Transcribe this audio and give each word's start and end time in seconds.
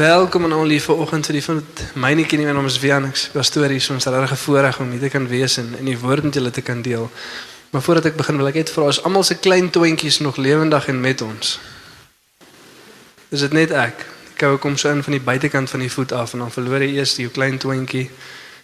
Welkom 0.00 0.44
aan 0.44 0.52
al 0.52 0.70
die 0.72 0.80
vanoggend 0.80 1.26
vir 1.28 1.36
die 1.36 1.42
van 1.44 1.58
my 2.00 2.10
ken 2.24 2.40
nie, 2.40 2.46
my 2.48 2.54
naam 2.56 2.64
is 2.70 2.78
Wian, 2.80 3.04
ek 3.10 3.18
speel 3.20 3.44
stories, 3.44 3.88
ons 3.92 4.06
is 4.06 4.12
regtig 4.14 4.38
voorreg 4.46 4.78
om 4.80 4.94
hier 4.94 5.02
te 5.02 5.10
kan 5.12 5.26
wees 5.28 5.58
en 5.60 5.74
in 5.76 5.90
die 5.90 5.96
woord 6.00 6.24
met 6.24 6.38
julle 6.38 6.50
te 6.56 6.62
kan 6.64 6.80
deel. 6.80 7.10
Maar 7.74 7.82
voordat 7.84 8.08
ek 8.08 8.16
begin 8.16 8.38
wil 8.40 8.48
ek 8.48 8.56
net 8.56 8.72
vra 8.72 8.86
as 8.88 9.02
almal 9.04 9.26
se 9.28 9.36
klein 9.36 9.68
toentjies 9.68 10.22
nog 10.24 10.38
lewendig 10.40 10.86
en 10.88 11.02
met 11.04 11.20
ons. 11.20 11.50
Is 13.28 13.44
dit 13.44 13.52
net 13.58 13.74
ek? 13.76 14.06
Die 14.30 14.38
koue 14.40 14.56
kom 14.62 14.78
so 14.80 14.88
in 14.88 15.04
van 15.04 15.18
die 15.18 15.20
buitekant 15.26 15.68
van 15.68 15.84
die 15.84 15.92
voet 15.92 16.14
af 16.16 16.32
en 16.32 16.46
dan 16.46 16.54
verloor 16.54 16.80
hy 16.80 16.94
eers 16.94 17.18
die 17.18 17.28
klein 17.28 17.60
toentjie 17.60 18.06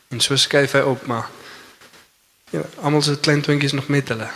en 0.08 0.24
so 0.24 0.40
skuif 0.40 0.72
hy 0.78 0.86
op, 0.88 1.04
maar 1.04 1.28
ja, 2.56 2.64
almal 2.80 3.04
se 3.04 3.18
klein 3.20 3.44
toentjies 3.44 3.76
nog 3.76 3.92
met 3.92 4.08
hulle. 4.14 4.30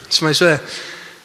Dit 0.00 0.10
is 0.10 0.24
my 0.26 0.34
so 0.34 0.50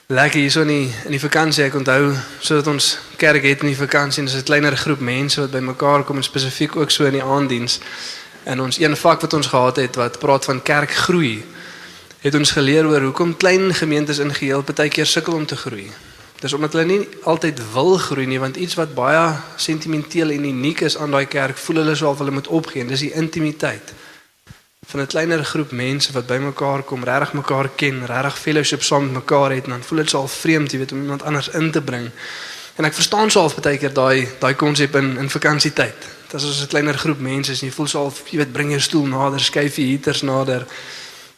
lekker 0.08 0.40
hier 0.40 0.52
so 0.52 0.62
in 0.62 0.68
die 0.68 0.92
in 1.04 1.12
die 1.12 1.20
vakansie 1.20 1.66
ek 1.66 1.74
onthou 1.76 2.14
sodat 2.40 2.68
ons 2.72 2.86
kerk 3.20 3.44
het 3.44 3.66
in 3.66 3.74
die 3.74 3.76
vakansie 3.76 4.22
en 4.22 4.30
dis 4.30 4.38
'n 4.40 4.48
kleiner 4.48 4.78
groep 4.78 5.02
mense 5.04 5.42
wat 5.42 5.52
bymekaar 5.52 6.04
kom 6.04 6.16
en 6.16 6.24
spesifiek 6.24 6.76
ook 6.76 6.92
so 6.92 7.04
in 7.04 7.20
die 7.20 7.24
aanddiens 7.24 7.80
en 8.46 8.62
ons 8.62 8.80
een 8.80 8.96
vak 8.96 9.22
wat 9.22 9.34
ons 9.34 9.48
gehad 9.48 9.76
het 9.76 9.96
wat 9.96 10.20
praat 10.20 10.46
van 10.46 10.64
kerk 10.64 10.92
groei 10.92 11.44
het 12.22 12.36
ons 12.36 12.52
geleer 12.52 12.88
oor 12.88 13.02
hoekom 13.02 13.38
klein 13.38 13.74
gemeentes 13.74 14.18
in 14.18 14.34
geheel 14.34 14.64
baie 14.64 14.90
keer 14.90 15.06
sukkel 15.06 15.34
om 15.34 15.46
te 15.46 15.56
groei. 15.56 15.92
Dis 16.40 16.54
omdat 16.54 16.74
hulle 16.74 16.86
nie 16.86 17.08
altyd 17.24 17.60
wil 17.74 17.98
groei 17.98 18.26
nie 18.26 18.40
want 18.40 18.56
iets 18.56 18.76
wat 18.76 18.96
baie 18.96 19.36
sentimenteel 19.56 20.30
en 20.30 20.44
uniek 20.46 20.82
is 20.82 20.98
aan 20.98 21.12
daai 21.12 21.26
kerk 21.26 21.58
voel 21.58 21.76
hulle 21.76 21.96
soof 21.96 22.18
hulle 22.18 22.32
moet 22.32 22.48
opgee 22.48 22.86
dis 22.86 23.00
die 23.00 23.14
intimiteit 23.14 23.94
van 24.88 25.02
'n 25.02 25.08
kleiner 25.08 25.44
groep 25.44 25.72
mense 25.72 26.14
wat 26.14 26.26
bymekaar 26.26 26.84
kom, 26.84 27.04
regtig 27.04 27.34
mekaar 27.34 27.70
ken, 27.76 28.06
regtig 28.06 28.40
fellowship 28.40 28.84
saam 28.84 29.04
met 29.04 29.14
mekaar 29.14 29.52
het 29.52 29.64
en 29.64 29.70
dan 29.70 29.84
voel 29.84 29.98
dit 29.98 30.10
so 30.10 30.18
al 30.18 30.28
vreemd, 30.28 30.72
jy 30.72 30.78
weet, 30.78 30.92
om 30.92 31.02
iemand 31.02 31.24
anders 31.24 31.50
in 31.50 31.72
te 31.72 31.82
bring. 31.82 32.12
En 32.76 32.86
ek 32.86 32.94
verstaan 32.94 33.32
so 33.32 33.40
half 33.40 33.56
baie 33.56 33.78
keer 33.78 33.94
daai 33.94 34.28
daai 34.40 34.54
konsep 34.56 34.96
in 34.96 35.18
in 35.18 35.30
vakansietyd. 35.30 36.08
Dit 36.28 36.42
is 36.42 36.50
as 36.50 36.62
'n 36.62 36.68
kleiner 36.68 36.98
groep 36.98 37.20
mense 37.20 37.52
en 37.52 37.58
jy 37.68 37.72
voel 37.72 37.88
so 37.88 38.00
half, 38.00 38.22
jy 38.30 38.38
weet, 38.38 38.52
bring 38.52 38.70
jou 38.70 38.80
stoel 38.80 39.06
nader, 39.06 39.40
skuif 39.40 39.76
die 39.76 39.88
heaters 39.88 40.22
nader. 40.22 40.66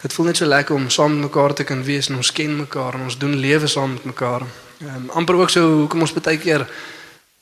Dit 0.02 0.14
voel 0.14 0.26
net 0.26 0.38
so 0.38 0.46
lekker 0.46 0.76
om 0.76 0.90
saam 0.90 1.12
met 1.14 1.32
mekaar 1.32 1.54
te 1.54 1.64
kan 1.64 1.84
wees 1.84 2.10
en 2.10 2.16
ons 2.16 2.32
ken 2.32 2.58
mekaar 2.58 2.94
en 2.94 3.02
ons 3.02 3.18
doen 3.18 3.36
lewe 3.36 3.68
saam 3.68 3.94
met 3.94 4.04
mekaar. 4.04 4.42
Ehm 4.82 4.96
um, 4.96 5.10
amper 5.10 5.36
ook 5.36 5.50
so 5.50 5.62
hoekom 5.70 6.02
ons 6.02 6.14
baie 6.14 6.38
keer 6.38 6.68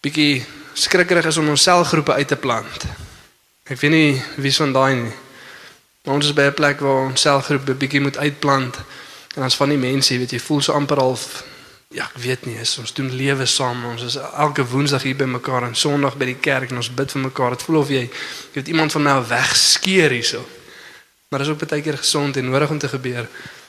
bietjie 0.02 0.46
skrikkerig 0.74 1.26
is 1.26 1.38
om 1.38 1.50
ons 1.50 1.64
selgroepe 1.64 2.14
uit 2.14 2.28
te 2.28 2.36
plant. 2.36 2.86
Ek 3.64 3.80
weet 3.80 3.92
nie 3.92 4.22
wie 4.38 4.56
van 4.56 4.74
daai 4.74 4.96
nie. 4.96 5.27
Maar 6.08 6.16
ons 6.16 6.26
is 6.26 6.34
by 6.34 6.42
'n 6.48 6.54
plek 6.54 6.80
waar 6.80 7.06
ons 7.06 7.22
selfgroep 7.22 7.68
'n 7.68 7.78
bietjie 7.78 8.02
moet 8.02 8.18
uitplant 8.18 8.76
en 9.36 9.44
ons 9.44 9.56
van 9.56 9.70
die 9.70 9.78
mense, 9.78 10.18
weet 10.18 10.32
jy 10.32 10.40
voel 10.40 10.62
so 10.62 10.72
amper 10.72 10.98
half 10.98 11.44
ja, 11.88 12.04
ek 12.04 12.18
weet 12.18 12.46
nie, 12.46 12.56
is, 12.60 12.78
ons 12.78 12.94
doen 12.94 13.12
lewe 13.16 13.46
saam. 13.46 13.86
Ons 13.86 14.04
is 14.04 14.16
elke 14.16 14.66
woensdag 14.66 15.02
hier 15.02 15.16
by 15.16 15.24
mekaar 15.24 15.64
en 15.64 15.76
Sondag 15.76 16.18
by 16.18 16.26
die 16.26 16.40
kerk 16.40 16.72
en 16.72 16.76
ons 16.76 16.94
bid 16.94 17.12
vir 17.12 17.22
mekaar. 17.22 17.50
Dit 17.50 17.64
voel 17.64 17.80
of 17.80 17.90
jy 17.90 18.10
weet 18.54 18.68
iemand 18.68 18.92
van 18.92 19.04
my 19.04 19.16
wegskeer 19.28 20.16
hierso. 20.16 20.46
Maar 21.30 21.40
dit 21.40 21.48
is 21.48 21.54
ook 21.54 21.70
baie 21.70 21.82
keer 21.82 21.98
gesond 21.98 22.38
en 22.38 22.50
nodig 22.50 22.70
om 22.70 22.78
te 22.78 22.88
gebeur 22.88 23.28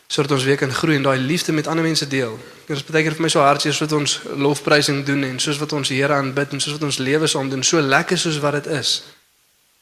sodat 0.09 0.31
ons 0.31 0.45
weer 0.45 0.57
kan 0.57 0.73
groei 0.73 0.97
en 0.97 1.03
daai 1.03 1.19
liefde 1.19 1.53
met 1.53 1.67
ander 1.67 1.85
mense 1.85 2.07
deel. 2.09 2.39
Dit 2.67 2.77
is 2.77 2.85
baie 2.85 3.03
keer 3.03 3.13
vir 3.13 3.23
my 3.23 3.29
so 3.29 3.41
hartseer 3.41 3.75
soos 3.75 3.91
wat 3.91 3.99
ons 3.99 4.21
lofprysing 4.37 5.05
doen 5.05 5.25
en 5.25 5.39
soos 5.39 5.59
wat 5.59 5.73
ons 5.73 5.89
Here 5.89 6.15
aanbid 6.15 6.53
en 6.53 6.61
soos 6.61 6.73
wat 6.73 6.83
ons 6.83 6.99
lewe 6.99 7.27
saam 7.27 7.51
doen, 7.51 7.63
so 7.63 7.81
lekker 7.81 8.19
soos 8.19 8.39
wat 8.39 8.53
dit 8.53 8.67
is. 8.67 9.03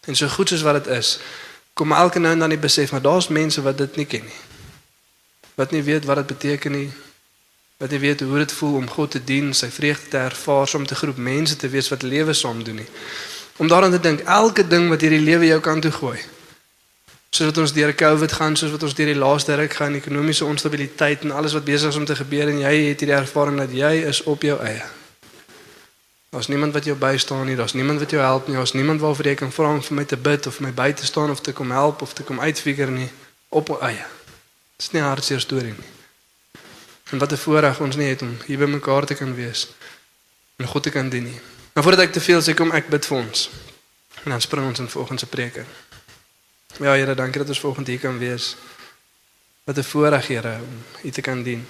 En 0.07 0.17
so 0.17 0.29
goed 0.29 0.49
soos 0.49 0.63
wat 0.63 0.85
dit 0.85 0.97
is 0.97 1.19
kom 1.77 1.93
elke 1.93 2.19
nou 2.19 2.33
en 2.33 2.39
dan 2.39 2.55
die 2.55 2.59
besef 2.59 2.93
maar 2.93 3.03
daar's 3.05 3.29
mense 3.29 3.63
wat 3.63 3.79
dit 3.79 3.97
nie 3.97 4.07
ken 4.09 4.25
nie. 4.25 4.39
Wat 5.55 5.71
nie 5.71 5.83
weet 5.83 6.05
wat 6.09 6.17
dit 6.17 6.27
beteken 6.27 6.73
nie. 6.73 6.89
Wat 7.77 7.91
nie 7.93 8.01
weet 8.01 8.21
hoe 8.21 8.39
dit 8.39 8.53
voel 8.53 8.75
om 8.81 8.89
God 8.89 9.11
te 9.11 9.21
dien, 9.25 9.53
sy 9.55 9.69
vreugde 9.69 10.09
te 10.09 10.17
ervaar, 10.17 10.73
om 10.75 10.87
te 10.87 10.97
groep 10.97 11.17
mense 11.21 11.57
te 11.57 11.69
wees 11.69 11.89
wat 11.93 12.03
lewe 12.03 12.33
saam 12.33 12.65
doen 12.65 12.81
nie. 12.81 12.89
Om 13.57 13.69
daaraan 13.69 13.93
te 13.93 14.01
dink 14.01 14.25
elke 14.25 14.65
ding 14.67 14.89
wat 14.89 15.05
hierdie 15.05 15.21
lewe 15.21 15.47
jou 15.53 15.61
kan 15.61 15.81
toe 15.81 15.93
gooi. 15.93 16.17
Soos 17.29 17.51
wat 17.51 17.59
ons 17.61 17.73
deur 17.77 17.93
COVID 17.95 18.33
gaan, 18.33 18.57
soos 18.57 18.73
wat 18.73 18.83
ons 18.89 18.97
deur 18.97 19.13
die 19.13 19.21
laaste 19.21 19.55
ruk 19.61 19.77
gaan, 19.77 20.01
ekonomiese 20.01 20.49
onstabiliteit 20.49 21.29
en 21.29 21.37
alles 21.37 21.53
wat 21.53 21.69
besig 21.69 21.93
is 21.93 22.01
om 22.01 22.09
te 22.09 22.17
gebeur 22.17 22.49
en 22.49 22.63
jy 22.65 22.77
het 22.87 23.05
hierdie 23.05 23.21
ervaring 23.21 23.61
dat 23.61 23.77
jy 23.77 23.99
is 24.09 24.23
op 24.25 24.49
jou 24.49 24.57
eie. 24.65 24.85
Daar's 26.37 26.49
niemand 26.49 26.73
wat 26.73 26.85
jou 26.85 26.97
bystaan 26.97 27.47
nie, 27.47 27.57
daar's 27.57 27.73
niemand 27.73 27.99
wat 27.99 28.11
jou 28.11 28.23
help 28.23 28.47
nie, 28.47 28.57
daar's 28.57 28.73
niemand 28.73 29.01
waarvoor 29.01 29.25
jy 29.25 29.35
kan 29.35 29.53
vra 29.53 29.71
om 29.73 29.83
vir 29.83 29.95
my 29.97 30.05
te 30.05 30.17
bid 30.17 30.47
of 30.47 30.59
my 30.61 30.73
by 30.73 30.93
te 30.93 31.05
staan 31.05 31.31
of 31.31 31.41
te 31.41 31.53
kom 31.53 31.71
help 31.71 32.03
of 32.03 32.13
te 32.13 32.23
kom 32.23 32.41
uitfigure 32.41 32.91
nie 32.91 33.09
op 33.49 33.71
eie. 33.81 34.05
Dis 34.77 34.91
nie 34.93 35.01
hartseer 35.01 35.41
storie 35.41 35.73
nie. 35.73 35.89
En 37.11 37.19
wat 37.19 37.33
'n 37.33 37.37
voorreg 37.37 37.81
ons 37.81 37.97
nie 37.97 38.09
het 38.09 38.23
om 38.23 38.37
hier 38.47 38.59
by 38.59 38.65
mekaar 38.65 39.07
te 39.07 39.15
kan 39.15 39.35
wees 39.35 39.69
en 40.57 40.67
God 40.67 40.83
te 40.83 40.91
kan 40.91 41.09
dien 41.09 41.25
nie. 41.25 41.41
Maar 41.73 41.83
voordat 41.83 42.05
ek 42.05 42.13
te 42.13 42.21
veel 42.21 42.43
sê, 42.43 42.55
kom 42.55 42.71
ek 42.71 42.89
bid 42.89 43.07
vir 43.07 43.17
ons. 43.17 43.51
En 44.25 44.31
dan 44.31 44.41
spring 44.41 44.67
ons 44.67 44.79
in 44.79 44.89
vanoggend 44.89 45.21
se 45.21 45.27
preke. 45.27 45.65
Ja 46.79 46.93
Here, 46.93 47.15
dankie 47.15 47.39
dat 47.39 47.49
ons 47.49 47.61
vanoggend 47.61 47.87
hier 47.87 47.99
kan 47.99 48.19
wees. 48.19 48.57
Wat 49.65 49.77
'n 49.79 49.83
voorreg 49.83 50.27
Here 50.27 50.55
om 50.55 50.85
U 51.03 51.11
te 51.11 51.21
kan 51.21 51.43
dien. 51.43 51.67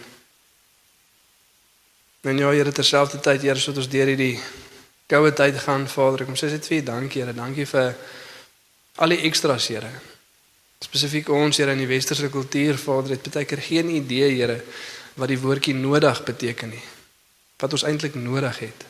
En 2.27 2.39
ja, 2.39 2.49
Here, 2.51 2.73
terselfdertyd, 2.73 3.45
Here, 3.47 3.61
soos 3.63 3.77
ons 3.79 3.87
deur 3.87 4.09
hierdie 4.11 4.35
koue 5.07 5.31
tyd 5.31 5.61
gaan, 5.63 5.85
Vader, 5.87 6.25
ek 6.25 6.33
kom 6.33 6.39
sê 6.39 6.49
net 6.51 6.65
vir 6.67 6.81
U 6.81 6.87
dankie, 6.89 7.21
Here. 7.23 7.35
Dankie 7.37 7.67
vir 7.71 7.93
al 8.99 9.15
die 9.15 9.21
ekstra's, 9.29 9.69
Here. 9.71 9.93
Spesifiek 10.83 11.31
ons, 11.31 11.61
Here, 11.61 11.77
in 11.77 11.85
die 11.85 11.87
westerse 11.87 12.27
kultuur, 12.35 12.81
Vader, 12.83 13.15
het 13.15 13.31
baie 13.31 13.47
keer 13.47 13.63
geen 13.63 13.93
idee, 13.95 14.33
Here, 14.33 14.59
wat 15.15 15.31
die 15.31 15.39
woordjie 15.39 15.77
nodig 15.79 16.25
beteken 16.27 16.75
nie. 16.75 16.83
Wat 17.63 17.79
ons 17.79 17.87
eintlik 17.87 18.19
nodig 18.19 18.59
het. 18.65 18.83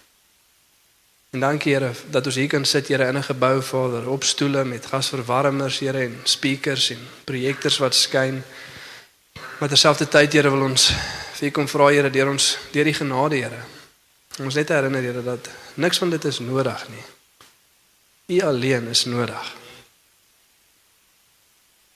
En 1.36 1.44
dankie, 1.44 1.74
Here, 1.76 1.92
dat 2.08 2.32
ons 2.32 2.40
hier 2.40 2.48
kan 2.48 2.64
sit, 2.64 2.88
Here, 2.88 3.04
in 3.12 3.20
'n 3.20 3.28
gebou, 3.34 3.60
Vader, 3.60 4.08
op 4.08 4.24
stoele 4.24 4.64
met 4.64 4.86
gasverwarmers, 4.86 5.82
Here, 5.84 6.08
en 6.08 6.16
speakers 6.24 6.88
en 6.96 7.04
projektors 7.28 7.78
wat 7.84 7.94
skyn. 7.94 8.40
Maar 9.58 9.68
terselfdertyd, 9.68 10.32
Here, 10.32 10.50
wil 10.50 10.62
ons 10.68 10.90
vir 11.36 11.48
U 11.48 11.50
kom 11.50 11.68
vra 11.68 11.88
Here 11.92 12.10
deur 12.10 12.30
ons 12.32 12.56
deur 12.72 12.84
die 12.84 12.94
genade 12.96 13.36
Here. 13.36 13.60
Ons 14.44 14.54
net 14.54 14.68
herinner 14.68 15.02
Here 15.02 15.22
dat 15.22 15.50
niks 15.74 15.98
van 15.98 16.10
dit 16.10 16.24
is 16.24 16.38
nodig 16.38 16.88
nie. 16.88 17.04
U 18.36 18.40
alleen 18.40 18.88
is 18.88 19.04
nodig. 19.04 19.54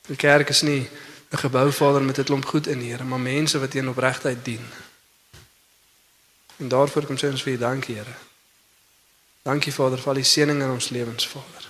Die 0.09 0.17
kerk 0.17 0.49
is 0.49 0.63
nie 0.63 0.89
'n 1.31 1.39
gebou 1.39 1.73
Vader 1.73 2.03
met 2.03 2.19
'n 2.19 2.25
klomp 2.25 2.45
goed 2.45 2.67
in 2.67 2.81
Here, 2.81 3.05
maar 3.05 3.21
mense 3.21 3.59
wat 3.59 3.75
in 3.75 3.89
opregtheid 3.89 4.45
dien. 4.45 4.65
En 6.57 6.69
daarvoor 6.69 7.07
kom 7.07 7.17
sê 7.17 7.31
ons 7.31 7.43
vir 7.43 7.53
U 7.53 7.59
dankie 7.59 7.95
Here. 7.95 8.15
Dankie 9.43 9.73
Vader 9.73 9.99
vir 9.99 10.09
al 10.09 10.15
die 10.15 10.25
seëninge 10.25 10.65
in 10.65 10.71
ons 10.71 10.89
lewens 10.89 11.27
Vader. 11.29 11.70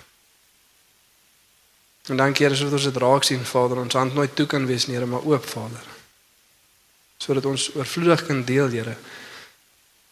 En 2.11 2.17
dankie 2.17 2.43
Here 2.45 2.55
sodat 2.55 2.75
ons 2.75 2.89
dit 2.89 2.97
raak 2.99 3.23
sien 3.23 3.43
Vader, 3.45 3.79
ons 3.79 3.95
hand 3.95 4.13
nooit 4.13 4.35
toe 4.35 4.45
kan 4.45 4.65
wees 4.67 4.85
nie, 4.87 4.97
Here, 4.97 5.07
maar 5.07 5.23
oop 5.23 5.47
Vader 5.47 5.87
sodat 7.21 7.45
ons 7.45 7.67
oorvloedig 7.77 8.23
kan 8.25 8.39
deel, 8.45 8.71
Here, 8.73 8.95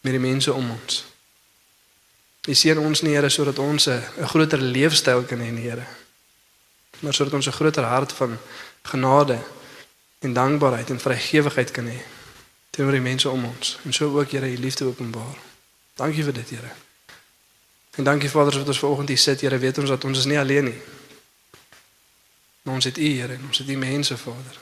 met 0.06 0.14
die 0.14 0.22
mense 0.22 0.52
om 0.54 0.68
ons. 0.70 1.00
U 2.46 2.54
seën 2.54 2.78
ons 2.78 3.02
nie, 3.02 3.16
Here, 3.16 3.28
sodat 3.28 3.58
ons 3.58 3.88
'n 3.88 4.28
groter 4.30 4.62
leefstyl 4.62 5.26
kan 5.26 5.40
hê, 5.42 5.50
Here, 5.58 5.86
maar 7.00 7.14
sodat 7.14 7.34
ons 7.34 7.46
'n 7.46 7.52
groter 7.52 7.84
hart 7.84 8.12
van 8.12 8.38
genade 8.82 9.38
en 10.20 10.32
dankbaarheid 10.32 10.90
en 10.90 11.00
vrygewigheid 11.00 11.70
kan 11.70 11.86
hê 11.86 11.98
teenoor 12.70 12.92
die 12.92 13.00
mense 13.00 13.28
om 13.28 13.44
ons 13.44 13.78
en 13.84 13.92
so 13.92 14.18
ook, 14.18 14.30
Here, 14.30 14.46
u 14.46 14.56
liefde 14.56 14.84
openbaar. 14.84 15.36
Dankie 15.96 16.24
vir 16.24 16.32
dit, 16.32 16.50
Here. 16.50 16.70
En 17.96 18.04
dankie 18.04 18.30
Vader 18.30 18.52
dat 18.52 18.68
ons 18.68 18.78
vanoggend 18.78 19.08
hier 19.08 19.18
sit, 19.18 19.40
Here, 19.40 19.58
weet 19.58 19.78
ons 19.78 19.88
dat 19.88 20.04
ons 20.04 20.18
is 20.18 20.24
nie 20.24 20.38
alleen 20.38 20.64
nie. 20.64 20.99
Maar 22.62 22.74
ons 22.74 22.84
het 22.84 22.98
U, 22.98 23.12
Here, 23.18 23.38
ons 23.46 23.58
het 23.58 23.68
U 23.68 23.76
mense, 23.76 24.16
Vader 24.16 24.60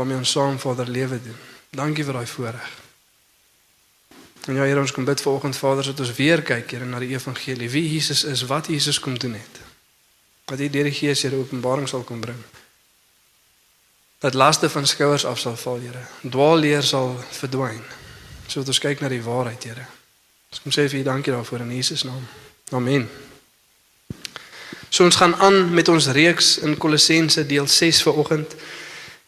waarmee 0.00 0.16
ons 0.16 0.30
saam 0.30 0.58
Vader 0.58 0.88
lewe 0.88 1.22
doen. 1.22 1.36
Dankie 1.70 2.04
vir 2.04 2.16
daai 2.16 2.26
voorreg. 2.26 2.68
En 4.48 4.56
ja, 4.56 4.64
Here, 4.64 4.80
ons 4.80 4.92
kom 4.96 5.04
bid 5.04 5.20
vanoggend 5.20 5.56
Vader 5.56 5.84
dat 5.84 6.00
ons 6.00 6.14
weer 6.16 6.42
kyk 6.42 6.72
Here 6.72 6.88
na 6.88 6.98
die 7.02 7.12
evangelie, 7.12 7.68
wie 7.70 7.84
Jesus 7.92 8.24
is, 8.24 8.46
wat 8.48 8.70
Jesus 8.72 9.00
kom 9.00 9.18
doen 9.18 9.36
het. 9.36 9.60
Dat 10.48 10.58
hy 10.58 10.70
deur 10.72 10.88
die 10.88 10.96
Gees 10.96 11.22
Here 11.22 11.36
openbaring 11.36 11.88
sal 11.88 12.06
kom 12.08 12.20
bring. 12.24 12.40
Dat 14.20 14.34
laste 14.34 14.70
van 14.72 14.86
skouers 14.86 15.24
af 15.24 15.38
sal 15.38 15.56
val, 15.56 15.80
Here. 15.84 16.04
Dwaalleer 16.24 16.82
sal 16.82 17.18
verdwyn. 17.30 17.84
Sodat 18.46 18.72
ons 18.72 18.82
kyk 18.82 19.04
na 19.04 19.12
die 19.12 19.22
waarheid, 19.24 19.68
Here. 19.68 19.88
Ons 20.50 20.64
kom 20.64 20.74
sê 20.74 20.88
vir 20.88 21.04
U 21.04 21.08
dankie 21.12 21.36
daarvoor 21.36 21.66
in 21.68 21.76
Jesus 21.76 22.08
naam. 22.08 22.24
Amen. 22.72 23.29
So 24.90 25.04
ons 25.06 25.16
gaan 25.16 25.36
aan 25.38 25.68
met 25.70 25.88
ons 25.88 26.08
reeks 26.10 26.58
in 26.66 26.74
Kolossense 26.76 27.46
deel 27.46 27.66
6 27.66 28.02
vanoggend. 28.02 28.54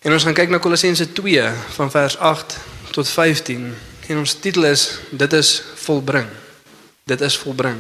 En 0.03 0.13
ons 0.13 0.25
gaan 0.27 0.35
kyk 0.35 0.51
na 0.51 0.59
Kolossense 0.59 1.13
2 1.15 1.43
van 1.77 1.91
vers 1.91 2.17
8 2.19 2.57
tot 2.91 3.09
15. 3.09 3.69
En 4.11 4.19
ons 4.19 4.35
titel 4.35 4.67
is 4.67 4.99
dit 5.11 5.33
is 5.33 5.63
volbring. 5.85 6.27
Dit 7.07 7.21
is 7.21 7.39
volbring. 7.39 7.79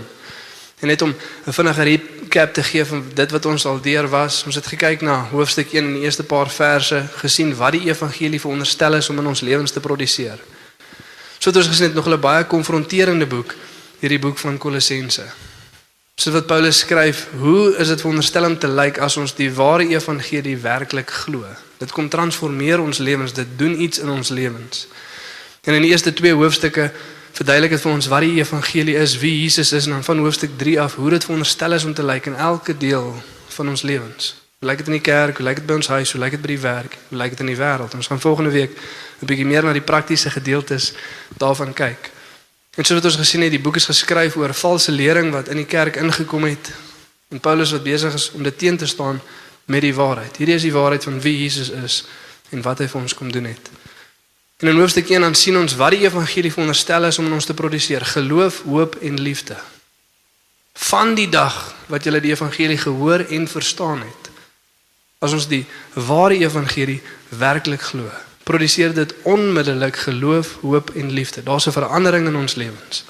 En 0.79 0.87
net 0.87 1.03
om 1.03 1.15
'n 1.47 1.53
vinnige 1.53 1.83
recap 1.83 2.55
te 2.55 2.63
gee 2.63 2.85
van 2.85 3.05
dit 3.15 3.31
wat 3.31 3.45
ons 3.47 3.67
al 3.67 3.81
deur 3.81 4.09
was. 4.09 4.43
Ons 4.47 4.55
het 4.55 4.67
gekyk 4.67 5.01
na 5.01 5.27
hoofstuk 5.31 5.73
1 5.73 5.85
en 5.85 5.93
die 5.95 6.03
eerste 6.03 6.23
paar 6.23 6.51
verse, 6.51 7.07
gesien 7.15 7.57
wat 7.57 7.73
die 7.73 7.87
evangelie 7.91 8.41
veronderstel 8.41 8.95
is 8.95 9.09
om 9.09 9.19
in 9.19 9.27
ons 9.27 9.41
lewens 9.41 9.71
te 9.71 9.81
produseer. 9.81 10.39
So 11.39 11.51
het 11.51 11.57
ons 11.57 11.67
gesien 11.69 11.87
dit 11.87 11.95
nog 11.95 12.07
'n 12.07 12.21
baie 12.21 12.45
konfronterende 12.45 13.27
boek, 13.27 13.55
hierdie 13.99 14.19
boek 14.19 14.39
van 14.39 14.59
Kolossense. 14.59 15.52
Soos 16.21 16.35
wat 16.35 16.47
Paulus 16.47 16.79
skryf, 16.79 17.23
hoe 17.41 17.77
is 17.81 17.89
dit 17.89 18.01
veronderstel 18.01 18.45
om 18.45 18.59
te 18.59 18.69
lyk 18.69 18.99
as 19.01 19.17
ons 19.17 19.33
die 19.33 19.49
ware 19.57 19.87
evangelie 19.89 20.59
werklik 20.61 21.09
glo? 21.23 21.49
Dit 21.81 21.95
kom 21.97 22.11
transformeer 22.13 22.83
ons 22.85 23.01
lewens, 23.01 23.33
dit 23.33 23.49
doen 23.57 23.73
iets 23.81 24.03
in 24.03 24.13
ons 24.13 24.29
lewens. 24.29 24.85
En 25.65 25.73
in 25.75 25.87
die 25.87 25.91
eerste 25.91 26.13
twee 26.13 26.37
hoofstukke 26.37 26.91
verduidelik 27.33 27.73
dit 27.79 27.85
vir 27.87 27.93
ons 27.95 28.11
wat 28.13 28.27
die 28.27 28.37
evangelie 28.43 28.99
is, 29.01 29.17
wie 29.25 29.33
Jesus 29.41 29.73
is 29.73 29.89
en 29.89 29.97
dan 29.97 30.05
van 30.05 30.21
hoofstuk 30.21 30.53
3 30.61 30.77
af 30.85 31.01
hoe 31.01 31.11
dit 31.17 31.25
veronderstel 31.25 31.81
is 31.81 31.89
om 31.89 31.97
te 31.97 32.05
lyk 32.05 32.29
in 32.29 32.37
elke 32.37 32.77
deel 32.77 33.09
van 33.57 33.73
ons 33.73 33.83
lewens. 33.83 34.35
Hoe 34.61 34.69
lyk 34.69 34.85
dit 34.85 34.93
in 34.93 35.01
die 35.01 35.07
kerk? 35.09 35.41
Hoe 35.41 35.49
lyk 35.49 35.65
dit 35.65 35.67
by 35.67 35.81
ons 35.81 35.91
huis? 35.97 36.13
Hoe 36.13 36.21
lyk 36.21 36.37
dit 36.37 36.45
by 36.45 36.53
die 36.53 36.63
werk? 36.69 36.99
Hoe 37.09 37.19
lyk 37.25 37.33
dit 37.35 37.41
in 37.41 37.55
die 37.55 37.59
wêreld? 37.59 37.97
Ons 37.97 38.13
gaan 38.13 38.21
volgende 38.21 38.53
week 38.53 38.77
'n 39.23 39.27
bietjie 39.27 39.49
meer 39.49 39.65
na 39.65 39.73
die 39.73 39.81
praktiese 39.81 40.31
gedeeltes 40.31 40.93
daarvan 41.41 41.73
kyk. 41.73 42.12
En 42.73 42.85
soos 42.85 42.97
wat 43.03 43.05
ons 43.11 43.21
gesien 43.21 43.45
het, 43.45 43.53
die 43.53 43.61
boek 43.61 43.77
is 43.77 43.91
geskryf 43.91 44.37
oor 44.41 44.55
valse 44.57 44.93
lering 44.93 45.33
wat 45.35 45.51
in 45.53 45.61
die 45.61 45.69
kerk 45.69 45.99
ingekom 46.01 46.47
het 46.49 46.73
en 47.33 47.41
Paulus 47.41 47.73
wat 47.73 47.85
besig 47.85 48.15
is 48.17 48.31
om 48.37 48.43
dit 48.43 48.59
teen 48.59 48.77
te 48.77 48.87
staan 48.87 49.21
met 49.65 49.85
die 49.85 49.95
waarheid. 49.95 50.37
Hierdie 50.37 50.57
is 50.57 50.65
die 50.65 50.73
waarheid 50.73 51.05
van 51.05 51.21
wie 51.21 51.35
Jesus 51.43 51.69
is 51.69 52.03
en 52.53 52.65
wat 52.65 52.81
hy 52.81 52.89
vir 52.89 53.01
ons 53.01 53.15
kom 53.17 53.33
doen 53.33 53.49
het. 53.49 53.71
En 54.63 54.69
in 54.69 54.79
hoofstuk 54.79 55.09
1 55.11 55.21
dan 55.21 55.35
sien 55.35 55.57
ons 55.59 55.77
wat 55.77 55.97
die 55.97 56.05
evangelie 56.05 56.53
veronderstel 56.53 57.09
is 57.09 57.19
om 57.19 57.27
in 57.27 57.37
ons 57.37 57.49
te 57.49 57.57
produseer: 57.57 58.05
geloof, 58.07 58.63
hoop 58.65 58.97
en 59.03 59.21
liefde. 59.21 59.57
Van 60.73 61.15
die 61.15 61.29
dag 61.29 61.75
wat 61.93 62.05
jy 62.05 62.21
die 62.21 62.33
evangelie 62.33 62.79
gehoor 62.79 63.27
en 63.29 63.49
verstaan 63.49 64.05
het, 64.05 64.31
as 65.19 65.33
ons 65.33 65.49
die 65.49 65.65
ware 65.95 66.39
evangelie 66.41 67.01
werklik 67.29 67.83
glo, 67.91 68.09
produseer 68.43 68.95
dit 68.95 69.15
onmiddellik 69.23 69.97
geloof, 69.97 70.57
hoop 70.61 70.91
en 70.95 71.11
liefde. 71.11 71.43
Daar's 71.43 71.67
'n 71.67 71.71
verandering 71.71 72.27
in 72.27 72.37
ons 72.37 72.55
lewens. 72.55 73.05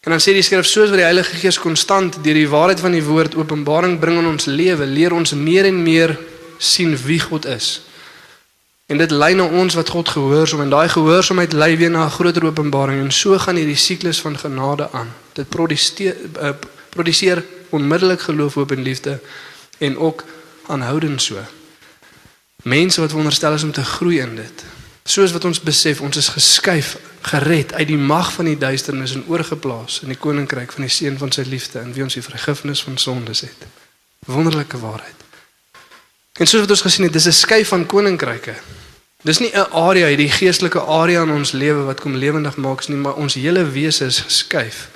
En 0.00 0.10
dan 0.10 0.20
sê 0.20 0.32
die 0.34 0.42
skrif 0.42 0.66
soos 0.66 0.88
wat 0.90 0.98
die 0.98 1.06
Heilige 1.06 1.36
Gees 1.36 1.58
konstant 1.58 2.16
deur 2.24 2.34
die 2.34 2.48
waarheid 2.48 2.80
van 2.80 2.90
die 2.90 3.04
woord 3.04 3.36
openbaring 3.38 3.98
bring 3.98 4.18
in 4.18 4.26
ons 4.26 4.44
lewe, 4.44 4.86
leer 4.86 5.12
ons 5.12 5.30
meer 5.32 5.64
en 5.64 5.82
meer 5.82 6.18
sien 6.58 6.96
wie 7.04 7.20
God 7.20 7.46
is. 7.46 7.82
En 8.86 8.98
dit 8.98 9.10
lei 9.10 9.34
na 9.34 9.44
ons 9.46 9.74
wat 9.74 9.88
God 9.88 10.08
gehoorsaam 10.08 10.60
en 10.60 10.74
daai 10.74 10.88
gehoorsaamheid 10.88 11.52
lei 11.52 11.76
weer 11.76 11.90
na 11.90 12.04
'n 12.04 12.10
groter 12.10 12.44
openbaring 12.44 13.00
en 13.04 13.12
so 13.12 13.38
gaan 13.38 13.56
hierdie 13.56 13.76
siklus 13.76 14.20
van 14.20 14.38
genade 14.38 14.90
aan. 14.90 15.14
Dit 15.32 15.48
produseer 15.48 16.16
uh, 16.42 16.50
produseer 16.88 17.44
onmiddellik 17.70 18.20
geloof, 18.20 18.54
hoop 18.54 18.72
en 18.72 18.82
liefde 18.82 19.20
en 19.78 19.98
ook 19.98 20.24
aanhoudend 20.66 21.22
so. 21.22 21.38
Mense 22.62 23.00
wat 23.00 23.10
wonderstel 23.10 23.52
is 23.52 23.62
om 23.62 23.72
te 23.72 23.84
groei 23.84 24.20
in 24.20 24.36
dit. 24.36 24.64
Soos 25.02 25.32
wat 25.32 25.44
ons 25.44 25.60
besef, 25.60 26.00
ons 26.00 26.16
is 26.16 26.28
geskuif, 26.28 26.96
gered 27.20 27.72
uit 27.72 27.86
die 27.86 27.98
mag 27.98 28.32
van 28.32 28.44
die 28.44 28.58
duisternis 28.58 29.14
en 29.14 29.24
oorgeplaas 29.26 30.00
in 30.02 30.12
die 30.14 30.18
koninkryk 30.18 30.72
van 30.72 30.86
die 30.86 30.90
seun 30.90 31.18
van 31.18 31.32
sy 31.34 31.42
liefde 31.46 31.80
en 31.82 31.90
wie 31.94 32.02
ons 32.02 32.14
die 32.14 32.22
vergifnis 32.22 32.82
van 32.82 32.98
sondes 32.98 33.40
het. 33.40 33.66
Wonderlike 34.26 34.78
waarheid. 34.78 35.26
En 36.38 36.46
soos 36.46 36.62
wat 36.62 36.70
ons 36.70 36.84
gesien 36.86 37.04
het, 37.04 37.12
dis 37.12 37.26
'n 37.26 37.32
skuif 37.32 37.68
van 37.68 37.86
koninkryke. 37.86 38.54
Dis 39.22 39.38
nie 39.38 39.50
'n 39.54 39.70
area, 39.70 40.06
hierdie 40.06 40.30
geestelike 40.30 40.80
area 40.80 41.22
in 41.22 41.30
ons 41.30 41.52
lewe 41.52 41.82
wat 41.82 42.00
kom 42.00 42.14
lewendig 42.14 42.56
maak 42.56 42.88
nie, 42.88 42.96
maar 42.96 43.14
ons 43.14 43.34
hele 43.34 43.70
wese 43.70 44.04
is 44.04 44.18
geskuif 44.20 44.88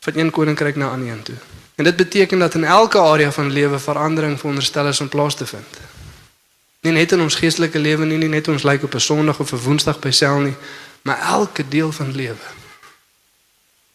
van 0.00 0.12
een 0.16 0.30
koninkryk 0.30 0.76
na 0.76 0.88
ander 0.88 1.22
toe. 1.22 1.34
En 1.74 1.84
dit 1.84 1.96
beteken 1.96 2.38
dat 2.38 2.54
in 2.54 2.64
elke 2.64 2.98
area 2.98 3.32
van 3.32 3.52
lewe 3.52 3.78
verandering 3.78 4.38
veronderstel 4.38 4.88
is 4.88 5.00
om 5.00 5.08
plaas 5.08 5.34
te 5.34 5.46
vind. 5.46 5.95
Nie 6.86 6.92
net 6.94 7.12
in 7.12 7.20
ons 7.24 7.34
geestelike 7.34 7.80
lewe 7.82 8.06
nie, 8.06 8.18
nie 8.20 8.30
net 8.30 8.46
ons 8.48 8.62
lyk 8.62 8.84
op 8.86 8.94
'n 8.94 9.02
Sondag 9.02 9.40
of 9.42 9.52
'n 9.52 9.58
Woensdag 9.58 9.98
by 9.98 10.10
sel 10.10 10.38
nie, 10.38 10.54
maar 11.02 11.18
elke 11.18 11.68
deel 11.68 11.92
van 11.92 12.14
lewe. 12.14 12.46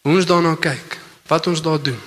Hoe 0.02 0.16
ons 0.16 0.26
daarna 0.26 0.54
kyk, 0.54 0.98
wat 1.26 1.46
ons 1.46 1.62
daar 1.62 1.82
doen. 1.82 2.00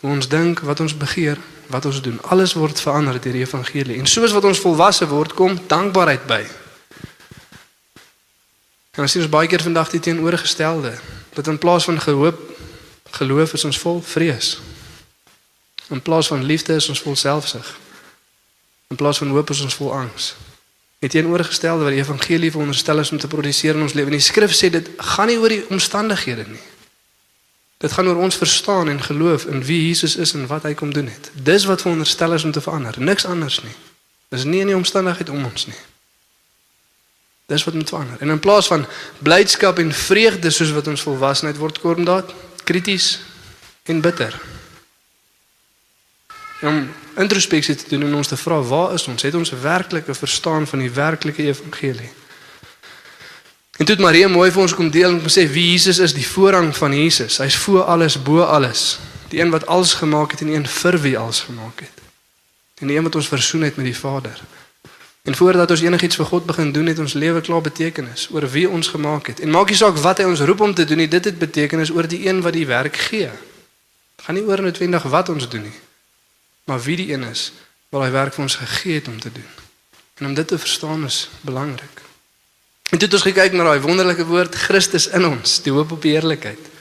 Hoe 0.00 0.10
ons 0.10 0.28
dink, 0.28 0.60
wat 0.60 0.80
ons 0.80 0.96
begeer, 0.96 1.38
wat 1.66 1.84
ons 1.84 2.02
doen. 2.02 2.22
Alles 2.22 2.52
word 2.52 2.80
verander 2.80 3.20
deur 3.20 3.32
die 3.32 3.40
evangelie. 3.40 3.98
En 3.98 4.06
soos 4.06 4.32
wat 4.32 4.44
ons 4.44 4.58
volwasse 4.58 5.08
word, 5.08 5.34
kom 5.34 5.58
dankbaarheid 5.66 6.26
by. 6.26 6.46
En 8.90 9.02
ons 9.02 9.10
sien 9.10 9.22
ons 9.22 9.30
baie 9.30 9.46
keer 9.46 9.62
vandag 9.62 9.90
die 9.90 10.00
teenoorgestelde. 10.00 10.98
Dat 11.34 11.46
in 11.46 11.58
plaas 11.58 11.84
van 11.84 12.00
gehoop, 12.00 12.38
geloof 13.10 13.52
is 13.52 13.64
ons 13.64 13.78
vol 13.78 14.02
vrees. 14.02 14.58
In 15.88 16.02
plaas 16.02 16.26
van 16.26 16.44
liefde 16.44 16.74
is 16.74 16.88
ons 16.88 17.02
vol 17.02 17.16
selfsug. 17.16 17.85
In 18.88 18.96
plaas 18.96 19.18
van 19.18 19.28
hoop 19.28 19.50
is 19.50 19.60
ons 19.60 19.74
vol 19.74 19.92
angs. 19.92 20.34
Die 20.98 21.10
teenoorgestelde 21.10 21.84
wat 21.84 21.92
die 21.92 22.00
evangelie 22.00 22.50
veronderstel 22.50 22.98
is 22.98 23.10
om 23.10 23.18
te 23.18 23.28
produseer 23.28 23.74
in 23.74 23.82
ons 23.82 23.92
lewe. 23.92 24.12
En 24.12 24.18
die 24.18 24.24
skrif 24.24 24.54
sê 24.54 24.70
dit 24.70 24.88
gaan 24.96 25.30
nie 25.30 25.38
oor 25.38 25.52
die 25.52 25.64
omstandighede 25.74 26.46
nie. 26.48 26.62
Dit 27.82 27.92
gaan 27.92 28.08
oor 28.08 28.22
ons 28.24 28.38
verstaan 28.40 28.88
en 28.88 29.02
geloof 29.02 29.44
in 29.52 29.64
wie 29.64 29.82
Jesus 29.88 30.16
is 30.16 30.32
en 30.32 30.46
wat 30.46 30.64
hy 30.64 30.72
kom 30.74 30.92
doen 30.92 31.10
het. 31.12 31.30
Dis 31.34 31.66
wat 31.68 31.82
veronderstel 31.84 32.32
is 32.32 32.44
om 32.44 32.54
te 32.54 32.62
verander, 32.64 32.96
niks 32.98 33.26
anders 33.28 33.60
nie. 33.62 33.74
Dis 34.32 34.46
nie 34.48 34.62
in 34.64 34.72
die 34.72 34.76
omstandigheid 34.78 35.28
om 35.28 35.44
ons 35.44 35.66
nie. 35.66 35.78
Dis 37.46 37.64
wat 37.64 37.74
moet 37.74 37.88
verander. 37.88 38.20
En 38.20 38.32
in 38.32 38.40
plaas 38.40 38.66
van 38.66 38.86
blydskap 39.18 39.78
en 39.78 39.92
vreugde 39.92 40.50
soos 40.50 40.72
wat 40.74 40.88
ons 40.90 41.04
volwassenheid 41.04 41.60
word 41.60 41.78
kom 41.82 42.04
daad 42.04 42.32
krities 42.66 43.18
en 43.86 44.00
bitter. 44.00 44.34
Om 46.62 46.88
introspeksie 47.16 47.74
te 47.74 47.88
doen 47.88 48.02
en 48.02 48.14
ons 48.14 48.28
te 48.28 48.36
vra, 48.36 48.60
waar 48.60 48.94
is 48.94 49.06
ons? 49.08 49.22
Het 49.22 49.34
ons 49.34 49.50
werklike 49.62 50.14
verstaan 50.14 50.66
van 50.66 50.78
die 50.84 50.90
werklike 50.90 51.42
evangelie? 51.42 52.10
En 53.76 53.84
toe 53.84 53.94
het 53.94 54.04
Maria 54.04 54.28
mooi 54.28 54.50
vir 54.50 54.62
ons 54.62 54.74
kom 54.74 54.90
deel 54.90 55.18
en 55.18 55.32
sê 55.32 55.44
wie 55.52 55.70
Jesus 55.72 55.98
is, 56.00 56.14
die 56.16 56.26
voorrang 56.26 56.72
van 56.76 56.94
Jesus. 56.96 57.36
Hy's 57.42 57.56
voor 57.60 57.82
alles, 57.84 58.16
bo 58.22 58.40
alles. 58.40 58.98
Die 59.28 59.40
een 59.40 59.50
wat 59.52 59.66
alles 59.66 59.94
gemaak 60.00 60.30
het 60.30 60.40
en 60.40 60.54
een 60.54 60.66
vir 60.66 61.00
wie 61.00 61.18
alles 61.18 61.40
gemaak 61.48 61.80
het. 61.84 62.04
En 62.80 62.88
die 62.88 62.96
een 62.96 63.04
wat 63.04 63.14
ons 63.14 63.28
versoen 63.28 63.62
het 63.68 63.76
met 63.76 63.84
die 63.84 63.96
Vader. 63.96 64.40
En 65.26 65.34
voordat 65.34 65.70
ons 65.70 65.80
enigiets 65.80 66.16
vir 66.16 66.24
God 66.24 66.44
begin 66.46 66.72
doen, 66.72 66.86
het 66.86 66.98
ons 66.98 67.12
lewe 67.12 67.40
klaar 67.40 67.60
betekenis 67.60 68.28
oor 68.30 68.46
wie 68.50 68.68
ons 68.68 68.88
gemaak 68.88 69.26
het. 69.26 69.40
En 69.40 69.50
maak 69.50 69.68
nie 69.68 69.76
saak 69.76 69.98
wat 69.98 70.22
hy 70.22 70.24
ons 70.24 70.40
roep 70.40 70.60
om 70.60 70.74
te 70.74 70.84
doen 70.84 71.02
nie, 71.02 71.08
dit 71.10 71.24
het 71.24 71.38
betekenis 71.38 71.90
oor 71.90 72.06
die 72.08 72.28
een 72.28 72.40
wat 72.44 72.54
die 72.54 72.66
werk 72.66 72.96
gee. 73.08 73.32
Dit 74.16 74.24
gaan 74.24 74.38
nie 74.38 74.44
oor 74.46 74.62
noodwendig 74.62 75.02
wat 75.02 75.28
ons 75.28 75.48
doen 75.50 75.66
nie, 75.66 75.74
maar 76.66 76.82
wie 76.82 76.98
die 76.98 77.12
een 77.12 77.24
is 77.28 77.50
wat 77.94 78.02
hy 78.02 78.10
werk 78.14 78.34
vir 78.34 78.44
ons 78.46 78.58
gegee 78.60 78.98
het 78.98 79.08
om 79.08 79.20
te 79.22 79.32
doen. 79.32 79.52
En 80.18 80.26
om 80.26 80.34
dit 80.34 80.48
te 80.48 80.58
verstaan 80.58 81.04
is 81.06 81.28
belangrik. 81.46 82.02
En 82.90 82.98
toe 82.98 83.06
het 83.06 83.14
ons 83.18 83.26
gekyk 83.26 83.54
na 83.54 83.66
daai 83.66 83.80
wonderlike 83.82 84.26
woord 84.26 84.54
Christus 84.54 85.08
in 85.14 85.26
ons, 85.26 85.60
die 85.62 85.74
hoop 85.74 85.92
op 85.94 86.02
die 86.02 86.14
heerlikheid. 86.14 86.72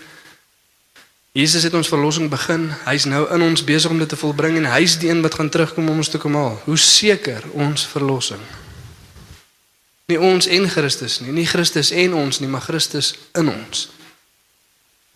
Jesus 1.35 1.65
het 1.67 1.73
ons 1.75 1.89
verlossing 1.91 2.29
begin. 2.31 2.69
Hy's 2.85 3.03
nou 3.11 3.25
in 3.35 3.41
ons 3.43 3.63
besig 3.67 3.91
om 3.91 3.99
dit 3.99 4.09
te 4.09 4.15
volbring 4.15 4.55
en 4.61 4.69
hy's 4.71 4.95
die 5.01 5.09
een 5.09 5.19
wat 5.25 5.35
gaan 5.35 5.49
terugkom 5.51 5.89
om 5.91 5.99
ons 5.99 6.09
te 6.09 6.21
kom 6.21 6.37
haal. 6.39 6.61
Hoe 6.63 6.77
seker 6.79 7.43
ons 7.51 7.83
verlossing. 7.91 8.41
Nie 10.07 10.19
ons 10.21 10.47
en 10.47 10.69
Christus 10.69 11.19
nie, 11.19 11.33
nie 11.33 11.47
Christus 11.49 11.91
en 11.91 12.13
ons 12.15 12.39
nie, 12.39 12.47
maar 12.47 12.63
Christus 12.63 13.15
in 13.35 13.49
ons. 13.51 13.89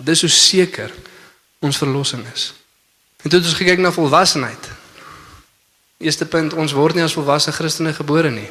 Dis 0.04 0.26
hoe 0.26 0.32
seker 0.34 0.92
ons 1.64 1.78
verlossing 1.78 2.26
is. 2.34 2.50
En 3.24 3.30
toe 3.30 3.40
het 3.40 3.48
ons 3.48 3.58
gekyk 3.60 3.80
na 3.84 3.92
volwassenheid. 3.92 4.70
Eerste 5.98 6.26
punt, 6.26 6.54
ons 6.54 6.72
word 6.72 6.96
nie 6.96 7.04
as 7.04 7.14
volwasse 7.14 7.52
Christene 7.52 7.94
gebore 7.94 8.32
nie. 8.32 8.48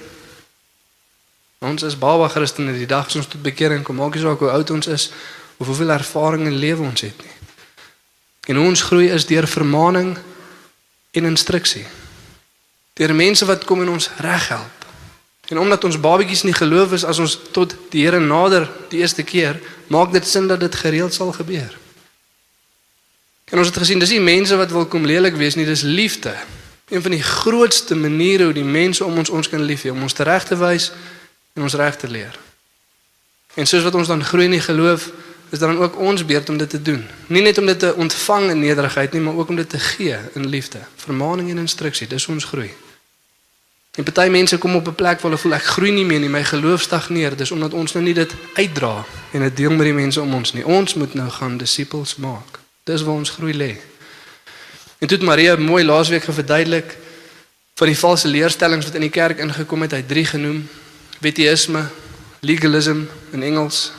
Ons 1.64 1.82
is 1.82 1.96
baba 1.98 2.28
Christene 2.28 2.74
die 2.76 2.86
dag 2.86 3.08
ons 3.16 3.26
tot 3.26 3.42
bekering 3.42 3.82
kom. 3.82 3.96
Maak 3.96 4.14
nie 4.14 4.22
saak 4.22 4.44
hoe 4.44 4.52
oud 4.52 4.70
ons 4.70 4.86
is 4.86 5.08
of 5.56 5.66
hoeveel 5.66 5.90
ervaring 5.96 6.44
in 6.46 6.60
lewe 6.60 6.84
ons 6.84 7.00
het 7.00 7.16
nie. 7.24 7.36
En 8.52 8.60
ons 8.60 8.82
groei 8.82 9.08
is 9.12 9.26
deur 9.26 9.48
vermaaning 9.48 10.12
en 11.16 11.24
instruksie. 11.24 11.86
Deur 12.94 13.14
mense 13.14 13.48
wat 13.48 13.64
kom 13.64 13.82
en 13.82 13.96
ons 13.96 14.10
reghelp. 14.20 14.86
En 15.48 15.58
omdat 15.58 15.84
ons 15.84 16.00
babetjies 16.00 16.44
nie 16.44 16.54
geloof 16.54 16.92
is 16.92 17.04
as 17.08 17.18
ons 17.18 17.38
tot 17.56 17.72
die 17.90 18.04
Here 18.04 18.20
nader 18.20 18.68
die 18.92 19.00
eerste 19.00 19.24
keer, 19.24 19.56
maak 19.88 20.12
dit 20.12 20.26
sin 20.26 20.46
dat 20.46 20.60
dit 20.60 20.74
gereeld 20.74 21.14
sal 21.16 21.32
gebeur. 21.32 21.72
En 23.50 23.58
ons 23.58 23.66
het 23.66 23.76
gesien 23.76 23.98
dis 23.98 24.10
nie 24.10 24.20
mense 24.20 24.56
wat 24.56 24.70
wil 24.70 24.86
kom 24.86 25.06
lelik 25.06 25.36
wees 25.36 25.54
nie, 25.54 25.66
dis 25.66 25.82
liefde. 25.82 26.34
Een 26.88 27.02
van 27.02 27.10
die 27.10 27.22
grootste 27.22 27.96
maniere 27.96 28.44
hoe 28.44 28.52
die 28.52 28.64
mense 28.64 29.04
om 29.04 29.18
ons 29.18 29.30
ons 29.30 29.48
kan 29.48 29.62
lief 29.62 29.82
hê, 29.82 29.92
om 29.92 30.02
ons 30.02 30.16
reg 30.16 30.44
te 30.44 30.56
wys 30.56 30.92
en 31.56 31.62
ons 31.62 31.74
reg 31.74 31.96
te 31.96 32.08
leer. 32.08 32.38
En 33.54 33.66
soos 33.66 33.82
wat 33.82 33.94
ons 33.94 34.08
dan 34.08 34.24
groei 34.24 34.44
in 34.44 34.56
die 34.56 34.64
geloof, 34.64 35.10
is 35.50 35.58
dan 35.58 35.78
ook 35.78 35.96
ons 35.98 36.24
beurt 36.24 36.48
om 36.48 36.58
dit 36.58 36.70
te 36.70 36.82
doen. 36.82 37.06
Nie 37.26 37.42
net 37.42 37.58
om 37.58 37.66
dit 37.66 37.78
te 37.78 37.94
ontvang 37.94 38.50
in 38.50 38.60
nederigheid 38.60 39.12
nie, 39.12 39.20
maar 39.20 39.34
ook 39.34 39.48
om 39.48 39.56
dit 39.56 39.68
te 39.68 39.78
gee 39.78 40.16
in 40.32 40.46
liefde. 40.46 40.78
Vermaaning 40.96 41.50
en 41.50 41.58
instruksie, 41.64 42.06
dis 42.06 42.26
ons 42.26 42.44
groei. 42.44 42.70
En 43.96 44.04
party 44.04 44.28
mense 44.30 44.58
kom 44.58 44.76
op 44.76 44.86
'n 44.86 44.94
plek 44.94 45.20
waar 45.20 45.30
hulle 45.30 45.38
voel 45.38 45.54
ek 45.54 45.64
groei 45.64 45.90
nie 45.90 46.04
meer 46.04 46.20
nie, 46.20 46.28
my 46.28 46.44
geloof 46.44 46.82
stagneer. 46.82 47.36
Dis 47.36 47.50
omdat 47.50 47.72
ons 47.72 47.92
nou 47.92 48.04
nie 48.04 48.14
dit 48.14 48.34
uitdra 48.54 49.04
en 49.32 49.40
dit 49.40 49.56
deel 49.56 49.70
met 49.70 49.84
die 49.84 49.92
mense 49.92 50.20
om 50.20 50.34
ons 50.34 50.52
nie. 50.52 50.66
Ons 50.66 50.94
moet 50.94 51.14
nou 51.14 51.30
gaan 51.30 51.56
disippels 51.56 52.16
maak. 52.16 52.67
Dis 52.88 53.04
waar 53.04 53.20
ons 53.20 53.30
groei 53.36 53.52
lê. 53.52 53.74
En 54.98 55.06
toe 55.06 55.16
het 55.18 55.26
Maria 55.26 55.56
mooi 55.60 55.84
laasweek 55.84 56.24
verduidelik 56.24 56.96
van 57.78 57.86
die 57.86 57.98
valse 57.98 58.28
leerstellings 58.28 58.88
wat 58.88 58.96
in 58.96 59.04
die 59.06 59.12
kerk 59.12 59.38
ingekom 59.44 59.84
het. 59.84 59.92
Hy 59.94 60.00
het 60.02 60.08
drie 60.08 60.24
genoem: 60.26 60.62
wettisme, 61.20 61.84
legalism 62.40 63.04
in 63.36 63.42
Engels, 63.42 63.90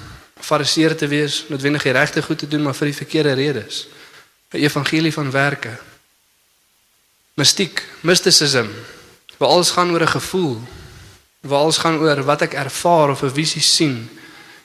fariseer 0.42 0.96
te 0.98 1.08
wees, 1.08 1.44
noodwendig 1.48 1.86
die 1.86 1.94
regte 1.94 2.24
goed 2.26 2.42
te 2.42 2.48
doen 2.48 2.66
maar 2.66 2.76
vir 2.76 2.92
die 2.92 3.00
verkeerde 3.04 3.34
redes. 3.38 3.88
'n 4.50 4.58
Evangelie 4.58 5.14
van 5.14 5.32
werke. 5.32 5.78
Mystiek, 7.34 7.84
mysticism, 8.02 8.66
waar 9.38 9.50
alles 9.50 9.72
gaan 9.72 9.92
oor 9.92 10.02
'n 10.02 10.18
gevoel, 10.18 10.58
waar 11.42 11.60
alles 11.60 11.78
gaan 11.78 12.00
oor 12.00 12.24
wat 12.24 12.42
ek 12.42 12.54
ervaar 12.54 13.10
of 13.10 13.22
'n 13.22 13.34
visie 13.34 13.62
sien 13.62 14.10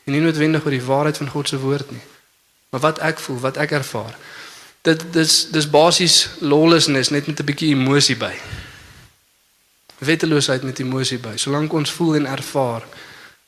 en 0.05 0.13
nie 0.13 0.21
noodwendig 0.21 0.65
oor 0.65 0.71
die 0.71 0.83
waarheid 0.83 1.17
van 1.17 1.29
God 1.29 1.49
se 1.49 1.59
woord 1.59 1.91
nie. 1.91 2.14
Maar 2.75 2.83
wat 2.83 2.99
ek 2.99 3.19
voel, 3.19 3.39
wat 3.39 3.57
ek 3.57 3.71
ervaar. 3.71 4.17
Dit 4.83 5.05
dis 5.15 5.35
dis 5.55 5.67
basies 5.71 6.29
lawlessness 6.43 7.09
net 7.09 7.27
met 7.27 7.39
'n 7.41 7.45
bietjie 7.45 7.71
emosie 7.71 8.17
by. 8.17 8.35
Wetteloosheid 9.99 10.63
met 10.63 10.79
emosie 10.79 11.19
by. 11.19 11.37
Solank 11.37 11.73
ons 11.73 11.91
voel 11.91 12.15
en 12.15 12.27
ervaar, 12.27 12.83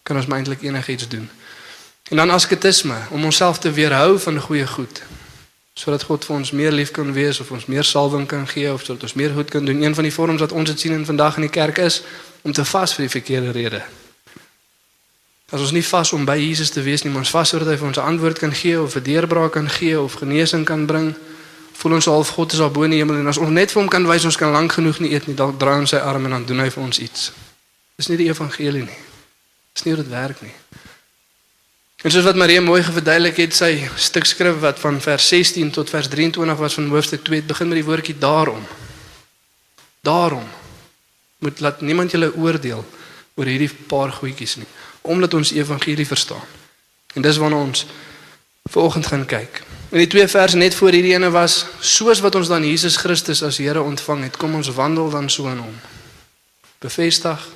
kan 0.02 0.16
ons 0.16 0.26
eintlik 0.26 0.62
enigiets 0.62 1.08
doen. 1.08 1.30
En 2.08 2.16
dan 2.16 2.30
asketisme 2.30 2.98
om 3.10 3.24
onsself 3.24 3.58
te 3.58 3.70
weerhou 3.70 4.18
van 4.18 4.40
goeie 4.40 4.66
goed. 4.66 5.02
Sodat 5.74 6.02
God 6.02 6.24
vir 6.24 6.36
ons 6.36 6.50
meer 6.50 6.72
lief 6.72 6.90
kan 6.90 7.12
wees 7.12 7.40
of 7.40 7.50
ons 7.50 7.66
meer 7.66 7.84
salwing 7.84 8.26
kan 8.26 8.48
gee 8.48 8.72
of 8.72 8.84
sodat 8.84 9.02
ons 9.02 9.14
meer 9.14 9.30
goed 9.30 9.50
kan 9.50 9.64
doen. 9.64 9.82
Een 9.82 9.94
van 9.94 10.02
die 10.02 10.12
vorms 10.12 10.40
wat 10.40 10.52
ons 10.52 10.70
dit 10.70 10.80
sien 10.80 10.92
in 10.92 11.04
vandag 11.04 11.36
in 11.36 11.42
die 11.42 11.50
kerk 11.50 11.78
is 11.78 12.02
om 12.42 12.52
te 12.52 12.64
vas 12.64 12.94
vir 12.94 13.02
die 13.02 13.10
verkeerde 13.10 13.50
rede. 13.50 14.05
As 15.52 15.60
ons 15.60 15.70
nie 15.70 15.84
vas 15.86 16.12
om 16.12 16.24
by 16.26 16.34
Jesus 16.40 16.70
te 16.74 16.82
wees 16.82 17.04
nie, 17.04 17.12
maar 17.12 17.22
ons 17.22 17.30
vas 17.30 17.48
sodat 17.48 17.68
hy 17.70 17.76
vir 17.78 17.86
ons 17.86 17.98
'n 17.98 18.08
antwoord 18.10 18.38
kan 18.38 18.52
gee 18.52 18.80
of 18.80 18.96
'n 18.96 19.02
deurbraak 19.02 19.52
kan 19.52 19.68
gee 19.70 20.00
of 20.00 20.14
genesing 20.14 20.64
kan 20.64 20.86
bring, 20.86 21.14
voel 21.72 21.92
ons 21.92 22.04
half 22.04 22.28
God 22.28 22.52
is 22.52 22.60
al 22.60 22.70
bo 22.70 22.82
in 22.82 22.90
die 22.90 22.98
hemel 22.98 23.16
en 23.16 23.26
as 23.26 23.38
ons 23.38 23.50
net 23.50 23.70
vir 23.70 23.82
hom 23.82 23.90
kan 23.90 24.06
wys 24.06 24.24
ons 24.24 24.36
kan 24.36 24.50
lank 24.50 24.72
genoeg 24.72 24.98
nie 24.98 25.12
eet 25.12 25.26
nie, 25.26 25.36
dan 25.36 25.56
draai 25.56 25.78
ons 25.78 25.90
sy 25.90 25.96
arm 25.96 26.24
en 26.24 26.30
dan 26.30 26.44
doen 26.44 26.60
hy 26.60 26.70
vir 26.70 26.82
ons 26.82 26.98
iets. 26.98 27.32
Dis 27.96 28.08
nie 28.08 28.16
die 28.16 28.28
evangelie 28.28 28.84
nie. 28.84 28.98
Dis 29.74 29.84
nie 29.84 29.94
hoe 29.94 30.02
dit 30.02 30.12
werk 30.12 30.42
nie. 30.42 30.54
En 32.04 32.10
soos 32.10 32.24
wat 32.24 32.36
Maria 32.36 32.60
mooi 32.60 32.82
geverduidelik 32.82 33.36
het, 33.36 33.54
sy 33.54 33.88
stuk 33.96 34.26
skrif 34.28 34.60
wat 34.60 34.78
van 34.78 35.00
vers 35.00 35.28
16 35.28 35.70
tot 35.70 35.90
vers 35.90 36.08
23 36.08 36.58
was 36.58 36.74
van 36.74 36.88
hoofstuk 36.92 37.24
2, 37.24 37.40
het 37.40 37.46
begin 37.46 37.68
met 37.68 37.80
die 37.80 37.84
woordjie 37.84 38.18
daarom. 38.18 38.60
Daarom 40.00 40.44
moet 41.38 41.60
laat 41.60 41.80
niemand 41.80 42.10
julle 42.10 42.32
oordeel 42.34 42.84
oor 43.34 43.48
hierdie 43.50 43.70
paar 43.88 44.12
goedjies 44.12 44.56
nie, 44.56 44.68
omdat 45.06 45.34
ons 45.34 45.52
evangelie 45.52 46.06
verstaan. 46.06 46.44
En 47.14 47.22
dis 47.22 47.36
waarna 47.36 47.56
ons 47.56 47.86
vanoggend 48.70 49.06
gaan 49.06 49.26
kyk. 49.26 49.62
En 49.88 49.98
die 49.98 50.06
twee 50.06 50.28
verse 50.28 50.56
net 50.56 50.74
voor 50.74 50.90
hierdie 50.90 51.14
ene 51.14 51.30
was 51.30 51.64
soos 51.80 52.20
wat 52.20 52.34
ons 52.34 52.48
dan 52.50 52.64
Jesus 52.66 52.96
Christus 52.96 53.42
as 53.42 53.58
Here 53.62 53.82
ontvang 53.82 54.26
het, 54.26 54.36
kom 54.36 54.54
ons 54.54 54.72
wandel 54.74 55.10
dan 55.10 55.30
so 55.30 55.46
in 55.48 55.62
hom. 55.62 55.76
Bevestig, 56.82 57.46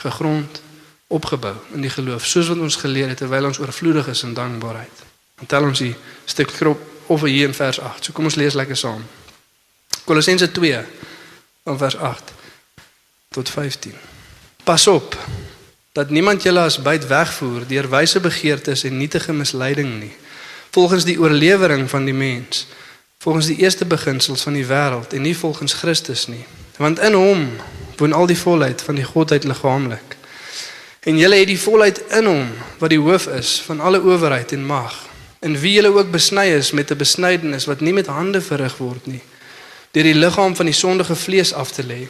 gegrond, 0.00 0.62
opgebou 1.06 1.54
in 1.74 1.84
die 1.84 1.90
geloof 1.92 2.26
soos 2.26 2.48
wat 2.50 2.58
ons 2.58 2.78
geleer 2.80 3.12
het 3.12 3.20
terwyl 3.22 3.46
ons 3.46 3.60
oorvloedig 3.62 4.08
is 4.10 4.22
in 4.26 4.34
dankbaarheid. 4.34 5.04
Dan 5.36 5.46
tel 5.46 5.68
ons 5.68 5.84
die 5.84 5.94
stuk 6.24 6.50
krop 6.56 6.80
of 7.06 7.22
hier 7.28 7.48
in 7.48 7.54
vers 7.54 7.80
8. 7.80 8.04
So 8.04 8.16
kom 8.16 8.26
ons 8.26 8.38
lees 8.40 8.56
lekker 8.58 8.76
saam. 8.76 9.04
Kolossense 10.04 10.50
2 10.52 10.80
van 11.64 11.78
vers 11.78 11.96
8 11.96 12.32
tot 13.36 13.50
15. 13.50 13.94
Pas 14.64 14.86
op 14.86 15.14
dat 15.96 16.10
niemand 16.10 16.42
julle 16.42 16.60
as 16.60 16.76
byt 16.84 17.06
wegvoer 17.08 17.62
deur 17.68 17.86
wyse 17.88 18.20
begeertes 18.20 18.82
en 18.84 18.98
nietige 19.00 19.32
misleiding 19.32 19.94
nie. 20.00 20.12
Volgens 20.70 21.06
die 21.08 21.16
oorlewering 21.20 21.86
van 21.90 22.04
die 22.04 22.14
mens, 22.14 22.66
volgens 23.18 23.46
die 23.46 23.56
eerste 23.56 23.86
beginsels 23.88 24.42
van 24.44 24.52
die 24.52 24.66
wêreld 24.68 25.14
en 25.16 25.24
nie 25.24 25.36
volgens 25.36 25.72
Christus 25.72 26.26
nie. 26.26 26.44
Want 26.76 27.00
in 27.00 27.16
hom 27.16 27.46
woon 27.96 28.12
al 28.12 28.28
die 28.28 28.36
volheid 28.36 28.82
van 28.84 29.00
die 29.00 29.06
godheid 29.08 29.48
liggaamlik. 29.48 30.18
En 31.00 31.16
julle 31.16 31.40
het 31.40 31.48
die 31.48 31.60
volheid 31.60 32.02
in 32.18 32.28
hom 32.28 32.52
wat 32.78 32.92
die 32.92 33.00
hoof 33.00 33.26
is 33.32 33.56
van 33.64 33.80
alle 33.80 34.02
owerheid 34.04 34.52
en 34.52 34.68
mag. 34.68 35.00
En 35.40 35.56
wie 35.60 35.72
julle 35.78 35.94
ook 35.96 36.12
besny 36.12 36.50
is 36.58 36.74
met 36.76 36.92
'n 36.92 37.00
besnydenis 37.00 37.64
wat 37.64 37.80
nie 37.80 37.96
met 37.96 38.12
hande 38.12 38.40
verrig 38.40 38.76
word 38.76 39.06
nie, 39.06 39.22
deur 39.90 40.04
die 40.12 40.20
liggaam 40.20 40.56
van 40.56 40.66
die 40.66 40.76
sondige 40.76 41.16
vlees 41.16 41.54
af 41.54 41.70
te 41.70 41.82
lê 41.82 42.04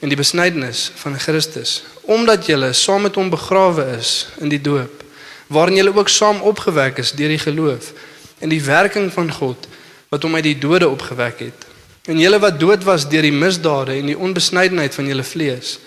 en 0.00 0.12
die 0.12 0.18
besnydenis 0.18 0.88
van 1.00 1.18
Christus, 1.18 1.82
omdat 2.06 2.46
julle 2.46 2.72
saam 2.72 3.02
met 3.08 3.16
hom 3.18 3.30
begrawe 3.30 3.84
is 3.98 4.28
in 4.38 4.52
die 4.52 4.60
doop, 4.62 5.02
waarin 5.48 5.80
julle 5.80 5.94
ook 5.96 6.08
saam 6.08 6.42
opgewek 6.46 7.00
is 7.02 7.12
deur 7.16 7.32
die 7.32 7.42
geloof 7.42 7.92
in 8.38 8.52
die 8.52 8.62
werking 8.62 9.10
van 9.12 9.32
God 9.32 9.66
wat 10.08 10.22
hom 10.22 10.36
uit 10.38 10.46
die 10.46 10.58
dode 10.58 10.88
opgewek 10.88 11.40
het. 11.48 11.66
En 12.08 12.20
julle 12.20 12.38
wat 12.40 12.60
dood 12.60 12.84
was 12.86 13.08
deur 13.08 13.26
die 13.26 13.34
misdade 13.34 13.98
en 13.98 14.06
die 14.08 14.18
onbesnydenheid 14.18 14.94
van 14.94 15.08
julle 15.10 15.24
vlees, 15.26 15.78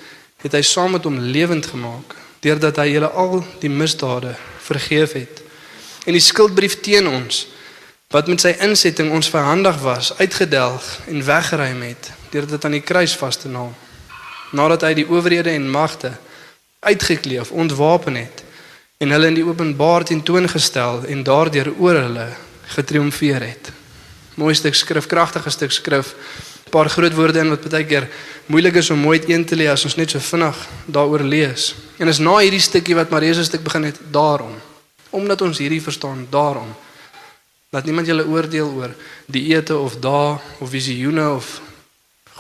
het 0.42 0.58
hy 0.58 0.62
saam 0.66 0.98
met 0.98 1.06
hom 1.08 1.18
lewend 1.32 1.70
gemaak 1.72 2.18
deurdat 2.42 2.82
hy 2.82 2.88
julle 2.96 3.10
al 3.18 3.40
die 3.62 3.70
misdade 3.70 4.34
vergeef 4.66 5.14
het. 5.14 5.42
En 6.10 6.18
die 6.18 6.24
skuldbrief 6.24 6.80
teen 6.82 7.08
ons 7.08 7.46
wat 8.12 8.28
met 8.28 8.44
sy 8.44 8.52
insetting 8.66 9.14
ons 9.16 9.30
verhandig 9.32 9.78
was, 9.86 10.10
uitgedelg 10.20 10.84
en 11.08 11.24
weggeruim 11.24 11.86
het 11.86 12.10
deur 12.34 12.48
dit 12.50 12.66
aan 12.66 12.76
die 12.76 12.84
kruis 12.84 13.14
vas 13.16 13.38
te 13.40 13.48
naal. 13.52 13.72
Nadat 14.52 14.86
hy 14.88 14.94
die 14.94 15.08
owerhede 15.08 15.54
en 15.56 15.70
magte 15.72 16.14
uitgekleef, 16.80 17.52
ontwapen 17.52 18.16
het 18.16 18.44
en 19.02 19.10
hulle 19.10 19.32
in 19.32 19.38
die 19.40 19.46
openbaar 19.46 20.04
tentoongestel 20.06 21.06
en 21.10 21.24
daardeur 21.26 21.72
oor 21.80 21.98
hulle 21.98 22.28
getriomfeer 22.76 23.42
het. 23.42 23.72
Mooi 24.38 24.54
stuk 24.56 24.78
skrif, 24.78 25.08
kragtige 25.10 25.50
stuk 25.50 25.74
skrif 25.74 26.14
paar 26.72 26.90
groot 26.90 27.14
woorde 27.14 27.42
in 27.44 27.52
wat 27.52 27.66
baie 27.68 27.86
keer 27.86 28.08
moeilik 28.52 28.78
is 28.80 28.90
om 28.94 29.02
mooi 29.04 29.20
een 29.28 29.44
te 29.46 29.58
lê 29.60 29.68
as 29.72 29.84
ons 29.88 29.98
net 30.00 30.14
so 30.14 30.24
vinnig 30.24 30.60
daaroor 30.86 31.24
lees. 31.28 31.74
En 32.00 32.08
is 32.08 32.22
na 32.24 32.38
hierdie 32.40 32.62
stukkie 32.64 32.96
wat 32.96 33.12
Maria 33.12 33.34
se 33.36 33.44
stuk 33.48 33.64
begin 33.66 33.90
het, 33.90 34.00
daarom. 34.12 34.54
Omdat 35.12 35.42
ons 35.42 35.60
hierdie 35.60 35.82
verstaan, 35.84 36.24
daarom. 36.32 36.70
Laat 37.72 37.86
niemand 37.86 38.08
julle 38.08 38.28
oordeel 38.28 38.72
oor 38.78 38.96
dieete 39.28 39.78
of 39.78 39.98
dae 40.00 40.38
of 40.60 40.72
visioene 40.72 41.28
of 41.36 41.60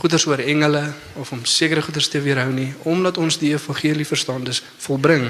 goeders 0.01 0.25
oor 0.25 0.41
engele 0.41 0.83
of 1.21 1.31
om 1.31 1.45
sekere 1.45 1.81
goeders 1.85 2.09
te 2.09 2.21
weerhou 2.21 2.49
nie, 2.53 2.73
omdat 2.89 3.17
ons 3.21 3.37
die 3.37 3.53
evangelie 3.53 4.07
verstaan, 4.07 4.43
dis 4.43 4.63
volbring 4.81 5.29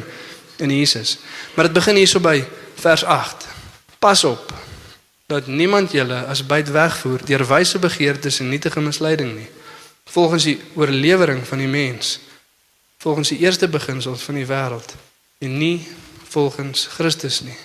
in 0.63 0.71
Jesus. 0.71 1.17
Maar 1.55 1.67
dit 1.67 1.75
begin 1.75 1.99
hierso 1.99 2.23
by 2.23 2.39
vers 2.79 3.03
8. 3.03 3.47
Pas 3.99 4.23
op 4.23 4.53
dat 5.31 5.47
niemand 5.47 5.91
julle 5.91 6.25
as 6.27 6.43
byt 6.45 6.71
wegvoer 6.75 7.23
deur 7.25 7.45
wyse 7.47 7.79
begeertes 7.79 8.41
en 8.43 8.49
nietige 8.51 8.83
misleiding 8.83 9.31
nie 9.37 9.47
volgens 10.11 10.47
die 10.49 10.57
oorlewering 10.75 11.45
van 11.47 11.63
die 11.63 11.69
mens 11.71 12.17
volgens 13.03 13.31
die 13.31 13.39
eerste 13.45 13.69
beginsels 13.71 14.25
van 14.27 14.39
die 14.41 14.47
wêreld 14.49 14.95
en 15.45 15.55
nie 15.57 15.77
volgens 16.33 16.87
Christus 16.97 17.39
nie 17.47 17.55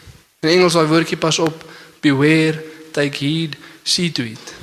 in 0.44 0.52
Engels 0.52 0.78
daai 0.78 0.86
woordjie 0.92 1.18
pas 1.18 1.40
op 1.42 1.66
beware 2.06 2.62
take 2.94 3.18
heed 3.24 3.58
see 3.82 4.12
to 4.14 4.22
it 4.22 4.54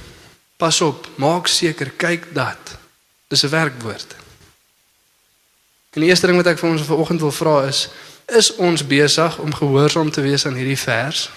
pas 0.63 0.81
op 0.81 1.09
maak 1.21 1.51
seker 1.51 1.91
kyk 2.05 2.29
dat 2.35 2.77
dis 3.27 3.43
'n 3.43 3.53
werkwoord 3.55 4.15
en 5.93 6.01
die 6.01 6.09
eerste 6.09 6.27
ding 6.27 6.39
wat 6.39 6.51
ek 6.53 6.59
vir 6.59 6.69
ons 6.69 6.87
vanoggend 6.87 7.21
wil 7.21 7.35
vra 7.41 7.57
is 7.67 7.87
is 8.27 8.55
ons 8.55 8.87
besig 8.87 9.37
om 9.37 9.53
gehoorsaam 9.53 10.11
te 10.11 10.21
wees 10.21 10.45
aan 10.45 10.55
hierdie 10.55 10.79
vers 10.79 11.29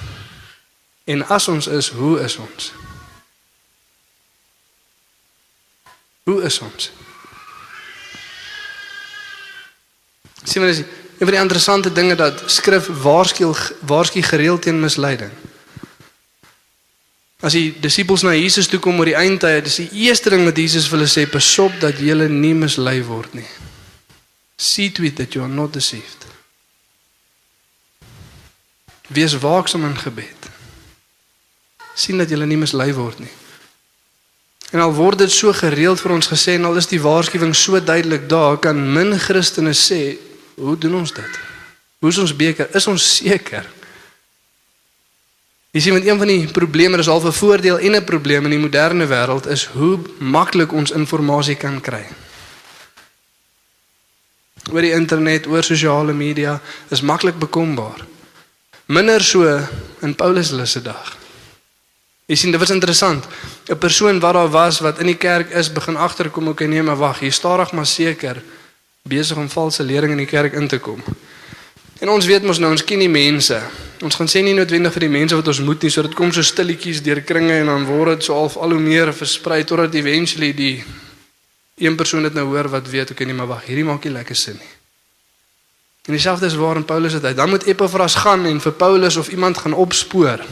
En 1.06 1.26
as 1.26 1.49
ons 1.49 1.66
is, 1.66 1.88
hoe 1.88 2.21
is 2.21 2.37
ons? 2.37 2.73
Hoe 6.23 6.42
is 6.42 6.59
ons? 6.59 6.90
Sien 10.42 10.66
dis 10.66 10.83
een 10.83 11.28
van 11.28 11.35
die 11.37 11.42
interessante 11.42 11.92
dinge 11.92 12.14
dat 12.18 12.42
skrif 12.50 12.90
waarsku 13.02 13.52
waarsku 13.87 14.23
gereeld 14.23 14.62
teen 14.66 14.80
misleiding. 14.83 15.30
As 17.45 17.52
die 17.52 17.75
disippels 17.81 18.23
na 18.25 18.33
Jesus 18.33 18.69
toe 18.69 18.81
kom 18.81 18.99
oor 18.99 19.11
die 19.11 19.19
eindtye, 19.19 19.61
dis 19.62 19.76
die 19.83 20.07
eerste 20.07 20.31
ding 20.33 20.47
wat 20.49 20.57
Jesus 20.57 20.88
vir 20.88 20.99
hulle 20.99 21.11
sê, 21.11 21.26
"Pasop 21.31 21.81
dat 21.81 21.99
julle 21.99 22.28
nie 22.28 22.55
mislei 22.55 23.02
word 23.05 23.35
nie." 23.35 23.49
See 24.57 24.90
to 24.90 25.02
it 25.02 25.16
that 25.16 25.35
you 25.35 25.43
are 25.45 25.52
not 25.52 25.73
deceived. 25.73 26.25
Wees 29.09 29.38
waaksaam 29.38 29.85
in 29.85 29.97
gebed 29.97 30.47
sien 31.97 32.21
dat 32.21 32.31
jy 32.31 32.38
nie 32.45 32.61
mislei 32.61 32.90
word 32.95 33.23
nie. 33.25 33.33
En 34.75 34.83
al 34.83 34.93
word 34.97 35.23
dit 35.23 35.33
so 35.33 35.52
gereeld 35.55 36.00
vir 36.02 36.16
ons 36.16 36.28
gesê 36.28 36.57
en 36.59 36.69
al 36.69 36.76
is 36.81 36.90
die 36.90 37.00
waarskuwing 37.00 37.55
so 37.57 37.81
duidelik 37.81 38.26
daar, 38.28 38.59
kan 38.61 38.76
min 38.76 39.14
Christene 39.19 39.73
sê, 39.76 40.19
hoe 40.61 40.76
doen 40.78 40.99
ons 41.00 41.14
dit? 41.16 41.38
Hoe 42.02 42.12
is 42.12 42.19
ons 42.21 42.35
beker? 42.37 42.69
Is 42.76 42.88
ons 42.90 43.07
seker? 43.16 43.64
Jy 45.76 45.83
sien 45.85 45.92
met 45.92 46.06
een 46.06 46.16
van 46.16 46.30
die 46.30 46.49
probleme, 46.49 46.97
dis 46.97 47.09
al 47.09 47.21
'n 47.21 47.33
voordeel 47.33 47.78
en 47.78 47.95
'n 47.97 48.04
probleem 48.04 48.45
in 48.45 48.50
die 48.50 48.59
moderne 48.59 49.06
wêreld 49.06 49.47
is 49.47 49.64
hoe 49.64 49.99
maklik 50.18 50.73
ons 50.73 50.90
inligting 50.90 51.59
kan 51.59 51.80
kry. 51.80 52.06
Oor 54.73 54.80
die 54.80 54.92
internet, 54.92 55.47
oor 55.47 55.62
sosiale 55.62 56.12
media 56.12 56.61
is 56.88 57.00
maklik 57.00 57.38
bekombaar. 57.38 58.06
Minder 58.87 59.21
so 59.21 59.61
in 60.00 60.14
Paulus 60.14 60.71
se 60.73 60.83
dag. 60.83 61.16
Jy 62.26 62.35
sien, 62.37 62.50
dit 62.50 62.61
was 62.61 62.71
interessant. 62.71 63.25
'n 63.68 63.78
Persoon 63.78 64.21
wat 64.21 64.33
daar 64.33 64.50
was 64.50 64.80
wat 64.80 64.99
in 64.99 65.06
die 65.06 65.16
kerk 65.16 65.50
is, 65.50 65.73
begin 65.73 65.97
agterkom, 65.97 66.49
okay, 66.49 66.66
nee, 66.66 66.83
maar 66.83 66.97
wag, 66.97 67.18
hier 67.18 67.33
stadig 67.33 67.73
maar 67.73 67.87
seker 67.87 68.42
besig 69.02 69.37
om 69.37 69.49
valse 69.49 69.83
lering 69.83 70.11
in 70.12 70.18
die 70.18 70.26
kerk 70.26 70.52
in 70.52 70.68
te 70.68 70.78
kom. 70.78 71.02
En 72.00 72.12
ons 72.12 72.26
weet 72.29 72.45
mos 72.45 72.59
nou, 72.61 72.71
ons 72.75 72.85
ken 72.85 73.00
die 73.00 73.09
mense. 73.09 73.57
Ons 74.05 74.19
gaan 74.19 74.29
sê 74.29 74.43
nie 74.45 74.53
noodwendig 74.57 74.93
vir 74.93 75.07
die 75.07 75.12
mense 75.15 75.37
wat 75.38 75.49
ons 75.49 75.62
moet 75.65 75.87
nie, 75.87 75.91
so 75.93 76.05
dit 76.05 76.17
kom 76.17 76.33
so 76.35 76.45
stilletjies 76.45 77.00
deur 77.05 77.23
kringe 77.25 77.55
en 77.62 77.71
dan 77.73 77.87
word 77.88 78.19
dit 78.19 78.26
so 78.29 78.37
half 78.37 78.59
al 78.61 78.75
hoe 78.76 78.81
meer 78.83 79.12
versprei 79.17 79.62
totdat 79.65 79.97
eventually 79.97 80.53
die 80.57 80.75
een 81.81 81.97
persoon 81.97 82.29
dit 82.29 82.37
nou 82.37 82.45
hoor 82.50 82.69
wat 82.73 82.88
weet, 82.93 83.12
okay, 83.12 83.25
nee, 83.29 83.37
maar 83.37 83.49
wag, 83.49 83.65
hierdie 83.69 83.85
maak 83.85 84.05
nie 84.05 84.12
lekker 84.12 84.37
sin 84.37 84.61
nie. 84.61 84.73
En 86.07 86.15
dieselfde 86.15 86.47
is 86.47 86.55
waar 86.55 86.76
in 86.76 86.85
Paulus 86.85 87.12
se 87.12 87.21
tyd. 87.21 87.37
Dan 87.37 87.50
moet 87.50 87.65
Epaphras 87.67 88.15
gaan 88.15 88.45
en 88.47 88.61
vir 88.61 88.73
Paulus 88.73 89.17
of 89.17 89.29
iemand 89.29 89.59
gaan 89.59 89.75
opspoor. 89.75 90.45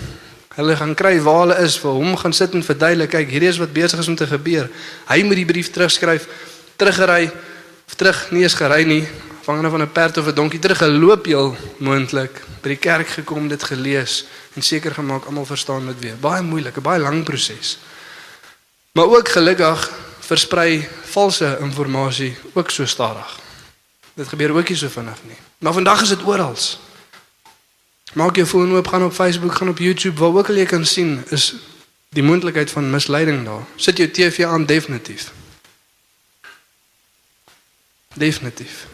Hulle 0.55 0.77
gaan 0.77 0.95
kry 0.95 1.21
waar 1.23 1.41
hulle 1.45 1.59
is 1.63 1.77
vir 1.79 1.95
hom 1.95 2.17
gaan 2.17 2.33
sit 2.33 2.57
en 2.57 2.65
verduidelik, 2.65 3.11
kyk, 3.11 3.31
hierdie 3.31 3.53
is 3.53 3.61
wat 3.63 3.73
besig 3.77 4.01
is 4.01 4.09
om 4.09 4.17
te 4.17 4.27
gebeur. 4.27 4.67
Hy 5.13 5.21
moet 5.23 5.43
die 5.43 5.47
brief 5.47 5.71
terugskryf, 5.75 6.27
teruggery 6.81 7.29
of 7.87 7.95
terug 8.01 8.25
nie 8.33 8.43
eens 8.43 8.57
gery 8.59 8.83
nie, 8.89 9.03
afhangende 9.45 9.71
van 9.71 9.83
'n 9.83 9.93
perd 9.93 10.17
of 10.17 10.27
'n 10.27 10.35
donkie 10.35 10.59
teruggeloop 10.59 11.25
heel 11.25 11.57
moontlik 11.77 12.43
by 12.63 12.69
die 12.69 12.77
kerk 12.77 13.09
gekom, 13.09 13.49
dit 13.49 13.63
gelees 13.63 14.25
en 14.55 14.63
seker 14.63 14.95
gemaak 14.95 15.25
almal 15.25 15.45
verstaan 15.45 15.87
dit 15.87 15.99
weer. 16.01 16.17
Baie 16.17 16.43
moeilik, 16.43 16.77
'n 16.77 16.83
baie 16.83 17.01
lang 17.01 17.25
proses. 17.25 17.79
Maar 18.93 19.05
ook 19.05 19.29
gelukkig 19.29 19.91
versprei 20.21 20.89
valse 21.03 21.59
inligting 21.61 22.37
ook 22.53 22.71
so 22.71 22.87
stadig. 22.87 23.39
Dit 24.15 24.29
gebeur 24.29 24.57
ook 24.57 24.69
nie 24.69 24.79
so 24.79 24.89
vinnig 24.89 25.19
nie. 25.23 25.37
Maar 25.59 25.73
vandag 25.73 26.03
is 26.03 26.09
dit 26.09 26.25
oral. 26.25 26.57
Maak 28.13 28.37
jou 28.37 28.47
foon 28.47 28.75
oop, 28.75 28.87
gaan 28.87 29.05
op 29.05 29.13
Facebook, 29.13 29.55
gaan 29.55 29.69
op 29.69 29.79
YouTube, 29.79 30.21
waar 30.21 30.35
ook 30.35 30.49
al 30.49 30.55
jy 30.55 30.65
kan 30.65 30.87
sien 30.87 31.25
is 31.29 31.55
die 32.09 32.23
moontlikheid 32.23 32.71
van 32.71 32.91
misleiding 32.91 33.45
daar. 33.45 33.67
Sit 33.77 33.97
jou 33.97 34.11
TV 34.11 34.45
aan 34.45 34.67
definitief. 34.67 35.33
Definitief. 38.15 38.94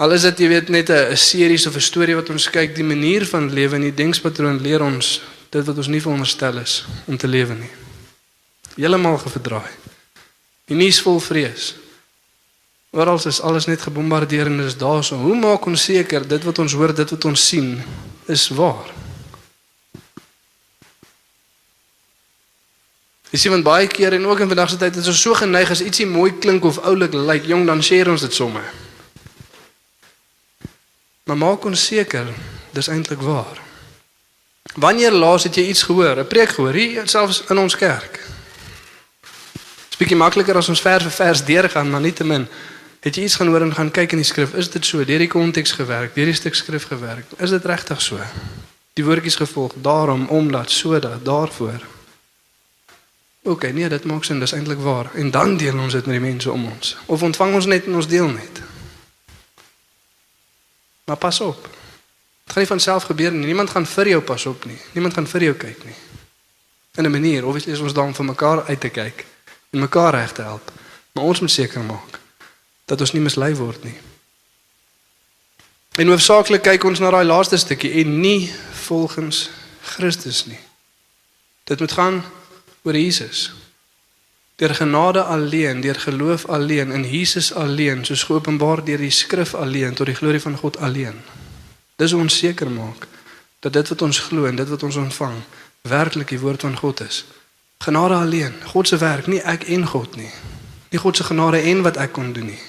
Al 0.00 0.14
is 0.16 0.24
dit 0.24 0.38
jy 0.40 0.46
weet 0.48 0.70
net 0.72 0.88
'n 0.88 1.16
series 1.16 1.66
of 1.66 1.76
'n 1.76 1.80
storie 1.80 2.14
wat 2.16 2.30
ons 2.30 2.48
kyk, 2.48 2.74
die 2.74 2.84
manier 2.84 3.26
van 3.26 3.52
lewe 3.52 3.76
en 3.76 3.82
die 3.82 3.94
denkspatroon 3.94 4.60
leer 4.60 4.82
ons 4.82 5.20
dit 5.50 5.66
wat 5.66 5.76
ons 5.76 5.88
nie 5.88 6.00
veronderstel 6.00 6.58
is 6.58 6.84
om 7.06 7.16
te 7.16 7.28
lewe 7.28 7.54
nie. 7.54 7.70
Heeltemal 8.76 9.18
geverdraai. 9.18 9.70
Die 10.64 10.76
nuus 10.76 11.00
vol 11.00 11.20
vrees. 11.20 11.74
Oral 12.90 13.20
is 13.26 13.40
alles 13.40 13.66
net 13.66 13.80
gebombardeer 13.82 14.46
en 14.46 14.56
dis 14.56 14.76
daarso. 14.76 15.16
Hoe 15.16 15.36
maak 15.36 15.66
ons 15.66 15.84
seker 15.84 16.28
dit 16.28 16.44
wat 16.44 16.58
ons 16.58 16.72
hoor, 16.72 16.94
dit 16.94 17.10
wat 17.10 17.24
ons 17.24 17.48
sien 17.48 17.82
is 18.26 18.48
waar? 18.48 18.88
Dis 23.30 23.44
iemand 23.44 23.64
baie 23.64 23.86
keer 23.86 24.12
en 24.12 24.26
ook 24.26 24.40
in 24.40 24.48
vandag 24.48 24.70
se 24.70 24.76
tyd 24.76 24.96
is 24.96 25.06
ons 25.06 25.20
so 25.20 25.34
geneig 25.34 25.70
as 25.70 25.82
ietsie 25.82 26.06
mooi 26.06 26.38
klink 26.38 26.64
of 26.64 26.78
oulik 26.78 27.12
lyk, 27.12 27.44
jong 27.44 27.66
dan 27.66 27.82
share 27.82 28.10
ons 28.10 28.20
dit 28.20 28.32
sommer. 28.32 28.64
Maar 31.30 31.38
maak 31.38 31.64
ons 31.64 31.84
seker 31.86 32.26
dis 32.74 32.88
eintlik 32.90 33.20
waar. 33.22 33.60
Wanneer 34.74 35.14
laas 35.14 35.46
het 35.46 35.54
jy 35.54 35.68
iets 35.70 35.86
gehoor, 35.86 36.18
'n 36.18 36.26
preek 36.26 36.48
gehoor, 36.58 36.74
hier 36.74 37.08
selfs 37.08 37.44
in 37.48 37.58
ons 37.58 37.76
kerk? 37.76 38.18
Dis 39.88 39.98
bietjie 39.98 40.16
makliker 40.16 40.56
as 40.56 40.68
ons 40.68 40.80
vers 40.80 41.02
vir 41.02 41.12
vers 41.12 41.44
deurgaan, 41.44 41.90
maar 41.90 42.00
nietemin 42.00 42.48
Het 43.00 43.16
jy 43.16 43.22
iets 43.24 43.34
gaan 43.34 43.48
hoor 43.48 43.62
en 43.64 43.74
gaan 43.74 43.90
kyk 43.90 44.12
in 44.12 44.20
die 44.20 44.28
skrif? 44.28 44.52
Is 44.54 44.68
dit 44.70 44.84
so 44.84 45.04
deur 45.04 45.18
die 45.18 45.28
konteks 45.28 45.72
gewerk, 45.72 46.14
deur 46.14 46.28
die 46.28 46.36
stuk 46.36 46.54
skrif 46.54 46.84
gewerk? 46.84 47.24
Is 47.38 47.50
dit 47.50 47.64
regtig 47.64 48.00
so? 48.00 48.18
Die 48.92 49.04
woordjies 49.04 49.38
gevolg 49.40 49.72
daarom 49.80 50.26
omdat 50.28 50.70
sodat 50.70 51.24
daarvoor. 51.24 51.80
OK, 53.42 53.72
nee, 53.72 53.88
dit 53.88 54.04
maak 54.04 54.24
sin, 54.24 54.40
dis 54.40 54.52
eintlik 54.52 54.78
waar. 54.78 55.08
En 55.14 55.30
dan 55.30 55.56
deel 55.56 55.78
ons 55.78 55.92
dit 55.92 56.06
met 56.06 56.18
die 56.18 56.28
mense 56.28 56.52
om 56.52 56.66
ons. 56.68 56.96
Of 57.06 57.22
ontvang 57.22 57.54
ons 57.54 57.66
net 57.66 57.86
en 57.86 57.94
ons 57.94 58.08
deel 58.08 58.28
net. 58.28 58.60
Maar 61.10 61.18
pas 61.18 61.40
op. 61.40 61.62
Dit 61.62 62.52
gaan 62.52 62.58
nie 62.58 62.66
van 62.66 62.80
self 62.80 63.02
gebeur 63.02 63.32
nie. 63.32 63.46
Niemand 63.46 63.70
gaan 63.70 63.86
vir 63.86 64.08
jou 64.08 64.22
pas 64.22 64.46
op 64.46 64.64
nie. 64.64 64.78
Niemand 64.92 65.14
gaan 65.14 65.26
vir 65.26 65.42
jou 65.42 65.54
kyk 65.54 65.84
nie. 65.84 65.94
In 66.94 67.04
'n 67.04 67.10
manier, 67.10 67.46
obviously 67.46 67.72
is 67.72 67.80
ons 67.80 67.92
dan 67.92 68.14
vir 68.14 68.24
mekaar 68.24 68.64
uit 68.64 68.80
te 68.80 68.88
kyk 68.88 69.26
en 69.70 69.78
mekaar 69.78 70.14
reg 70.14 70.32
te 70.32 70.42
help. 70.42 70.72
Maar 71.12 71.24
ons 71.24 71.40
moet 71.40 71.50
seker 71.50 71.80
maak 71.80 72.20
dat 72.84 73.00
ons 73.00 73.12
nie 73.12 73.22
mislei 73.22 73.54
word 73.54 73.84
nie. 73.84 73.98
En 75.94 76.06
hoofsaaklik 76.06 76.62
kyk 76.62 76.84
ons 76.84 76.98
na 76.98 77.10
daai 77.10 77.24
laaste 77.24 77.56
stukkie 77.56 77.92
en 77.92 78.20
nie 78.20 78.54
volgens 78.72 79.50
Christus 79.82 80.46
nie. 80.46 80.60
Dit 81.64 81.80
moet 81.80 81.92
gaan 81.92 82.24
oor 82.82 82.96
Jesus. 82.96 83.52
Deur 84.60 84.74
genade 84.74 85.22
alleen, 85.22 85.80
deur 85.80 85.94
geloof 85.94 86.46
alleen 86.46 86.92
in 86.92 87.04
Jesus 87.08 87.54
alleen, 87.54 88.04
soos 88.04 88.22
geopenbaar 88.28 88.84
deur 88.84 89.00
die 89.00 89.10
skrif 89.10 89.54
alleen 89.54 89.94
tot 89.94 90.06
die 90.06 90.14
glorie 90.14 90.40
van 90.40 90.56
God 90.56 90.76
alleen. 90.76 91.16
Dis 91.96 92.12
ons 92.12 92.36
seker 92.38 92.68
maak 92.70 93.06
dat 93.64 93.72
dit 93.72 93.88
wat 93.88 94.02
ons 94.02 94.18
glo 94.18 94.44
en 94.44 94.56
dit 94.56 94.68
wat 94.68 94.82
ons 94.82 94.96
ontvang 94.96 95.40
werklik 95.88 96.28
die 96.28 96.40
woord 96.44 96.60
van 96.60 96.76
God 96.76 97.00
is. 97.00 97.24
Genade 97.80 98.14
alleen, 98.14 98.52
God 98.64 98.88
se 98.88 99.00
werk, 99.00 99.26
nie 99.32 99.40
ek 99.40 99.64
en 99.64 99.86
God 99.86 100.16
nie. 100.20 100.28
Nie 100.92 101.00
God 101.00 101.16
se 101.16 101.24
genade 101.24 101.64
en 101.64 101.80
wat 101.82 101.96
ek 101.96 102.12
kon 102.12 102.32
doen 102.36 102.52
nie. 102.52 102.62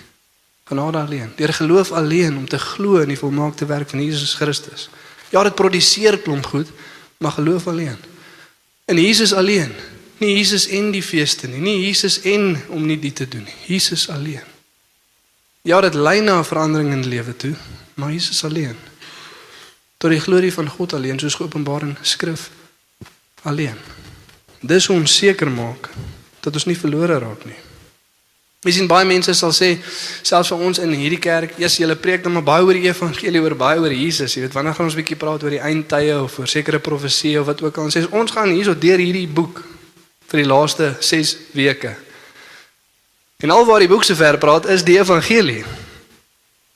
Genade 0.72 1.04
alleen, 1.04 1.34
deur 1.36 1.54
geloof 1.54 1.92
alleen 1.92 2.38
om 2.38 2.48
te 2.48 2.60
glo 2.60 3.04
in 3.04 3.12
die 3.12 3.20
volmaakte 3.20 3.68
werk 3.68 3.90
van 3.92 4.04
Jesus 4.04 4.40
Christus. 4.40 4.88
Ja, 5.36 5.44
dit 5.44 5.56
produseer 5.56 6.20
klomp 6.24 6.46
goed, 6.46 6.72
maar 7.20 7.36
geloof 7.36 7.68
alleen. 7.68 8.00
In 8.86 8.98
Jesus 8.98 9.34
alleen, 9.34 9.76
nie 10.22 10.36
Jesus 10.38 10.68
en 10.70 10.92
die 10.94 11.04
feeste 11.04 11.50
nie, 11.50 11.62
nie 11.62 11.80
Jesus 11.88 12.20
en 12.30 12.56
om 12.70 12.86
nie 12.86 13.00
dit 13.02 13.16
te 13.16 13.28
doen 13.28 13.44
nie, 13.44 13.58
Jesus 13.68 14.08
alleen. 14.10 14.46
Ja, 15.66 15.82
dit 15.82 15.94
lei 15.94 16.22
na 16.22 16.40
'n 16.40 16.46
verandering 16.46 16.92
in 16.94 17.08
lewe 17.08 17.36
toe, 17.36 17.56
maar 17.94 18.12
Jesus 18.12 18.44
alleen. 18.44 18.76
Tot 19.98 20.10
die 20.10 20.20
glorie 20.20 20.54
van 20.54 20.70
God 20.70 20.94
alleen, 20.94 21.20
soos 21.20 21.36
geopenbaar 21.36 21.82
in 21.82 21.98
skrif 22.02 22.50
alleen. 23.42 23.78
Dis 24.60 24.90
om 24.90 25.06
seker 25.06 25.52
maak 25.52 25.90
dat 26.40 26.54
ons 26.54 26.66
nie 26.66 26.78
verlore 26.78 27.20
raak 27.20 27.46
nie. 27.46 27.58
Ons 28.62 28.76
sien 28.76 28.88
baie 28.88 29.06
mense 29.06 29.34
sal 29.34 29.52
sê 29.52 29.78
selfs 30.22 30.50
vir 30.50 30.58
ons 30.58 30.78
in 30.78 30.92
hierdie 30.94 31.20
kerk, 31.20 31.56
eers 31.58 31.78
julle 31.78 31.96
preek 31.96 32.24
dan 32.24 32.34
maar 32.34 32.44
baie 32.44 32.64
oor 32.64 32.74
die 32.74 32.90
evangelie, 32.90 33.42
oor 33.42 33.56
baie 33.56 33.80
oor 33.80 33.94
Jesus. 33.94 34.36
Jy 34.36 34.42
weet, 34.42 34.54
wanneer 34.54 34.74
gaan 34.74 34.86
ons 34.86 34.94
'n 34.94 35.02
bietjie 35.02 35.18
praat 35.18 35.44
oor 35.44 35.50
die 35.50 35.60
eindtye 35.60 36.22
of 36.22 36.40
oor 36.40 36.48
sekere 36.48 36.80
profeseë 36.80 37.40
of 37.40 37.46
wat 37.46 37.62
ook 37.62 37.78
al. 37.78 37.84
Ons 37.84 37.98
sê 37.98 38.06
ons 38.12 38.32
gaan 38.32 38.50
hierso 38.50 38.78
deur 38.78 39.00
hierdie 39.00 39.28
boek 39.28 39.64
vir 40.32 40.44
die 40.44 40.48
laaste 40.48 40.94
6 41.00 41.36
weke. 41.58 41.92
En 43.42 43.52
al 43.52 43.66
waar 43.66 43.84
die 43.84 43.90
boek 43.92 44.04
se 44.08 44.16
ver 44.16 44.38
praat 44.38 44.70
is 44.72 44.86
die 44.88 45.00
evangelie. 45.00 45.64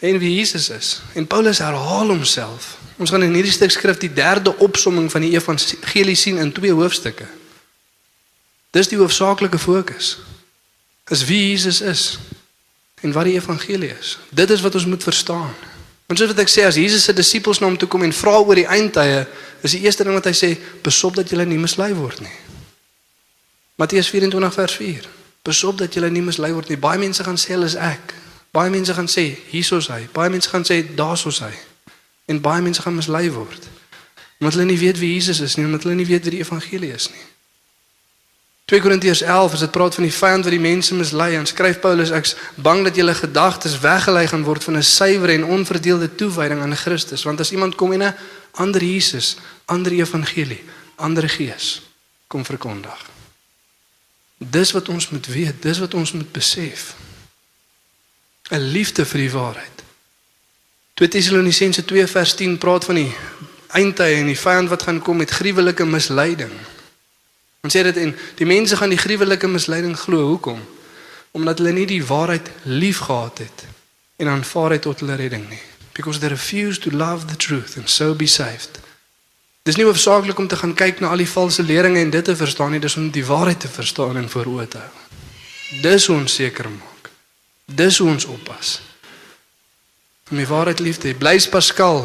En 0.03 0.17
wie 0.19 0.35
Jesus 0.35 0.69
is. 0.69 1.01
En 1.13 1.27
Paulus 1.27 1.61
herhaal 1.63 2.07
homself. 2.11 2.75
Ons 2.97 3.09
gaan 3.09 3.23
in 3.23 3.33
hierdie 3.35 3.53
stuk 3.53 3.71
skrif 3.71 3.99
die 4.01 4.11
derde 4.13 4.51
opsomming 4.63 5.07
van 5.11 5.23
die 5.23 5.33
evangelie 5.35 6.15
sien 6.15 6.39
in 6.41 6.51
twee 6.51 6.73
hoofstukke. 6.75 7.27
Dis 8.75 8.91
die 8.91 8.99
hoofsaaklike 8.99 9.59
fokus 9.59 10.17
is 11.13 11.21
wie 11.29 11.51
Jesus 11.51 11.81
is 11.85 12.17
en 13.05 13.13
wat 13.13 13.29
die 13.29 13.37
evangelie 13.37 13.91
is. 13.93 14.17
Dit 14.33 14.49
is 14.49 14.63
wat 14.65 14.75
ons 14.75 14.87
moet 14.89 15.03
verstaan. 15.03 15.53
Want 16.05 16.19
soos 16.19 16.31
wat 16.31 16.41
ek 16.41 16.49
sê 16.49 16.65
as 16.65 16.79
Jesus 16.79 17.05
se 17.05 17.13
disippels 17.13 17.61
na 17.61 17.69
hom 17.69 17.77
toe 17.77 17.89
kom 17.89 18.03
en 18.05 18.13
vra 18.13 18.39
oor 18.41 18.57
die 18.57 18.67
eindtye, 18.69 19.23
is 19.65 19.77
die 19.77 19.83
eerste 19.85 20.05
ding 20.05 20.17
wat 20.17 20.25
hy 20.29 20.33
sê, 20.37 20.51
besop 20.85 21.17
dat 21.17 21.29
julle 21.29 21.45
nie 21.49 21.61
mislei 21.61 21.91
word 21.97 22.21
nie. 22.25 22.33
Matteus 23.75 24.09
24 24.09 24.53
vers 24.53 24.75
4. 24.75 25.09
Besop 25.41 25.77
dat 25.77 25.93
julle 25.93 26.09
nie 26.09 26.23
mislei 26.23 26.53
word 26.53 26.71
nie. 26.71 26.77
Baie 26.79 26.99
mense 26.99 27.23
gaan 27.23 27.37
sê 27.37 27.53
hulle 27.53 27.67
is 27.69 27.75
ek. 27.75 28.13
Baie 28.55 28.71
mense 28.71 28.93
gaan 28.95 29.09
sê 29.11 29.27
hiersoos 29.51 29.89
hy. 29.91 30.05
Baie 30.15 30.31
mense 30.31 30.49
gaan 30.49 30.63
sê 30.63 30.79
daarsoos 30.95 31.41
hy. 31.43 31.51
En 32.31 32.41
baie 32.41 32.63
mense 32.63 32.81
gaan 32.81 32.95
mislei 32.95 33.27
word. 33.35 33.67
Omdat 34.39 34.55
hulle 34.55 34.65
nie 34.71 34.79
weet 34.79 34.99
wie 34.99 35.13
Jesus 35.13 35.39
is 35.43 35.55
nie, 35.55 35.65
omdat 35.67 35.83
hulle 35.83 35.95
nie 35.99 36.07
weet 36.07 36.23
wie 36.23 36.37
die 36.37 36.43
evangelie 36.43 36.93
is 36.95 37.09
nie. 37.11 37.25
2 38.65 38.81
Korintiërs 38.81 39.21
11 39.21 39.53
as 39.53 39.59
dit 39.59 39.71
praat 39.71 39.93
van 39.93 40.07
die 40.07 40.13
vyand 40.13 40.47
wat 40.47 40.53
die 40.55 40.61
mense 40.63 40.95
mislei 40.97 41.35
en 41.37 41.45
skryf 41.45 41.77
Paulus 41.83 42.09
ek's 42.09 42.33
bang 42.57 42.81
dat 42.87 42.97
julle 42.97 43.13
gedagtes 43.13 43.77
weggelei 43.83 44.25
gaan 44.31 44.47
word 44.47 44.63
van 44.63 44.77
'n 44.77 44.83
suiwer 44.83 45.29
en 45.29 45.45
onverdeelde 45.45 46.15
toewyding 46.15 46.61
aan 46.61 46.75
Christus 46.75 47.23
want 47.23 47.39
as 47.39 47.51
iemand 47.51 47.75
kom 47.75 47.93
en 47.93 48.03
'n 48.03 48.15
ander 48.51 48.83
Jesus, 48.83 49.37
ander 49.65 49.91
evangelie, 49.91 50.63
ander 50.95 51.29
gees 51.29 51.81
kom 52.27 52.45
verkondig. 52.45 53.14
Dis 54.37 54.71
wat 54.71 54.89
ons 54.89 55.09
moet 55.09 55.25
weet, 55.25 55.61
dis 55.61 55.79
wat 55.79 55.93
ons 55.93 56.11
moet 56.11 56.31
besef. 56.31 56.95
'n 58.49 58.59
Liefde 58.59 59.05
vir 59.05 59.19
die 59.19 59.31
waarheid. 59.31 59.83
2 60.93 61.07
Tessalonisense 61.07 61.85
2 61.85 62.07
vers 62.07 62.35
10 62.35 62.57
praat 62.57 62.85
van 62.85 62.95
die 62.95 63.15
eindtye 63.67 64.15
en 64.15 64.29
die 64.31 64.39
vyand 64.39 64.69
wat 64.69 64.83
gaan 64.83 65.01
kom 65.01 65.17
met 65.17 65.29
gruwelike 65.29 65.85
misleiding. 65.85 66.51
Ons 67.61 67.75
sê 67.75 67.81
dit 67.83 67.97
en 67.97 68.15
die 68.35 68.45
mense 68.45 68.77
gaan 68.77 68.93
die 68.93 69.01
gruwelike 69.01 69.47
misleiding 69.47 69.97
glo. 69.99 70.27
Hoekom? 70.27 70.61
Omdat 71.31 71.57
hulle 71.57 71.71
nie 71.71 71.87
die 71.89 72.05
waarheid 72.05 72.51
liefgehad 72.63 73.37
het 73.37 73.65
en 74.15 74.27
aanvaar 74.27 74.71
het 74.71 74.81
tot 74.81 74.99
hulle 74.99 75.15
redding 75.15 75.49
nie. 75.49 75.61
Because 75.91 76.19
they 76.19 76.29
refuse 76.29 76.79
to 76.79 76.91
love 76.91 77.25
the 77.25 77.35
truth 77.35 77.77
and 77.77 77.89
so 77.89 78.13
be 78.13 78.27
saved. 78.27 78.79
Dis 79.65 79.79
nie 79.79 79.85
hoofsaaklik 79.87 80.37
om 80.37 80.47
te 80.47 80.57
gaan 80.59 80.75
kyk 80.77 80.99
na 81.01 81.09
al 81.09 81.23
die 81.23 81.29
valse 81.29 81.63
leringe 81.65 81.99
en 81.99 82.11
dit 82.13 82.25
te 82.25 82.35
verstaan 82.37 82.75
nie, 82.75 82.79
dis 82.79 82.97
om 83.01 83.07
die 83.09 83.25
waarheid 83.25 83.63
te 83.63 83.71
verstaan 83.71 84.19
en 84.19 84.29
voor 84.29 84.51
oë 84.51 84.67
te 84.69 84.77
hou. 84.77 84.91
Dis 85.81 86.05
hoe 86.05 86.19
ons 86.19 86.35
seker 86.37 86.69
maak. 86.69 87.09
Dis 87.65 87.97
hoe 87.97 88.11
ons 88.11 88.27
oppas. 88.29 88.75
Om 90.29 90.37
die 90.37 90.45
waarheid 90.45 90.83
lief 90.85 91.01
te 91.01 91.09
hê. 91.09 91.17
Blaise 91.17 91.49
Pascal 91.49 92.03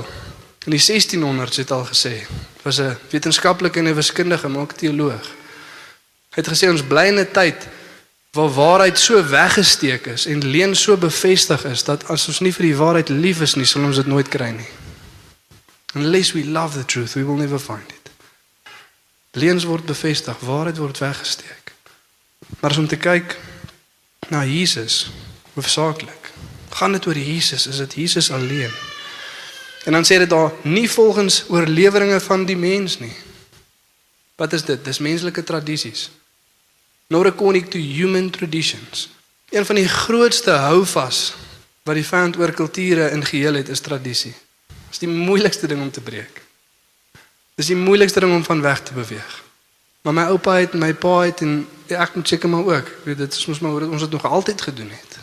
in 0.64 0.72
die 0.72 0.80
1600s 0.80 1.60
het 1.60 1.76
al 1.76 1.84
gesê, 1.84 2.24
was 2.64 2.80
'n 2.80 2.96
wetenskaplike 3.12 3.78
en 3.78 3.88
'n 3.88 3.94
wiskundige, 3.94 4.48
maar 4.48 4.62
ook 4.62 4.80
teoloog. 4.80 5.26
Hy 6.32 6.40
het 6.40 6.48
gesê 6.48 6.68
ons 6.70 6.82
bly 6.82 7.06
in 7.12 7.20
'n 7.20 7.32
tyd 7.32 7.68
waar 8.32 8.54
waarheid 8.54 8.98
so 8.98 9.20
weggesteek 9.28 10.06
is 10.06 10.26
en 10.26 10.50
leuen 10.50 10.76
so 10.76 10.96
bevestig 10.96 11.64
is 11.64 11.84
dat 11.84 12.08
as 12.08 12.28
ons 12.28 12.40
nie 12.40 12.52
vir 12.52 12.62
die 12.62 12.76
waarheid 12.76 13.08
lief 13.08 13.40
is 13.40 13.54
nie, 13.54 13.64
sal 13.64 13.82
ons 13.82 13.96
dit 13.96 14.06
nooit 14.06 14.28
kry 14.28 14.50
nie. 14.50 14.79
Unless 15.94 16.32
we 16.32 16.44
love 16.44 16.74
the 16.74 16.84
truth, 16.84 17.14
we 17.14 17.24
will 17.24 17.36
never 17.36 17.58
find 17.58 17.86
it. 17.88 18.10
Leuns 19.30 19.64
word 19.64 19.84
bevestig, 19.84 20.38
waarheid 20.38 20.78
word 20.78 20.98
weggesteek. 20.98 21.72
Maar 22.60 22.70
as 22.70 22.76
om 22.76 22.86
te 22.86 22.98
kyk 22.98 23.36
na 24.28 24.44
Jesus, 24.44 25.10
hoofsaaklik, 25.54 26.30
gaan 26.70 26.92
dit 26.92 27.06
oor 27.06 27.18
Jesus, 27.18 27.66
is 27.66 27.76
dit 27.76 27.94
Jesus 27.94 28.30
alleen. 28.30 28.70
En 29.84 29.92
dan 29.92 30.04
sê 30.04 30.18
dit 30.18 30.30
daar 30.30 30.52
nie 30.62 30.90
volgens 30.90 31.44
oorleweringe 31.48 32.20
van 32.20 32.44
die 32.44 32.56
mens 32.56 32.98
nie. 32.98 33.14
Wat 34.36 34.52
is 34.52 34.64
dit? 34.64 34.84
Dis 34.84 34.98
menslike 34.98 35.44
tradisies. 35.44 36.10
Not 37.06 37.26
according 37.26 37.70
to 37.70 37.78
human 37.78 38.30
traditions. 38.30 39.08
Een 39.50 39.66
van 39.66 39.74
die 39.74 39.88
grootste 39.88 40.50
houvas 40.50 41.34
wat 41.82 41.94
die 41.94 42.06
vyand 42.06 42.36
oor 42.38 42.52
kulture 42.54 43.10
in 43.10 43.24
geheel 43.24 43.54
het, 43.54 43.68
is 43.68 43.80
tradisie. 43.80 44.34
Dis 44.90 45.02
die 45.02 45.10
moeilikste 45.10 45.66
ding 45.70 45.80
om 45.80 45.90
te 45.90 46.02
breek. 46.02 46.42
Dis 47.54 47.70
die 47.70 47.78
moeilikste 47.78 48.20
ding 48.20 48.34
om 48.34 48.44
van 48.44 48.60
weg 48.64 48.82
te 48.82 48.96
beweeg. 48.96 49.38
Maar 50.02 50.16
my 50.16 50.26
oupa 50.32 50.56
het 50.58 50.74
my 50.74 50.92
pa 50.94 51.20
het 51.28 51.42
en 51.44 51.62
ek 51.88 52.14
moet 52.16 52.28
seker 52.28 52.48
maar 52.48 52.64
ook, 52.64 52.92
weet 53.04 53.18
dit 53.20 53.34
is 53.34 53.46
mos 53.46 53.60
maar 53.60 53.70
hoe 53.76 53.88
ons 53.90 54.06
dit 54.06 54.10
nog 54.10 54.24
altyd 54.24 54.60
gedoen 54.60 54.90
het. 54.90 55.18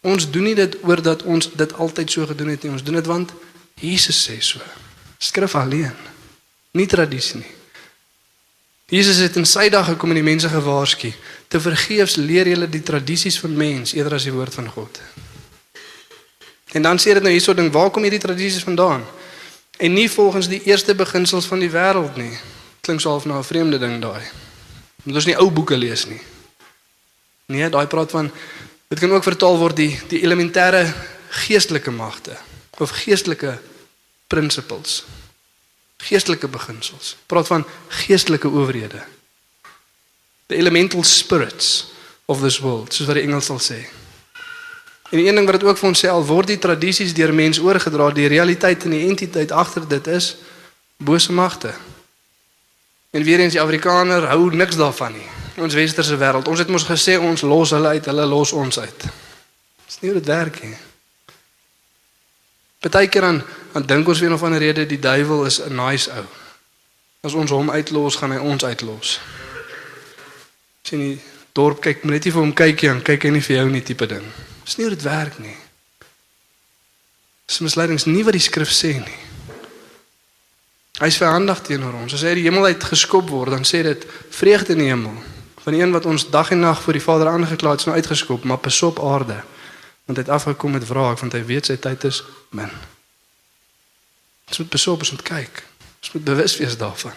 Ons 0.00 0.30
doen 0.30 0.46
nie 0.48 0.54
dit 0.54 0.76
oor 0.86 1.02
dat 1.02 1.22
ons 1.22 1.50
dit 1.52 1.72
altyd 1.72 2.10
so 2.10 2.26
gedoen 2.26 2.54
het 2.54 2.62
nie. 2.62 2.72
Ons 2.72 2.84
doen 2.84 2.96
dit 2.96 3.06
want 3.06 3.32
Jesus 3.80 4.20
sê 4.24 4.38
so. 4.40 4.60
Skrif 5.18 5.54
alleen. 5.54 5.96
Nie 6.72 6.86
tradisie 6.86 7.40
nie. 7.42 7.54
Jesus 8.90 9.20
het 9.22 9.36
in 9.38 9.46
sy 9.46 9.68
dag 9.70 9.86
gekom 9.86 10.10
en 10.10 10.18
die 10.18 10.26
mense 10.26 10.48
gewaarsku. 10.50 11.12
Te 11.48 11.60
vergeefs 11.62 12.16
leer 12.18 12.48
julle 12.48 12.66
die 12.70 12.82
tradisies 12.82 13.38
van 13.38 13.52
mens 13.56 13.92
eerder 13.94 14.16
as 14.16 14.26
die 14.26 14.34
woord 14.34 14.54
van 14.54 14.70
God. 14.70 14.98
En 16.72 16.82
dan 16.82 16.98
sê 16.98 17.14
dit 17.16 17.22
nou 17.22 17.32
hierso 17.32 17.54
ding, 17.54 17.72
waar 17.72 17.90
kom 17.90 18.02
hierdie 18.02 18.22
tradisies 18.22 18.62
vandaan? 18.62 19.04
En 19.80 19.92
nie 19.92 20.10
volgens 20.10 20.48
die 20.48 20.62
eerste 20.62 20.94
beginsels 20.94 21.46
van 21.50 21.58
die 21.58 21.70
wêreld 21.70 22.16
nie. 22.16 22.38
Klink 22.80 23.00
so 23.00 23.10
half 23.10 23.24
na 23.24 23.38
'n 23.38 23.44
vreemde 23.44 23.78
ding 23.78 24.00
daai. 24.00 24.22
Moet 25.02 25.14
ons 25.14 25.26
nie 25.26 25.38
ou 25.38 25.50
boeke 25.50 25.76
lees 25.76 26.06
nie. 26.06 26.20
Nee, 27.46 27.68
daai 27.68 27.86
praat 27.86 28.10
van 28.10 28.30
dit 28.88 28.98
kan 28.98 29.10
ook 29.10 29.22
vertaal 29.22 29.58
word 29.58 29.76
die 29.76 30.00
die 30.08 30.22
elementêre 30.22 30.94
geestelike 31.28 31.90
magte 31.90 32.36
of 32.78 32.90
geestelike 32.90 33.58
principles. 34.26 35.04
Geestelike 35.96 36.48
beginsels. 36.48 37.16
Praat 37.26 37.46
van 37.46 37.66
geestelike 37.88 38.48
owerhede. 38.48 39.02
The 40.46 40.56
elemental 40.56 41.04
spirits 41.04 41.86
of 42.24 42.40
this 42.40 42.58
world, 42.58 42.94
soos 42.94 43.06
wat 43.06 43.16
die 43.18 43.24
Engels 43.24 43.46
sal 43.50 43.58
sê. 43.58 43.99
En 45.10 45.18
die 45.18 45.26
een 45.26 45.34
ding 45.34 45.46
wat 45.46 45.60
dit 45.60 45.68
ook 45.68 45.78
vir 45.78 45.88
ons 45.88 46.04
sê 46.04 46.08
al 46.08 46.24
word 46.26 46.52
die 46.52 46.58
tradisies 46.58 47.14
deur 47.14 47.32
mense 47.34 47.62
oorgedra, 47.62 48.10
die 48.14 48.28
realiteit 48.30 48.84
en 48.86 48.94
die 48.94 49.06
entiteit 49.08 49.50
agter 49.50 49.88
dit 49.88 50.06
is 50.06 50.36
bose 50.96 51.32
magte. 51.32 51.74
En 53.10 53.22
weer 53.22 53.40
eens 53.40 53.52
die 53.52 53.60
Afrikaner 53.60 54.28
hou 54.30 54.54
niks 54.54 54.76
daarvan 54.78 55.12
nie. 55.18 55.26
Ons 55.58 55.74
westerse 55.74 56.14
wêreld, 56.16 56.46
ons 56.48 56.58
het 56.62 56.68
mos 56.70 56.86
gesê 56.86 57.16
ons 57.18 57.42
los 57.42 57.72
hulle 57.74 57.88
uit, 57.96 58.06
hulle 58.06 58.26
los 58.26 58.52
ons 58.52 58.78
uit. 58.78 59.06
Dis 59.86 59.98
nie 60.00 60.12
hoe 60.12 60.20
dit 60.20 60.30
werk 60.30 60.62
nie. 60.62 60.76
Partykeer 62.80 63.26
dan 63.26 63.42
dan 63.72 63.86
dink 63.86 64.08
ons 64.08 64.20
weer 64.20 64.32
of 64.32 64.42
'n 64.42 64.58
rede 64.58 64.86
die 64.86 64.98
duiwel 64.98 65.44
is 65.44 65.60
'n 65.62 65.74
nice 65.74 66.10
ou. 66.10 66.24
As 67.20 67.34
ons 67.34 67.50
hom 67.50 67.70
uitlos, 67.70 68.16
gaan 68.16 68.30
hy 68.30 68.38
ons 68.38 68.64
uitlos. 68.64 69.20
Sien 70.82 70.98
die 70.98 71.20
dorp 71.52 71.80
kyk 71.80 72.04
net 72.04 72.24
nie 72.24 72.32
vir 72.32 72.40
hom 72.40 72.54
kyk 72.54 72.82
nie, 72.82 73.02
kyk 73.02 73.22
hy 73.22 73.30
nie 73.30 73.42
vir 73.42 73.56
jou 73.56 73.68
nie 73.70 73.82
tipe 73.82 74.06
ding. 74.06 74.24
Dis 74.64 74.76
nie 74.76 74.86
hoe 74.86 74.94
dit 74.94 75.06
werk 75.06 75.38
nie. 75.38 75.56
Dis 77.50 77.58
misleidings 77.64 78.06
nie 78.06 78.24
wat 78.24 78.36
die 78.36 78.44
skrif 78.44 78.70
sê 78.70 78.94
nie. 79.00 79.20
Hy's 81.00 81.16
verhandig 81.16 81.62
teenoor 81.64 81.96
ons. 82.02 82.14
As 82.14 82.22
hy 82.26 82.36
die 82.36 82.44
hemel 82.44 82.68
uit 82.70 82.84
geskop 82.84 83.30
word, 83.32 83.54
dan 83.56 83.64
sê 83.64 83.80
dit 83.86 84.04
vreugde 84.36 84.76
in 84.76 84.84
die 84.84 84.90
hemel 84.92 85.16
van 85.60 85.74
die 85.76 85.82
een 85.82 85.92
wat 85.92 86.06
ons 86.08 86.24
dag 86.32 86.50
en 86.50 86.62
nag 86.64 86.78
voor 86.82 86.96
die 86.96 87.02
Vader 87.04 87.28
aangekla 87.28 87.74
het, 87.74 87.82
is 87.82 87.86
nou 87.88 87.96
uitgeskop, 87.96 88.44
maar 88.44 88.58
pas 88.58 88.82
op 88.82 89.00
aarde. 89.04 89.42
Want 90.08 90.16
hy 90.18 90.24
het 90.24 90.32
afgekom 90.32 90.72
met 90.72 90.86
wraak 90.88 91.20
want 91.20 91.36
hy 91.36 91.42
weet 91.44 91.68
sy 91.68 91.76
tyd 91.76 92.04
is 92.08 92.22
min. 92.56 92.70
Ons 94.48 94.58
moet 94.58 94.68
pas 94.72 94.86
op, 94.86 95.04
ons 95.04 95.12
moet 95.14 95.22
kyk. 95.22 95.60
Ons 96.00 96.12
moet 96.12 96.24
bewus 96.24 96.56
wees 96.58 96.78
daarvan. 96.80 97.12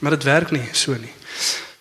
Maar 0.00 0.16
dit 0.16 0.22
werk 0.22 0.50
nie 0.50 0.64
so 0.72 0.96
nie. 0.96 1.12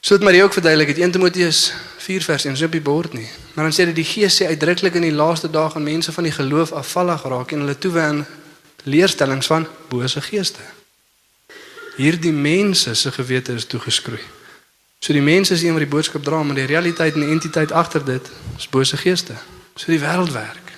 So 0.03 0.17
dit 0.17 0.23
Marie 0.23 0.43
ook 0.43 0.53
verduidelik 0.53 0.87
het 0.87 0.97
1 0.97 1.11
Timoteus 1.11 1.73
4 1.97 2.23
vers 2.23 2.45
1 2.45 2.57
so 2.57 2.65
op 2.65 2.71
die 2.71 2.81
bord 2.81 3.13
nie. 3.13 3.27
Maar 3.53 3.63
dan 3.63 3.73
sê 3.73 3.85
dit 3.87 3.95
die 3.95 4.03
Gees 4.03 4.35
sê 4.35 4.49
uitdruklik 4.51 4.97
in 4.99 5.05
die 5.07 5.15
laaste 5.15 5.47
dae 5.49 5.69
gaan 5.71 5.83
mense 5.83 6.11
van 6.11 6.27
die 6.27 6.33
geloof 6.35 6.73
afvallig 6.75 7.23
raak 7.23 7.53
en 7.55 7.63
hulle 7.63 7.77
toewy 7.77 8.01
aan 8.03 8.25
leerstellings 8.83 9.47
van 9.47 9.67
bose 9.87 10.21
geeste. 10.21 10.59
Hierdie 11.95 12.33
mense 12.35 12.95
se 12.99 13.11
gewete 13.15 13.55
is 13.55 13.65
toegeskroei. 13.65 14.19
So 14.99 15.15
die 15.15 15.23
mense 15.23 15.55
is 15.55 15.63
een 15.63 15.71
wat 15.71 15.85
die 15.87 15.93
boodskap 15.95 16.27
dra, 16.27 16.43
maar 16.43 16.59
die 16.59 16.67
realiteit 16.67 17.15
en 17.15 17.23
die 17.23 17.31
entiteit 17.31 17.71
agter 17.71 18.03
dit 18.03 18.27
is 18.57 18.67
bose 18.67 18.99
geeste. 18.99 19.39
So 19.75 19.87
die 19.87 20.03
wêreld 20.03 20.35
werk. 20.35 20.75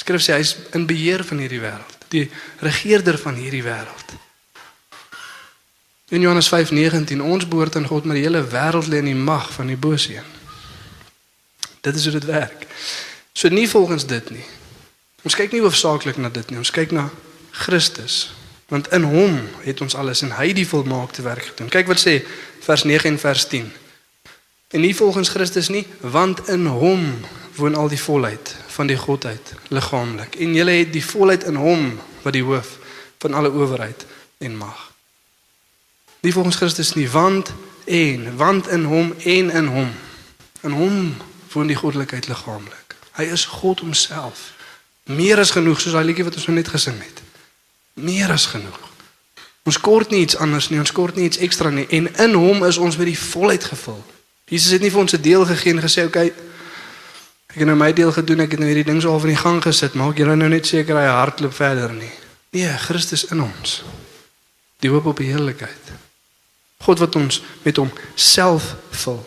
Skrif 0.00 0.24
sê 0.24 0.40
hy 0.40 0.48
is 0.48 0.56
in 0.72 0.88
beheer 0.88 1.28
van 1.28 1.44
hierdie 1.44 1.60
wêreld, 1.60 2.04
die 2.08 2.30
regerder 2.64 3.20
van 3.20 3.36
hierdie 3.36 3.66
wêreld. 3.68 4.16
In 6.12 6.20
Johannes 6.20 6.48
5:19 6.48 7.22
ons 7.22 7.48
behoort 7.48 7.76
aan 7.76 7.86
God, 7.86 8.04
maar 8.04 8.14
die 8.14 8.24
hele 8.24 8.44
wêreld 8.44 8.86
lê 8.86 8.96
in 8.96 9.04
die 9.04 9.14
mag 9.14 9.52
van 9.52 9.66
die 9.66 9.76
bose 9.76 10.14
een. 10.14 10.28
Dit 11.80 11.94
is 11.94 12.02
hoe 12.02 12.12
dit 12.12 12.24
werk. 12.24 12.66
So 13.32 13.48
nie 13.48 13.68
volgens 13.68 14.06
dit 14.06 14.30
nie. 14.30 14.44
Ons 15.22 15.34
kyk 15.34 15.52
nie 15.52 15.60
hoofsaaklik 15.60 16.16
na 16.16 16.28
dit 16.28 16.50
nie. 16.50 16.58
Ons 16.58 16.70
kyk 16.70 16.90
na 16.90 17.08
Christus, 17.50 18.34
want 18.68 18.92
in 18.92 19.02
hom 19.02 19.40
het 19.64 19.80
ons 19.80 19.94
alles 19.94 20.22
en 20.22 20.36
hy 20.36 20.52
die 20.52 20.68
volmaakte 20.68 21.22
werk 21.22 21.44
gedoen. 21.44 21.72
Kyk 21.72 21.88
wat 21.88 22.04
sê 22.04 22.20
vers 22.60 22.84
9 22.84 23.08
en 23.08 23.18
vers 23.18 23.46
10. 23.48 23.72
En 24.68 24.80
nie 24.80 24.96
volgens 24.96 25.28
Christus 25.28 25.68
nie, 25.68 25.86
want 26.00 26.48
in 26.48 26.66
hom 26.66 27.24
woon 27.56 27.74
al 27.74 27.88
die 27.88 28.00
volheid 28.00 28.56
van 28.66 28.86
die 28.86 29.00
godheid 29.00 29.54
liggaamlik. 29.68 30.36
En 30.36 30.54
jy 30.54 30.70
het 30.76 30.92
die 30.92 31.04
volheid 31.04 31.44
in 31.44 31.56
hom 31.56 32.00
wat 32.22 32.32
die 32.36 32.44
hoof 32.44 32.78
van 33.18 33.34
alle 33.34 33.52
owerheid 33.52 34.04
en 34.38 34.56
mag. 34.56 34.91
Nie 36.22 36.32
volgens 36.32 36.56
Christus 36.56 36.94
nie, 36.94 37.10
want 37.10 37.50
en 37.84 38.36
want 38.36 38.68
in 38.68 38.84
hom 38.84 39.14
en 39.24 39.50
in 39.50 39.66
hom. 39.66 39.90
In 40.60 40.70
hom 40.70 41.16
woon 41.52 41.66
die 41.66 41.76
goddelikheid 41.76 42.28
liggaamlik. 42.30 42.94
Hy 43.18 43.26
is 43.34 43.44
God 43.44 43.80
homself. 43.82 44.52
Meer 45.10 45.42
as 45.42 45.50
genoeg 45.50 45.80
soos 45.82 45.96
daai 45.96 46.06
liedjie 46.06 46.24
wat 46.24 46.38
ons 46.38 46.46
nou 46.46 46.54
net 46.56 46.70
gesing 46.70 47.00
het. 47.02 47.22
Meer 47.98 48.30
as 48.30 48.46
genoeg. 48.52 48.78
Ons 49.66 49.80
kort 49.82 50.14
nie 50.14 50.22
iets 50.22 50.38
anders 50.38 50.70
nie, 50.70 50.78
ons 50.78 50.94
kort 50.94 51.18
nie 51.18 51.26
iets 51.26 51.42
ekstra 51.42 51.70
nie 51.74 51.88
en 51.90 52.06
in 52.06 52.38
hom 52.38 52.62
is 52.70 52.78
ons 52.78 52.96
met 52.98 53.10
die 53.10 53.18
volheid 53.18 53.64
gevul. 53.64 53.98
Jesus 54.46 54.72
het 54.74 54.82
nie 54.82 54.90
vir 54.94 55.02
ons 55.02 55.14
'n 55.14 55.22
deel 55.22 55.44
gegee 55.46 55.72
en 55.72 55.82
gesê, 55.82 56.06
"Oké, 56.06 56.18
okay, 56.18 56.32
ek 57.46 57.58
het 57.58 57.66
nou 57.66 57.76
my 57.76 57.92
deel 57.92 58.12
gedoen, 58.12 58.40
ek 58.40 58.50
het 58.50 58.60
nou 58.60 58.68
hierdie 58.68 58.90
ding 58.90 59.02
so 59.02 59.10
al 59.10 59.20
van 59.20 59.28
die 59.28 59.42
gang 59.42 59.62
gesit, 59.62 59.94
maak 59.94 60.16
julle 60.16 60.36
nou 60.36 60.48
net 60.48 60.66
seker 60.66 60.96
hy 60.96 61.06
hardloop 61.06 61.54
verder 61.54 61.92
nie." 61.92 62.12
Nee, 62.50 62.78
Christus 62.78 63.24
in 63.24 63.42
ons. 63.42 63.82
Die 64.78 64.90
hoop 64.90 65.06
op 65.06 65.16
die 65.16 65.26
heerlikheid. 65.26 66.11
God 66.82 66.98
wat 66.98 67.16
ons 67.16 67.42
met 67.62 67.76
hom 67.76 67.90
self 68.14 68.74
vul. 69.04 69.20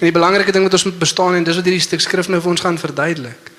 En 0.00 0.08
die 0.08 0.16
belangrike 0.16 0.52
ding 0.52 0.64
wat 0.64 0.72
ons 0.78 0.86
moet 0.88 0.98
bestaan 0.98 1.34
en 1.36 1.44
dis 1.44 1.56
wat 1.58 1.66
hierdie 1.66 1.84
stuk 1.84 2.00
skrif 2.00 2.30
nou 2.32 2.40
vir 2.40 2.50
ons 2.54 2.62
gaan 2.64 2.78
verduidelik. 2.80 3.50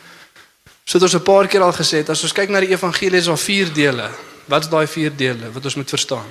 So 0.86 0.98
het 0.98 1.04
ons 1.04 1.16
'n 1.16 1.24
paar 1.24 1.48
keer 1.48 1.62
al 1.62 1.74
gesê 1.74 2.02
het 2.02 2.10
as 2.10 2.24
ons 2.24 2.34
kyk 2.34 2.50
na 2.50 2.60
die 2.60 2.74
evangelie 2.74 3.20
is 3.20 3.26
daar 3.26 3.38
vier 3.38 3.74
dele. 3.74 4.10
Wat's 4.48 4.70
daai 4.70 4.88
vier 4.88 5.16
dele 5.16 5.52
wat 5.52 5.66
ons 5.66 5.76
moet 5.76 5.90
verstaan? 5.90 6.28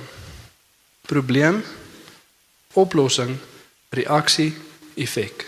Probleem, 1.07 1.63
oplossing, 2.73 3.37
reaksie, 3.89 4.53
effek. 4.95 5.45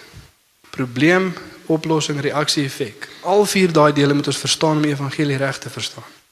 Probleem, 0.69 1.33
oplossing, 1.65 2.19
reaksie, 2.21 2.65
effek. 2.65 3.09
Al 3.21 3.45
vier 3.45 3.71
daai 3.71 3.93
dele 3.93 4.13
moet 4.13 4.27
ons 4.27 4.37
verstaan 4.37 4.77
om 4.77 4.81
die 4.81 4.91
evangelie 4.91 5.37
reg 5.37 5.57
te 5.57 5.69
verstaan. 5.69 6.22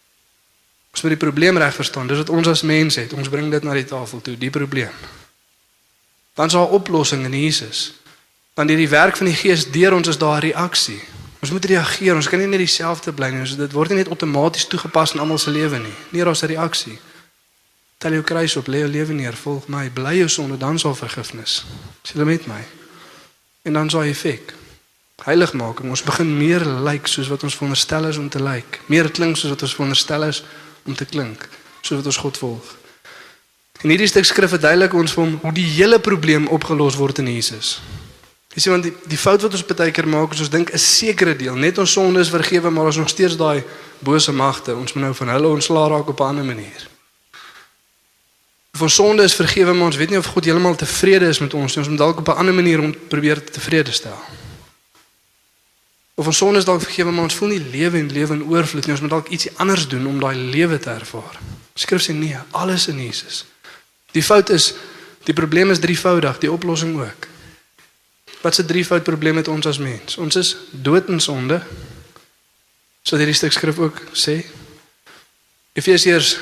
Ons 0.91 1.01
moet 1.01 1.12
die 1.12 1.19
probleem 1.19 1.58
reg 1.58 1.73
verstaan. 1.75 2.08
Dis 2.08 2.17
wat 2.17 2.30
ons 2.30 2.47
as 2.47 2.62
mense 2.62 2.99
het. 2.99 3.13
Ons 3.13 3.30
bring 3.30 3.51
dit 3.51 3.63
na 3.63 3.73
die 3.73 3.86
tafel 3.86 4.21
toe, 4.21 4.38
die 4.38 4.49
probleem. 4.49 4.91
Dan 6.36 6.45
is 6.45 6.54
daar 6.54 6.67
'n 6.67 6.75
oplossing 6.80 7.25
in 7.25 7.41
Jesus. 7.41 7.93
Dan 8.54 8.67
deur 8.67 8.77
die 8.77 8.89
werk 8.89 9.17
van 9.17 9.25
die 9.25 9.36
Gees 9.36 9.71
deur 9.71 9.93
ons 9.93 10.08
is 10.08 10.17
daar 10.17 10.38
'n 10.38 10.51
reaksie. 10.51 11.01
Ons 11.41 11.51
moet 11.51 11.65
reageer. 11.65 12.15
Ons 12.15 12.30
kan 12.30 12.39
nie 12.39 12.47
net 12.47 12.60
dieselfde 12.60 13.13
bly 13.13 13.30
nie. 13.30 13.56
Dit 13.56 13.71
word 13.71 13.89
nie 13.89 13.97
net 13.97 14.08
outomaties 14.08 14.67
toegepas 14.67 15.13
in 15.13 15.19
almal 15.19 15.38
se 15.38 15.49
lewe 15.49 15.77
nie. 15.77 15.93
Nee, 16.10 16.23
daar's 16.23 16.41
'n 16.41 16.45
reaksie. 16.45 16.99
Tel 17.97 18.12
jou 18.12 18.23
kruis 18.23 18.56
op, 18.56 18.67
lê 18.67 18.77
jou 18.77 18.89
lewe 18.89 19.13
neer, 19.13 19.34
volg 19.34 19.67
my, 19.67 19.89
bly 19.89 20.15
jou 20.17 20.27
sonde, 20.30 20.58
dan 20.58 20.80
sal 20.80 20.95
vergifnis. 20.95 21.65
Sien 22.01 22.19
jy 22.19 22.25
met 22.25 22.47
my? 22.47 22.63
En 23.62 23.73
dan 23.73 23.89
sal 23.89 24.04
effek. 24.04 24.54
Heiligmaking. 25.23 25.89
Ons 25.89 26.04
begin 26.04 26.38
meer 26.38 26.65
lyk 26.65 26.91
like 26.91 27.08
soos 27.08 27.27
wat 27.27 27.43
ons 27.43 27.56
veronderstel 27.56 28.08
is 28.08 28.17
om 28.17 28.30
te 28.30 28.41
lyk. 28.41 28.54
Like. 28.54 28.80
Meer 28.86 29.12
klink 29.12 29.38
soos 29.38 29.49
wat 29.49 29.62
ons 29.62 29.73
veronderstel 29.73 30.23
is 30.23 30.43
om 30.85 30.95
te 30.95 31.05
klink, 31.05 31.49
soos 31.81 31.97
wat 31.97 32.05
ons 32.05 32.17
God 32.17 32.37
volg. 32.37 32.75
En 33.81 33.89
hierdie 33.89 34.07
stuk 34.07 34.25
skrif 34.25 34.53
verduidelik 34.53 34.93
ons 34.93 35.13
vir 35.15 35.23
hom 35.23 35.39
hoe 35.41 35.53
die 35.53 35.65
hele 35.65 35.99
probleem 35.99 36.47
opgelos 36.47 36.95
word 36.95 37.23
in 37.23 37.31
Jesus. 37.33 37.79
Jy 38.51 38.61
sien 38.61 38.73
want 38.75 38.83
die, 38.83 38.93
die 39.07 39.17
fout 39.17 39.41
wat 39.45 39.53
ons 39.55 39.63
baie 39.65 39.93
keer 39.95 40.07
maak 40.11 40.33
is 40.35 40.43
ons 40.43 40.51
dink 40.51 40.73
'n 40.73 40.77
sekere 40.77 41.35
deel, 41.35 41.55
net 41.55 41.77
ons 41.77 41.91
sonde 41.91 42.19
is 42.19 42.29
vergewe, 42.29 42.69
maar 42.69 42.85
ons 42.91 42.97
nog 42.97 43.09
steeds 43.09 43.37
daai 43.37 43.63
bose 43.99 44.31
magte. 44.31 44.75
Ons 44.75 44.93
moet 44.93 45.03
nou 45.03 45.13
van 45.13 45.29
hulle 45.29 45.47
ontslaa 45.47 45.87
raak 45.87 46.07
op 46.07 46.19
'n 46.19 46.23
ander 46.23 46.45
manier. 46.45 46.89
Of 48.73 48.81
ons 48.81 48.95
sonde 48.95 49.23
is 49.23 49.35
vergewe, 49.35 49.73
maar 49.73 49.85
ons 49.85 49.95
weet 49.95 50.09
nie 50.09 50.17
of 50.17 50.25
God 50.25 50.45
heeltemal 50.45 50.75
tevrede 50.75 51.27
is 51.27 51.39
met 51.39 51.53
ons 51.53 51.75
nie. 51.75 51.83
Ons 51.83 51.89
moet 51.89 51.97
dalk 51.97 52.17
op 52.17 52.27
'n 52.27 52.37
ander 52.37 52.53
manier 52.53 52.79
om 52.79 52.95
probeer 53.07 53.43
tevrede 53.43 53.91
stel. 53.91 54.19
Of 56.21 56.27
ons 56.29 56.38
sonde 56.38 56.60
is 56.62 56.67
dalk 56.67 56.84
vergewe, 56.84 57.10
maar 57.10 57.25
ons 57.31 57.36
voel 57.39 57.55
nie 57.55 57.63
lewe 57.73 57.97
en 57.97 58.12
lewe 58.13 58.36
in 58.38 58.43
oorvloed 58.45 58.86
nie. 58.86 58.93
Ons 58.93 59.01
moet 59.01 59.13
dalk 59.15 59.31
ietsie 59.34 59.51
anders 59.63 59.88
doen 59.89 60.05
om 60.05 60.19
daai 60.21 60.36
lewe 60.38 60.77
te 60.77 60.91
ervaar. 60.93 61.39
Skrif 61.73 62.03
sê 62.05 62.13
nee, 62.13 62.38
alles 62.53 62.86
in 62.91 62.99
Jesus. 63.01 63.41
Die 64.13 64.21
fout 64.21 64.51
is 64.53 64.73
die 65.25 65.34
probleem 65.34 65.73
is 65.73 65.81
drievoudig, 65.81 66.38
die 66.43 66.51
oplossing 66.51 66.93
ook. 66.99 67.25
Wat 68.41 68.57
se 68.57 68.65
drievoud 68.65 69.05
probleem 69.05 69.39
met 69.39 69.49
ons 69.49 69.65
as 69.65 69.79
mens? 69.81 70.17
Ons 70.21 70.38
is 70.38 70.53
dood 70.71 71.10
in 71.10 71.21
sonde. 71.21 71.57
So 73.01 73.17
hierdie 73.17 73.38
stuk 73.38 73.57
skrif 73.57 73.81
ook 73.81 74.03
sê 74.13 74.43
Efesiërs 75.73 76.36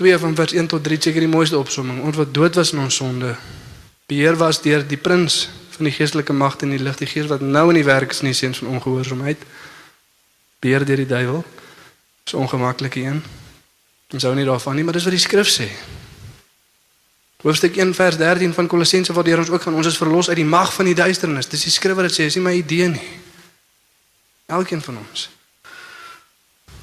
2 0.00 0.16
van 0.22 0.36
vers 0.38 0.56
1 0.56 0.68
tot 0.70 0.84
3 0.84 1.00
seker 1.08 1.24
die 1.24 1.32
mooiste 1.32 1.58
opsomming. 1.58 2.00
Ons 2.08 2.16
wat 2.20 2.32
dood 2.32 2.56
was 2.56 2.72
in 2.72 2.80
ons 2.84 3.00
sonde, 3.02 3.34
beheer 4.08 4.36
was 4.40 4.62
deur 4.64 4.84
die 4.86 5.00
prins 5.00 5.46
van 5.76 5.88
die 5.88 5.94
geestelike 5.94 6.32
magte 6.32 6.64
in 6.64 6.74
die 6.74 6.82
lig, 6.82 6.96
die 6.96 7.08
gees 7.08 7.28
wat 7.30 7.40
nou 7.44 7.68
in 7.68 7.80
die 7.80 7.86
werk 7.86 8.10
is 8.10 8.22
in 8.24 8.30
die 8.30 8.36
seuns 8.36 8.58
van 8.62 8.68
ongehoorsaamheid. 8.76 9.44
Beheer 10.64 10.84
deur 10.84 11.02
die 11.02 11.06
duiwel. 11.06 11.44
Dis 12.24 12.34
ongemaklike 12.34 13.00
een. 13.00 13.22
Ons 14.12 14.26
hou 14.26 14.34
nie 14.34 14.46
daarvan 14.46 14.74
nie, 14.74 14.84
maar 14.84 14.96
dis 14.96 15.06
wat 15.06 15.14
die 15.14 15.22
skrif 15.22 15.50
sê. 15.50 15.68
Hoofstuk 17.44 17.76
1 17.76 17.94
vers 17.94 18.16
13 18.16 18.54
van 18.54 18.66
Kolossense 18.66 19.12
waar 19.12 19.24
deur 19.24 19.38
ons 19.38 19.52
ook 19.52 19.62
gaan 19.62 19.74
ons 19.74 19.86
is 19.86 19.96
verlos 20.00 20.28
uit 20.28 20.40
die 20.40 20.48
mag 20.48 20.72
van 20.74 20.88
die 20.88 20.96
duisternis. 20.98 21.48
Dis 21.48 21.68
die 21.68 21.74
skrif 21.74 21.94
wat 21.94 22.08
dit 22.08 22.16
sê, 22.18 22.26
is 22.26 22.38
nie 22.38 22.44
my 22.44 22.54
idee 22.58 22.88
nie. 22.90 23.08
Elkeen 24.46 24.82
van 24.82 24.98
ons. 24.98 25.28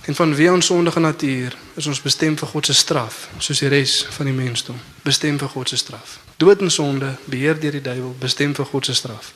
En 0.06 0.16
van 0.16 0.36
wie 0.36 0.52
ons 0.52 0.66
sondige 0.66 1.00
natuur 1.00 1.58
is 1.80 1.88
ons 1.88 2.02
bestem 2.04 2.36
vir 2.38 2.48
God 2.48 2.68
se 2.68 2.76
straf, 2.76 3.28
soos 3.40 3.64
die 3.64 3.72
res 3.72 4.02
van 4.18 4.28
die 4.28 4.36
mensdom, 4.36 4.80
bestem 5.04 5.40
vir 5.40 5.52
God 5.52 5.72
se 5.72 5.80
straf. 5.80 6.23
Dood 6.38 6.62
en 6.62 6.72
sonde, 6.72 7.16
beheer 7.26 7.60
deur 7.60 7.72
die 7.72 7.82
duiwel, 7.82 8.16
bestem 8.20 8.56
vir 8.56 8.66
God 8.66 8.86
se 8.86 8.94
straf. 8.94 9.34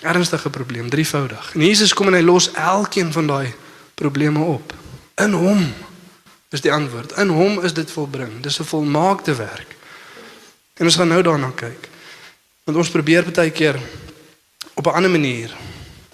Ernstige 0.00 0.50
probleem, 0.50 0.88
drievoudig. 0.88 1.54
En 1.54 1.60
Jesus 1.66 1.92
kom 1.94 2.08
en 2.08 2.16
hy 2.16 2.22
los 2.24 2.50
elkeen 2.52 3.12
van 3.12 3.26
daai 3.26 3.54
probleme 3.94 4.40
op. 4.40 4.72
In 5.20 5.32
hom 5.32 5.66
is 6.50 6.60
die 6.64 6.72
antwoord. 6.72 7.12
In 7.20 7.28
hom 7.28 7.60
is 7.64 7.74
dit 7.76 7.90
volbring. 7.90 8.40
Dis 8.42 8.60
'n 8.60 8.64
volmaakte 8.64 9.34
werk. 9.34 9.76
En 10.74 10.84
ons 10.84 10.96
gaan 10.96 11.08
nou 11.08 11.22
daarna 11.22 11.52
kyk. 11.54 11.88
Want 12.64 12.78
ons 12.78 12.90
probeer 12.90 13.30
baie 13.32 13.50
keer 13.50 13.80
op 14.74 14.86
'n 14.86 14.94
ander 14.94 15.10
manier 15.10 15.52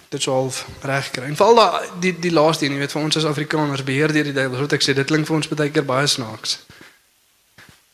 dit 0.09 0.23
sou 0.23 0.35
half 0.35 0.67
reg 0.83 1.11
kry. 1.11 1.25
En 1.25 1.37
veral 1.37 1.55
daai 1.55 1.89
die 2.01 2.15
die 2.21 2.33
laaste 2.33 2.65
een, 2.65 2.73
jy 2.73 2.79
weet 2.79 2.93
vir 2.93 3.03
ons 3.03 3.17
as 3.17 3.25
Afrikaners 3.25 3.85
beheer 3.85 4.13
deur 4.13 4.25
die 4.25 4.33
duiwel. 4.33 4.61
Wat 4.61 4.73
ek 4.73 4.85
sê, 4.85 4.95
dit 4.95 5.07
klink 5.07 5.27
vir 5.27 5.37
ons 5.37 5.49
baie 5.49 5.71
keer 5.71 5.85
baie 5.85 6.07
snaaks. 6.07 6.59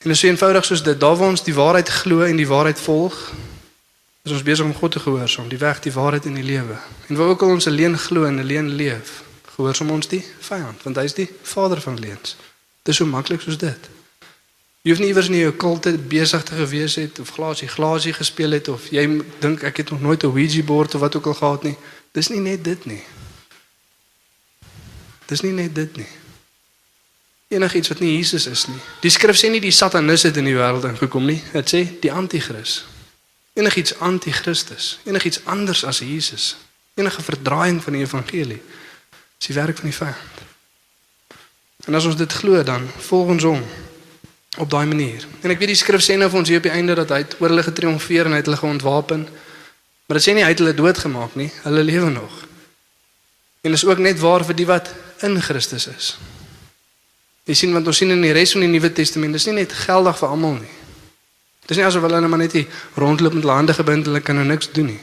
En 0.02 0.08
dit 0.08 0.16
is 0.16 0.18
so 0.18 0.26
eenvoudig 0.26 0.64
soos 0.64 0.82
dit. 0.82 1.00
Daar 1.00 1.16
waar 1.16 1.28
ons 1.28 1.44
die 1.44 1.54
waarheid 1.54 1.88
glo 1.88 2.20
en 2.20 2.36
die 2.36 2.46
waarheid 2.46 2.80
volg, 2.80 3.32
is 4.22 4.32
ons 4.32 4.42
besig 4.42 4.64
om 4.64 4.74
God 4.74 4.92
te 4.92 4.98
gehoorsaam, 4.98 5.48
die 5.48 5.58
weg, 5.58 5.80
die 5.80 5.92
waarheid 5.92 6.24
en 6.24 6.34
die 6.34 6.44
lewe. 6.44 6.78
En 7.06 7.16
waar 7.16 7.28
ook 7.28 7.42
al 7.42 7.48
ons 7.48 7.66
alleen 7.66 7.98
glo 7.98 8.24
en 8.24 8.38
alleen 8.38 8.68
leef, 8.68 9.22
gehoorsaam 9.54 9.90
ons 9.90 10.08
die 10.10 10.24
vyand, 10.40 10.82
want 10.82 10.98
hy 10.98 11.04
is 11.06 11.14
die 11.14 11.28
vader 11.42 11.80
van 11.80 11.98
leuns. 11.98 12.36
Dit 12.82 12.94
is 12.94 12.98
so 12.98 13.06
maklik 13.06 13.40
soos 13.46 13.58
dit. 13.58 13.90
Jy 14.82 14.90
hoef 14.90 15.02
nie 15.02 15.12
iewers 15.12 15.28
nie 15.30 15.44
jou 15.44 15.52
kulte 15.54 15.92
besig 16.10 16.42
te 16.42 16.58
gewees 16.58 16.96
het 16.98 17.20
of 17.22 17.30
glasie 17.36 17.68
glasie 17.70 18.12
gespeel 18.12 18.58
het 18.58 18.68
of 18.68 18.88
jy 18.90 19.04
dink 19.38 19.62
ek 19.62 19.76
het 19.84 19.90
nog 19.94 20.00
nooit 20.02 20.24
'n 20.24 20.34
Ouija 20.34 20.62
bord 20.62 20.94
of 20.94 21.00
wat 21.00 21.16
ook 21.16 21.26
al 21.26 21.38
gehad 21.38 21.62
nie. 21.62 21.76
Dis 22.12 22.28
nie 22.28 22.40
net 22.40 22.64
dit 22.64 22.84
nie. 22.86 23.02
Dis 25.26 25.40
nie 25.40 25.52
net 25.52 25.74
dit 25.74 25.96
nie. 25.96 26.10
Enigiets 27.52 27.92
wat 27.92 28.00
nie 28.00 28.14
Jesus 28.16 28.46
is 28.48 28.64
nie. 28.70 28.78
Die 29.04 29.12
skrif 29.12 29.36
sê 29.36 29.50
nie 29.52 29.60
die 29.60 29.74
satanis 29.74 30.24
het 30.24 30.38
in 30.40 30.48
die 30.48 30.56
wêreld 30.56 30.86
ingekom 30.88 31.26
nie. 31.28 31.40
Dit 31.52 31.74
sê 31.74 31.82
die 32.00 32.12
anti-kris. 32.12 32.80
Enigiets 33.58 33.98
anti-Christus, 34.00 34.98
enigiets 35.04 35.42
anders 35.44 35.84
as 35.84 36.00
Jesus. 36.00 36.54
Enige 36.96 37.22
verdraaiing 37.22 37.82
van 37.84 37.92
die 37.92 38.04
evangelie. 38.04 38.60
Dis 39.36 39.50
die 39.52 39.56
werk 39.56 39.76
van 39.76 39.90
die 39.90 39.96
vyand. 39.96 40.40
En 41.84 41.94
as 41.98 42.08
ons 42.08 42.16
dit 42.16 42.32
glo 42.32 42.62
dan 42.64 42.84
volg 43.08 43.34
ons 43.36 43.48
hom 43.48 43.62
op 44.56 44.70
daai 44.70 44.86
manier. 44.86 45.24
En 45.40 45.52
ek 45.52 45.60
weet 45.60 45.72
die 45.72 45.80
skrif 45.80 46.04
sê 46.04 46.16
nou 46.16 46.28
vir 46.30 46.40
ons 46.40 46.52
hier 46.52 46.60
op 46.60 46.68
die 46.68 46.72
einde 46.72 46.96
dat 46.96 47.12
hy 47.12 47.22
oor 47.40 47.52
hulle 47.52 47.64
getriomfeer 47.66 48.28
en 48.28 48.36
hy 48.36 48.42
het 48.42 48.48
hulle 48.48 48.60
geontwapen. 48.60 49.26
Maar 50.06 50.20
dit 50.20 50.28
sê 50.28 50.36
nie 50.36 50.44
hy 50.44 50.52
het 50.52 50.60
hulle 50.60 50.76
doodgemaak 50.76 51.36
nie. 51.40 51.50
Hulle 51.64 51.84
lewe 51.84 52.12
nog. 52.12 52.44
En 53.62 53.72
is 53.76 53.84
ook 53.84 54.00
net 54.00 54.20
waar 54.20 54.44
vir 54.44 54.58
die 54.58 54.68
wat 54.68 54.92
in 55.26 55.40
Christus 55.42 55.88
is. 55.92 56.14
Jy 57.44 57.54
sien 57.58 57.72
want 57.74 57.86
ons 57.86 57.96
sien 57.96 58.10
in 58.10 58.22
die 58.22 58.32
res 58.32 58.52
van 58.54 58.62
die 58.62 58.70
Nuwe 58.70 58.92
Testament, 58.94 59.34
dis 59.34 59.46
nie 59.48 59.56
net 59.62 59.72
geldig 59.72 60.18
vir 60.18 60.28
almal 60.28 60.60
nie. 60.60 60.76
Dis 61.66 61.78
nie 61.78 61.86
asof 61.86 62.04
hulle 62.06 62.20
net 62.20 62.30
maar 62.30 62.42
net 62.42 62.54
hier 62.54 62.82
rondloop 62.98 63.34
met 63.34 63.42
hulle 63.42 63.56
hande 63.56 63.74
gebind 63.74 64.06
hulle 64.06 64.20
kan 64.22 64.38
nou 64.38 64.46
niks 64.46 64.70
doen 64.74 64.92
nie. 64.92 65.00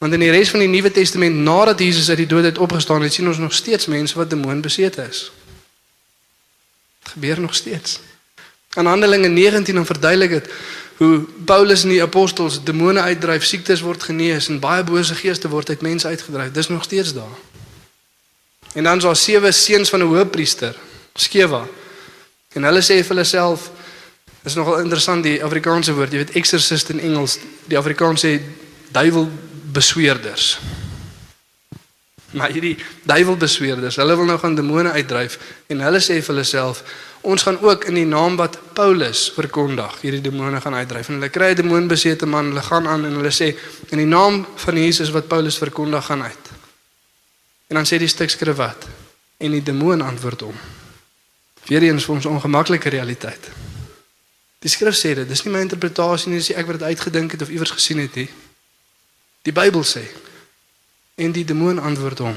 Want 0.00 0.16
in 0.16 0.24
die 0.24 0.30
res 0.32 0.52
van 0.52 0.64
die 0.64 0.68
Nuwe 0.68 0.90
Testament 0.92 1.36
nadat 1.44 1.80
Jesus 1.80 2.08
uit 2.08 2.22
die 2.22 2.28
dood 2.28 2.44
uit 2.44 2.58
opgestaan 2.58 3.02
het, 3.04 3.12
sien 3.12 3.28
ons 3.28 3.40
nog 3.40 3.52
steeds 3.52 3.86
mense 3.86 4.16
wat 4.16 4.30
demoonbesete 4.30 5.04
is. 5.08 5.26
Dit 7.04 7.12
gebeur 7.12 7.40
nog 7.40 7.54
steeds. 7.54 8.00
In 8.76 8.86
Handelinge 8.86 9.28
19 9.28 9.74
dan 9.74 9.86
verduidelik 9.86 10.30
dit 10.30 10.52
hoe 11.00 11.20
Paulus 11.44 11.82
en 11.82 11.88
die 11.88 12.02
apostels 12.02 12.58
demone 12.64 13.00
uitdryf, 13.00 13.44
siektes 13.44 13.80
word 13.80 14.02
genees 14.04 14.50
en 14.52 14.58
baie 14.60 14.84
bose 14.84 15.14
geeste 15.16 15.48
word 15.48 15.68
uit 15.68 15.80
mense 15.80 16.06
uitgedryf. 16.06 16.52
Dis 16.52 16.68
nog 16.68 16.84
steeds 16.84 17.14
daar. 17.16 17.36
En 18.72 18.84
dan 18.84 18.96
is 18.96 19.02
daar 19.02 19.16
sewe 19.16 19.52
seuns 19.52 19.88
van 19.88 20.00
'n 20.00 20.12
hoëpriester, 20.12 20.76
Skewa. 21.14 21.66
En 22.54 22.66
hulle 22.66 22.82
sê 22.82 23.00
vir 23.00 23.14
hulle 23.14 23.24
self 23.24 23.70
is 24.44 24.56
nogal 24.56 24.80
interessant 24.80 25.24
die 25.24 25.38
Afrikaanse 25.44 25.92
woord, 25.94 26.12
jy 26.12 26.24
weet 26.24 26.36
exorcist 26.40 26.90
in 26.90 27.00
Engels, 27.00 27.38
die 27.68 27.78
Afrikaans 27.78 28.24
sê 28.24 28.38
duiwelbesweerders. 28.94 30.54
Maar 32.30 32.54
hierdie 32.54 32.76
duiwelbesweerders, 33.10 33.98
hulle 34.00 34.16
wil 34.16 34.28
nou 34.30 34.38
gaan 34.40 34.56
demone 34.56 34.94
uitdryf 34.96 35.36
en 35.68 35.84
hulle 35.84 36.00
sê 36.00 36.20
vir 36.20 36.34
hulle 36.34 36.46
self 36.48 36.84
Ons 37.20 37.42
gaan 37.42 37.58
ook 37.60 37.84
in 37.84 37.94
die 37.94 38.06
naam 38.08 38.36
wat 38.40 38.56
Paulus 38.72 39.26
verkondig 39.36 39.98
hierdie 40.00 40.22
demone 40.24 40.60
gaan 40.60 40.74
uitdryf. 40.74 41.08
En 41.08 41.18
hulle 41.18 41.28
kry 41.28 41.50
'n 41.52 41.54
demoonbesete 41.54 42.26
man, 42.26 42.46
hulle 42.48 42.62
gaan 42.62 42.88
aan 42.88 43.04
en 43.04 43.12
hulle 43.12 43.30
sê 43.30 43.56
in 43.90 43.98
die 43.98 44.06
naam 44.06 44.46
van 44.56 44.76
Jesus 44.76 45.10
wat 45.10 45.28
Paulus 45.28 45.58
verkondig 45.58 46.04
gaan 46.04 46.22
uit. 46.22 46.46
En 47.68 47.76
dan 47.76 47.84
sê 47.84 47.98
die 47.98 48.08
stuk 48.08 48.30
skrif 48.30 48.56
wat 48.56 48.88
en 49.36 49.50
die 49.50 49.62
demoon 49.62 50.00
antwoord 50.00 50.40
hom. 50.40 50.54
Weereens 51.70 52.04
vir 52.04 52.16
ons 52.16 52.26
ongemaklike 52.26 52.90
realiteit. 52.90 53.50
Die 54.60 54.70
skrif 54.72 54.96
sê 54.98 55.14
dit, 55.14 55.28
dis 55.28 55.44
nie 55.46 55.52
my 55.54 55.62
interpretasie 55.64 56.32
nie, 56.32 56.40
dis 56.42 56.50
ek 56.52 56.66
wat 56.68 56.80
dit 56.80 56.90
uitgedink 56.90 57.36
het 57.36 57.44
of 57.46 57.52
iewers 57.54 57.72
gesien 57.72 58.02
het 58.02 58.16
nie. 58.18 58.28
Die 59.46 59.54
Bybel 59.54 59.86
sê 59.86 60.02
en 61.20 61.32
die 61.36 61.44
demoon 61.44 61.78
antwoord 61.78 62.24
hom. 62.24 62.36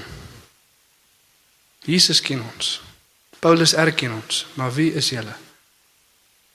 Jesus 1.88 2.22
ken 2.24 2.44
ons. 2.44 2.78
Paulus 3.44 3.74
erken 3.74 4.14
ons, 4.16 4.46
maar 4.60 4.72
wie 4.76 4.92
is 4.96 5.10
julle? 5.12 5.34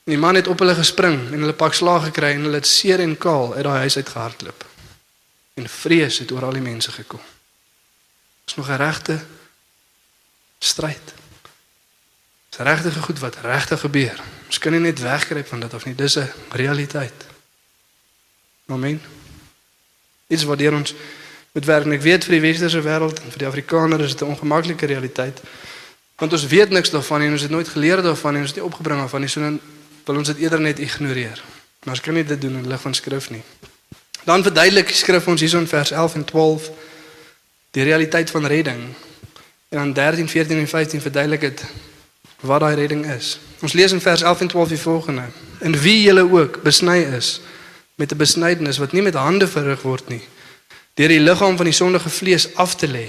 Die 0.08 0.16
man 0.16 0.38
het 0.38 0.48
op 0.48 0.62
hulle 0.64 0.76
gespring 0.76 1.18
en 1.32 1.42
hulle 1.42 1.56
pak 1.56 1.76
slaag 1.76 2.06
gekry 2.08 2.32
en 2.36 2.46
hulle 2.46 2.62
het 2.62 2.68
seer 2.68 3.02
en 3.04 3.16
kaal 3.20 3.52
uit 3.58 3.66
daai 3.66 3.84
huis 3.84 3.96
uit 3.96 4.08
gehardloop. 4.08 4.64
En 5.60 5.68
vrees 5.68 6.22
het 6.22 6.32
oor 6.32 6.48
al 6.48 6.56
die 6.56 6.64
mense 6.64 6.92
gekom. 6.94 7.20
Is 8.46 8.54
nog 8.56 8.70
'n 8.70 8.80
regte 8.80 9.20
stryd. 10.58 11.17
Dis 12.58 12.66
regtig 12.66 12.96
goed 13.04 13.18
wat 13.18 13.36
regtig 13.42 13.80
gebeur. 13.80 14.22
Ons 14.46 14.58
kan 14.58 14.72
nie 14.72 14.80
net 14.80 14.98
wegkruip 14.98 15.46
van 15.46 15.60
dit 15.60 15.74
of 15.74 15.84
nie. 15.84 15.94
Dis 15.94 16.18
'n 16.18 16.30
realiteit. 16.50 17.26
Amen. 18.66 19.00
Dit 20.26 20.38
is 20.38 20.44
wat 20.44 20.58
deur 20.58 20.74
ons 20.74 20.94
met 21.52 21.64
werk. 21.64 21.86
Ek 21.86 22.02
weet 22.02 22.24
vir 22.24 22.32
die 22.32 22.40
westerse 22.40 22.82
wêreld 22.82 23.22
en 23.22 23.30
vir 23.30 23.38
die 23.38 23.46
Afrikaner 23.46 24.00
is 24.00 24.10
dit 24.10 24.20
'n 24.20 24.30
ongemaklike 24.30 24.86
realiteit. 24.86 25.40
Want 26.16 26.32
ons 26.32 26.46
weet 26.46 26.70
niks 26.70 26.90
daarvan 26.90 27.20
en 27.20 27.32
ons 27.32 27.42
het 27.42 27.50
nooit 27.50 27.68
geleer 27.68 28.02
daarvan 28.02 28.34
en 28.34 28.40
ons 28.40 28.50
het 28.50 28.56
nie 28.56 28.66
opgebring 28.66 28.98
daarvan 29.00 29.20
nie, 29.20 29.28
so 29.28 29.40
dan 29.40 29.60
wil 30.04 30.16
ons 30.16 30.26
dit 30.26 30.38
eerder 30.38 30.60
net 30.60 30.78
ignoreer. 30.78 31.42
Maar 31.84 31.94
ons 31.94 32.00
kan 32.00 32.14
nie 32.14 32.24
dit 32.24 32.40
doen 32.40 32.56
in 32.56 32.68
lig 32.68 32.80
van 32.80 32.94
skrif 32.94 33.30
nie. 33.30 33.42
Dan 34.24 34.42
verduidelik 34.42 34.86
die 34.86 34.96
skrif 34.96 35.26
ons 35.26 35.40
hierson 35.40 35.66
vers 35.66 35.90
11 35.90 36.14
en 36.14 36.24
12 36.24 36.70
die 37.70 37.82
realiteit 37.82 38.30
van 38.30 38.46
redding. 38.46 38.94
En 39.68 39.78
dan 39.78 39.92
13, 39.92 40.28
14 40.28 40.58
en 40.58 40.68
15 40.68 41.00
verduidelik 41.00 41.40
dit 41.40 41.64
wat 42.40 42.60
daai 42.60 42.74
redding 42.74 43.06
is. 43.06 43.38
Ons 43.60 43.72
lees 43.72 43.92
in 43.92 44.00
vers 44.00 44.22
11 44.22 44.40
en 44.40 44.48
12 44.48 44.68
die 44.68 44.78
volgende: 44.78 45.22
In 45.60 45.78
wie 45.80 46.02
julle 46.02 46.30
ook 46.30 46.62
besny 46.62 46.98
is 46.98 47.40
met 47.94 48.12
'n 48.12 48.16
besnydenis 48.16 48.78
wat 48.78 48.92
nie 48.92 49.02
met 49.02 49.14
hande 49.14 49.48
verrig 49.48 49.82
word 49.82 50.08
nie, 50.08 50.22
deur 50.94 51.08
die 51.08 51.20
liggaam 51.20 51.56
van 51.56 51.66
die 51.66 51.74
sondige 51.74 52.08
vlees 52.08 52.54
af 52.54 52.74
te 52.74 52.88
lê 52.88 53.08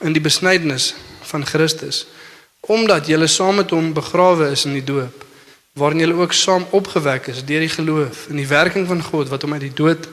in 0.00 0.12
die 0.12 0.20
besnydenis 0.22 0.94
van 1.20 1.46
Christus, 1.46 2.06
omdat 2.60 3.06
julle 3.06 3.26
saam 3.26 3.54
met 3.54 3.70
hom 3.70 3.92
begrawe 3.92 4.50
is 4.50 4.64
in 4.64 4.72
die 4.72 4.84
doop, 4.84 5.24
waarin 5.72 5.98
julle 5.98 6.14
ook 6.14 6.32
saam 6.32 6.66
opgewek 6.70 7.26
is 7.26 7.44
deur 7.44 7.60
die 7.60 7.68
geloof 7.68 8.26
in 8.28 8.36
die 8.36 8.46
werking 8.46 8.86
van 8.86 9.02
God 9.02 9.28
wat 9.28 9.42
hom 9.42 9.52
uit 9.52 9.60
die 9.60 9.74
dood 9.74 10.08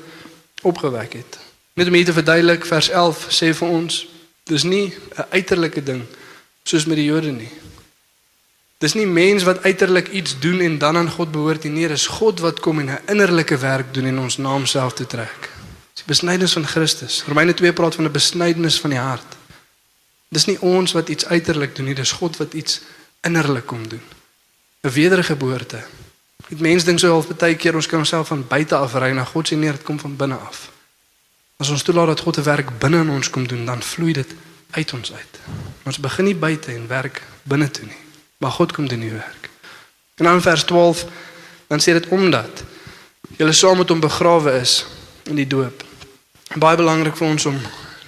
opgewek 0.62 1.14
het. 1.14 1.40
Net 1.74 1.88
om 1.88 1.94
hier 1.94 2.06
te 2.06 2.14
verduidelik, 2.14 2.66
vers 2.66 2.90
11 2.90 3.26
sê 3.30 3.54
vir 3.54 3.68
ons, 3.68 4.08
dis 4.44 4.64
nie 4.64 4.94
'n 5.18 5.26
uiterlike 5.30 5.84
ding 5.84 6.04
soos 6.64 6.86
met 6.86 6.98
die 6.98 7.06
Jode 7.06 7.32
nie. 7.32 7.50
Dis 8.78 8.94
nie 8.94 9.08
mens 9.08 9.44
wat 9.44 9.64
uiterlik 9.64 10.08
iets 10.08 10.40
doen 10.40 10.60
en 10.60 10.78
dan 10.78 10.98
aan 10.98 11.10
God 11.10 11.32
behoort 11.32 11.64
nie. 11.64 11.72
Nee, 11.72 11.88
dis 11.88 12.08
God 12.08 12.40
wat 12.40 12.60
kom 12.60 12.80
en 12.80 12.90
'n 12.90 13.00
innerlike 13.06 13.58
werk 13.58 13.94
doen 13.94 14.06
en 14.06 14.20
ons 14.20 14.38
naam 14.38 14.66
self 14.66 14.94
te 14.94 15.06
trek. 15.06 15.50
Dis 15.94 16.04
die 16.06 16.14
besnydenis 16.14 16.54
van 16.54 16.66
Christus. 16.66 17.24
Romeine 17.28 17.54
2 17.54 17.74
praat 17.74 17.96
van 17.96 18.06
'n 18.06 18.12
besnydenis 18.12 18.80
van 18.80 18.90
die 18.90 19.00
hart. 19.00 19.36
Dis 20.30 20.46
nie 20.46 20.62
ons 20.62 20.92
wat 20.92 21.10
iets 21.10 21.26
uiterlik 21.26 21.76
doen 21.76 21.86
nie, 21.86 21.96
dis 21.96 22.12
God 22.12 22.38
wat 22.38 22.54
iets 22.54 22.82
innerlik 23.22 23.66
kom 23.66 23.88
doen. 23.88 24.02
'n 24.82 24.90
Wedergeboorte. 24.90 25.84
Dit 26.48 26.60
mense 26.60 26.86
dink 26.86 27.00
so 27.00 27.12
half 27.12 27.28
baie 27.28 27.56
keer 27.56 27.76
ons 27.76 27.88
kan 27.88 28.00
onsself 28.00 28.28
van 28.28 28.48
buite 28.48 28.76
af 28.76 28.94
reinig. 28.94 29.30
God 29.30 29.48
sê 29.48 29.56
nee, 29.56 29.72
dit 29.72 29.84
kom 29.84 30.00
van 30.00 30.16
binne 30.16 30.36
af. 30.36 30.72
As 31.58 31.70
ons 31.70 31.84
toelaat 31.84 32.08
dat 32.08 32.20
God 32.20 32.38
'n 32.38 32.44
werk 32.44 32.80
binne 32.80 33.02
in 33.02 33.10
ons 33.10 33.30
kom 33.30 33.48
doen, 33.48 33.66
dan 33.66 33.84
vloei 33.84 34.14
dit 34.14 34.36
uit 34.72 34.94
ons 34.94 35.14
uit. 35.14 35.40
Ons 35.84 36.00
begin 36.00 36.26
nie 36.26 36.36
buite 36.36 36.72
en 36.72 36.88
werk 36.88 37.22
binne 37.44 37.72
toe 37.72 37.86
nie. 37.86 38.07
Maar 38.38 38.52
God 38.52 38.72
kom 38.72 38.88
doen 38.88 39.00
die 39.00 39.12
werk. 39.12 39.50
En 40.16 40.26
dan 40.26 40.34
in 40.34 40.42
vers 40.42 40.64
12 40.64 41.06
dan 41.68 41.80
sê 41.80 41.94
dit 41.98 42.08
omdat 42.08 42.64
julle 43.38 43.54
saam 43.54 43.78
met 43.78 43.90
hom 43.90 44.00
begrawe 44.00 44.52
is 44.60 44.86
in 45.24 45.36
die 45.36 45.48
doop. 45.48 45.84
Baie 46.56 46.78
belangrik 46.78 47.18
vir 47.18 47.28
ons 47.28 47.46
om 47.46 47.60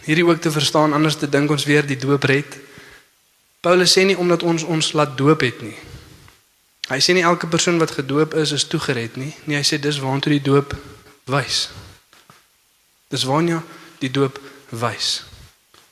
hierdie 0.05 0.25
ook 0.25 0.41
te 0.41 0.51
verstaan 0.51 0.93
anders 0.93 1.19
te 1.19 1.29
dink 1.29 1.51
ons 1.51 1.65
weer 1.65 1.85
die 1.85 1.99
doop 1.99 2.23
red. 2.23 2.57
Paulus 3.61 3.93
sê 3.97 4.05
nie 4.07 4.17
omdat 4.17 4.43
ons 4.43 4.63
ons 4.63 4.93
laat 4.93 5.17
doop 5.17 5.41
het 5.43 5.61
nie. 5.61 5.75
Hy 6.89 6.97
sê 7.03 7.13
nie 7.13 7.25
elke 7.27 7.47
persoon 7.47 7.77
wat 7.77 7.91
gedoop 7.93 8.33
is 8.33 8.51
is 8.55 8.65
toegered 8.65 9.17
nie. 9.19 9.33
Nee, 9.45 9.59
hy 9.59 9.65
sê 9.67 9.77
dis 9.77 9.99
waartoe 10.01 10.39
die 10.39 10.45
doop 10.45 10.73
wys. 11.29 11.67
Dis 13.13 13.27
waarna 13.29 13.61
die 14.01 14.09
doop 14.09 14.39
wys. 14.73 15.28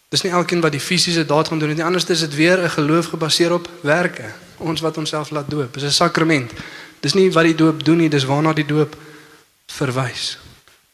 Dis 0.10 0.24
nie 0.24 0.32
elkeen 0.32 0.62
wat 0.62 0.72
die 0.72 0.80
fisiese 0.80 1.26
daad 1.26 1.48
gaan 1.48 1.60
doen 1.60 1.74
nie. 1.76 1.84
Anders 1.84 2.06
is 2.06 2.20
dit 2.20 2.36
weer 2.36 2.64
'n 2.64 2.70
geloof 2.70 3.06
gebaseer 3.06 3.54
op 3.54 3.70
werke. 3.82 4.34
Ons 4.58 4.82
wat 4.82 4.98
onsself 4.98 5.30
laat 5.30 5.50
doop. 5.50 5.74
Dis 5.74 5.84
'n 5.84 5.92
sakrament. 5.92 6.52
Dis 7.00 7.14
nie 7.14 7.32
wat 7.32 7.44
die 7.44 7.56
doop 7.56 7.84
doen 7.84 7.98
nie, 7.98 8.10
dis 8.10 8.26
waarna 8.26 8.54
die 8.54 8.66
doop 8.66 8.96
verwys. 9.66 10.38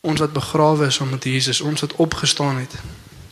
Ons 0.02 0.20
wat 0.20 0.34
begrawe 0.34 0.86
is 0.86 0.96
saam 0.96 1.10
met 1.10 1.24
Jesus, 1.24 1.62
ons 1.62 1.82
wat 1.82 1.94
opgestaan 1.96 2.58
het 2.58 2.76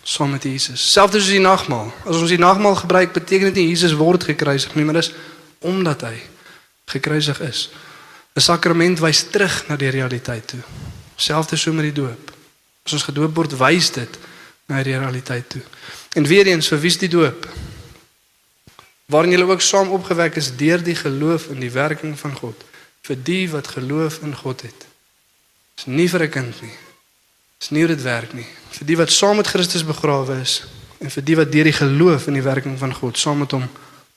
saam 0.04 0.32
met 0.32 0.44
Jesus. 0.44 0.92
Selfs 0.92 1.14
soos 1.14 1.30
die 1.30 1.40
nagmaal. 1.40 1.92
As 2.06 2.18
ons 2.18 2.30
die 2.30 2.40
nagmaal 2.42 2.76
gebruik, 2.76 3.14
beteken 3.14 3.52
dit 3.52 3.62
nie 3.62 3.68
Jesus 3.70 3.94
word 3.94 4.24
gekruisig 4.24 4.74
nie, 4.76 4.86
maar 4.86 4.98
dis 4.98 5.12
omdat 5.60 6.02
hy 6.02 6.18
gekruisig 6.90 7.40
is. 7.46 7.70
'n 8.36 8.42
Sakrament 8.42 9.00
wys 9.00 9.24
terug 9.30 9.68
na 9.68 9.76
die 9.76 9.90
realiteit 9.90 10.48
toe. 10.48 10.60
Selfs 11.16 11.62
so 11.62 11.74
met 11.74 11.84
die 11.84 12.02
doop. 12.02 12.32
As 12.86 12.94
ons 12.94 13.04
gedoop 13.04 13.36
word, 13.36 13.58
wys 13.58 13.92
dit 13.92 14.18
na 14.72 14.84
die 14.84 14.96
realiteit 14.96 15.50
toe. 15.52 15.62
En 16.16 16.28
weer 16.28 16.48
eens 16.48 16.72
vir 16.72 16.80
wie 16.80 16.92
is 16.92 17.00
die 17.02 17.12
doop? 17.12 17.48
Waarin 19.12 19.36
julle 19.36 19.52
ook 19.52 19.62
saam 19.62 19.92
opgewek 19.92 20.40
is 20.40 20.54
deur 20.56 20.84
die 20.84 20.96
geloof 20.96 21.50
in 21.52 21.60
die 21.60 21.72
werking 21.72 22.16
van 22.20 22.36
God 22.40 22.68
vir 23.02 23.18
die 23.24 23.50
wat 23.50 23.68
geloof 23.76 24.22
in 24.22 24.36
God 24.36 24.62
het. 24.62 24.86
Dis 25.76 25.86
nie 25.86 26.10
vir 26.10 26.24
'n 26.24 26.30
kind 26.30 26.62
nie. 26.62 26.78
Dis 27.60 27.70
nie 27.70 27.84
hoe 27.86 27.96
dit 27.96 28.02
werk 28.02 28.34
nie. 28.34 28.48
Vir 28.70 28.86
die 28.86 28.98
wat 28.98 29.12
saam 29.12 29.36
met 29.36 29.48
Christus 29.48 29.86
begrawe 29.86 30.40
is 30.42 30.64
en 31.00 31.10
vir 31.10 31.24
die 31.24 31.36
wat 31.36 31.52
deur 31.52 31.64
die 31.64 31.74
geloof 31.74 32.28
in 32.28 32.34
die 32.34 32.46
werking 32.46 32.78
van 32.78 32.94
God 32.94 33.18
saam 33.18 33.38
met 33.38 33.52
hom 33.52 33.70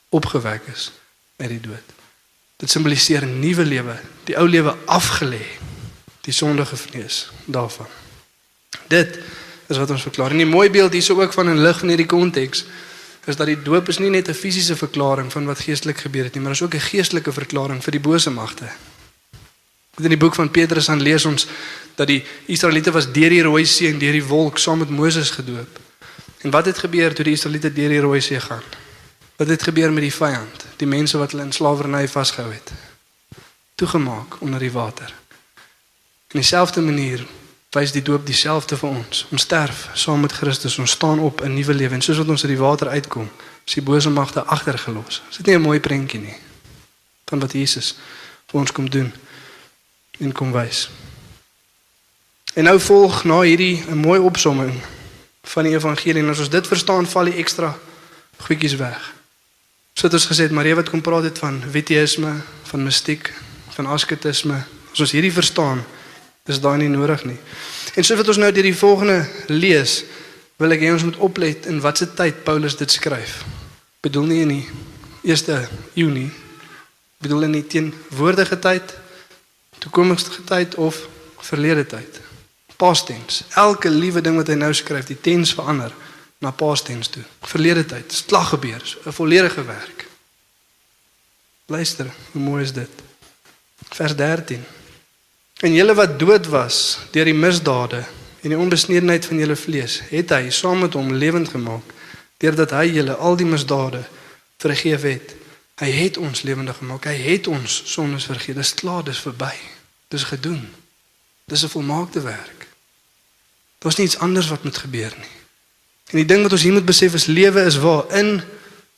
opgewek 0.09 0.63
is 0.73 0.93
uit 1.37 1.49
die 1.49 1.61
dood. 1.61 1.89
Dit 2.57 2.71
simboliseer 2.71 3.23
'n 3.23 3.41
nuwe 3.41 3.65
lewe, 3.65 4.01
die 4.25 4.37
ou 4.37 4.49
lewe 4.49 4.77
afgelê, 4.87 5.47
die 6.21 6.33
sondige 6.33 6.77
vlees 6.77 7.31
daarvan. 7.45 7.89
Dit 8.89 9.19
is 9.69 9.77
wat 9.77 9.91
ons 9.91 10.03
verklaar. 10.03 10.31
En 10.31 10.43
die 10.43 10.47
mooi 10.47 10.71
beeld 10.71 10.93
hierso 10.93 11.21
ook 11.21 11.33
van 11.33 11.49
in 11.49 11.63
lig 11.63 11.79
van 11.79 11.89
hierdie 11.89 12.07
konteks 12.07 12.65
is 13.25 13.37
dat 13.37 13.47
die 13.47 13.63
doop 13.63 13.89
is 13.89 13.99
nie 13.99 14.11
net 14.11 14.29
'n 14.29 14.35
fisiese 14.35 14.77
verklaring 14.77 15.33
van 15.33 15.47
wat 15.47 15.59
geestelik 15.59 15.99
gebeur 15.99 16.25
het 16.25 16.35
nie, 16.35 16.43
maar 16.43 16.53
is 16.53 16.63
ook 16.63 16.75
'n 16.75 16.81
geestelike 16.91 17.33
verklaring 17.33 17.83
vir 17.83 17.93
die 17.93 18.01
bose 18.01 18.31
magte. 18.31 18.69
In 19.97 20.09
die 20.09 20.17
boek 20.17 20.35
van 20.35 20.51
Petrus 20.51 20.87
dan 20.87 21.03
lees 21.03 21.25
ons 21.25 21.47
dat 21.95 22.07
die 22.07 22.25
Israeliete 22.47 22.91
was 22.91 23.13
deur 23.13 23.31
die 23.31 23.43
Rooi 23.43 23.65
See 23.65 23.89
en 23.89 23.99
deur 23.99 24.13
die 24.13 24.25
wolk 24.25 24.59
saam 24.59 24.79
met 24.79 24.91
Moses 24.91 25.31
gedoop. 25.31 25.79
En 26.39 26.51
wat 26.51 26.67
het 26.67 26.79
gebeur 26.79 27.15
toe 27.15 27.25
die 27.25 27.33
Israeliete 27.33 27.73
deur 27.73 27.89
die 27.89 28.01
Rooi 28.01 28.21
See 28.21 28.41
gaan? 28.41 28.63
Wat 29.37 29.49
het 29.49 29.63
gebeur 29.63 29.93
met 29.93 30.03
die 30.03 30.15
vyand, 30.15 30.65
die 30.77 30.87
mense 30.87 31.19
wat 31.19 31.31
hulle 31.31 31.43
in 31.43 31.53
slawerny 31.53 32.09
vasgehou 32.09 32.53
het? 32.53 32.73
Toegemaak 33.75 34.41
onder 34.41 34.61
die 34.61 34.73
water. 34.73 35.15
In 36.35 36.41
dieselfde 36.41 36.81
manier 36.81 37.27
wys 37.75 37.93
die 37.93 38.03
doop 38.03 38.27
dieselfde 38.27 38.77
vir 38.77 38.89
ons. 38.89 39.27
Ons 39.31 39.43
sterf 39.43 39.89
saam 39.99 40.21
met 40.21 40.33
Christus, 40.33 40.79
ons 40.79 40.91
staan 40.91 41.19
op 41.19 41.43
'n 41.43 41.55
nuwe 41.55 41.75
lewe 41.75 41.95
en 41.95 42.03
soos 42.03 42.17
wat 42.17 42.29
ons 42.29 42.45
uit 42.45 42.55
die 42.55 42.63
water 42.63 42.89
uitkom, 42.89 43.31
is 43.67 43.75
die 43.75 43.83
bose 43.83 44.11
magte 44.11 44.45
agtergelos. 44.45 45.23
Is 45.31 45.37
dit 45.37 45.47
nie 45.47 45.57
'n 45.57 45.61
mooi 45.61 45.81
prentjie 45.81 46.21
nie 46.21 46.37
van 47.25 47.41
wat 47.41 47.53
Jesus 47.53 47.97
vir 48.47 48.61
ons 48.61 48.73
kom 48.73 48.91
doen 48.91 49.13
en 50.19 50.33
kom 50.33 50.53
wys? 50.53 50.89
En 52.55 52.65
nou 52.65 52.81
volg 52.81 53.25
na 53.25 53.41
hierdie 53.41 53.85
'n 53.89 53.97
mooi 53.97 54.21
opsomming 54.21 54.83
van 55.43 55.65
die 55.65 55.75
evangelie 55.75 56.23
en 56.23 56.31
as 56.31 56.39
ons 56.39 56.51
dit 56.51 56.67
verstaan, 56.67 57.07
val 57.07 57.25
die 57.25 57.37
ekstra 57.37 57.79
goedjies 58.39 58.77
weg. 58.77 59.13
So 59.95 60.07
het 60.07 60.15
ons 60.15 60.27
gesê 60.27 60.51
Maria 60.51 60.75
wat 60.75 60.91
kom 60.91 61.01
praat 61.01 61.23
het 61.23 61.39
van 61.39 61.63
witteïsme, 61.71 62.33
van 62.63 62.83
mistiek, 62.83 63.33
van 63.69 63.87
asketisme. 63.87 64.65
As 64.93 65.01
ons 65.01 65.13
hierdie 65.13 65.33
verstaan, 65.33 65.85
Dis 66.45 66.61
daai 66.61 66.77
nie 66.83 66.91
nodig 66.93 67.25
nie. 67.25 67.39
En 67.97 68.05
so 68.05 68.17
wat 68.21 68.29
ons 68.29 68.41
nou 68.41 68.51
deur 68.53 68.67
die 68.67 68.77
volgende 68.77 69.23
lees, 69.49 70.03
wil 70.61 70.75
ek 70.77 70.83
hê 70.85 70.91
ons 70.93 71.07
moet 71.07 71.17
oplet 71.25 71.67
in 71.71 71.81
watter 71.81 72.11
tyd 72.13 72.43
Paulus 72.45 72.77
dit 72.77 72.91
skryf. 72.91 73.41
Bedoel 74.05 74.29
nie 74.29 74.41
in 74.45 74.53
die 74.53 74.67
eerste 75.25 75.63
eeu 75.97 76.11
nie. 76.13 76.29
Bedoel 77.25 77.49
in 77.49 77.57
die 77.57 77.65
teenwoordige 77.65 78.59
tyd, 78.61 78.93
toekomstige 79.81 80.45
tyd 80.45 80.77
of 80.77 81.01
verlede 81.41 81.87
tyd. 81.89 82.21
Past 82.77 83.09
tense. 83.09 83.49
Elke 83.57 83.89
liewe 83.89 84.21
ding 84.21 84.37
wat 84.37 84.53
hy 84.53 84.59
nou 84.61 84.73
skryf, 84.77 85.09
die 85.09 85.21
tens 85.21 85.55
verander 85.57 85.95
na 86.45 86.53
past 86.53 86.91
tense 86.91 87.15
toe. 87.15 87.25
Verlede 87.49 87.87
tyd, 87.89 88.13
slag 88.13 88.53
gebeur, 88.53 88.83
'n 88.85 89.13
volledige 89.13 89.65
werk. 89.65 90.07
Luister, 91.67 92.07
hoe 92.33 92.43
mooi 92.43 92.63
is 92.63 92.73
dit? 92.73 92.91
Vers 93.89 94.17
13. 94.17 94.65
En 95.65 95.73
julle 95.73 95.95
wat 95.97 96.19
dood 96.19 96.47
was 96.53 96.99
deur 97.11 97.25
die 97.25 97.35
misdade 97.37 98.03
en 98.45 98.53
die 98.53 98.59
onbesnedenheid 98.59 99.25
van 99.25 99.39
julle 99.41 99.57
vlees, 99.57 100.03
het 100.11 100.35
hy 100.37 100.51
saam 100.53 100.83
met 100.85 100.93
hom 100.93 101.09
lewend 101.17 101.49
gemaak 101.49 101.95
deurdat 102.43 102.75
hy 102.77 102.91
julle 102.99 103.15
al 103.17 103.39
die 103.41 103.49
misdade 103.49 104.03
vergeef 104.61 105.07
het. 105.09 105.33
Hy 105.81 105.89
het 105.91 106.19
ons 106.21 106.43
lewendig 106.45 106.77
gemaak. 106.77 107.09
Hy 107.09 107.17
het 107.17 107.49
ons 107.49 107.79
sondes 107.89 108.27
vergeef. 108.29 108.59
Dis 108.59 108.75
klaar, 108.77 109.03
dis 109.07 109.23
verby. 109.25 109.55
Dis 110.13 110.27
gedoen. 110.29 110.69
Dis 111.49 111.65
'n 111.65 111.73
volmaakte 111.73 112.21
werk. 112.21 112.69
Daar's 113.79 113.97
niks 113.97 114.19
anders 114.19 114.49
wat 114.49 114.65
moet 114.65 114.77
gebeur 114.77 115.15
nie. 115.17 115.35
En 116.13 116.17
die 116.17 116.25
ding 116.25 116.43
wat 116.43 116.53
ons 116.53 116.63
hier 116.63 116.73
moet 116.73 116.85
besef 116.85 117.15
is 117.15 117.27
lewe 117.27 117.65
is 117.65 117.77
waar 117.77 118.05
in 118.13 118.43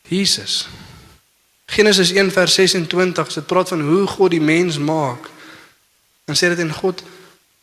Jesus. 0.09 0.69
Genesis 1.67 2.13
1:26, 2.13 3.33
dit 3.35 3.47
praat 3.47 3.69
van 3.69 3.81
hoe 3.81 4.07
God 4.07 4.31
die 4.31 4.41
mens 4.41 4.79
maak 4.79 5.31
Dan 6.27 6.39
sê 6.39 6.51
dit 6.51 6.63
en 6.65 6.75
God 6.75 7.03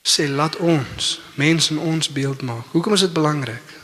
sê 0.03 0.27
laat 0.31 0.55
ons 0.63 1.09
mens 1.39 1.69
in 1.71 1.79
ons 1.79 2.09
beeld 2.15 2.41
maak. 2.41 2.71
Hoekom 2.71 2.95
is 2.95 3.05
dit 3.05 3.13
belangrik? 3.15 3.75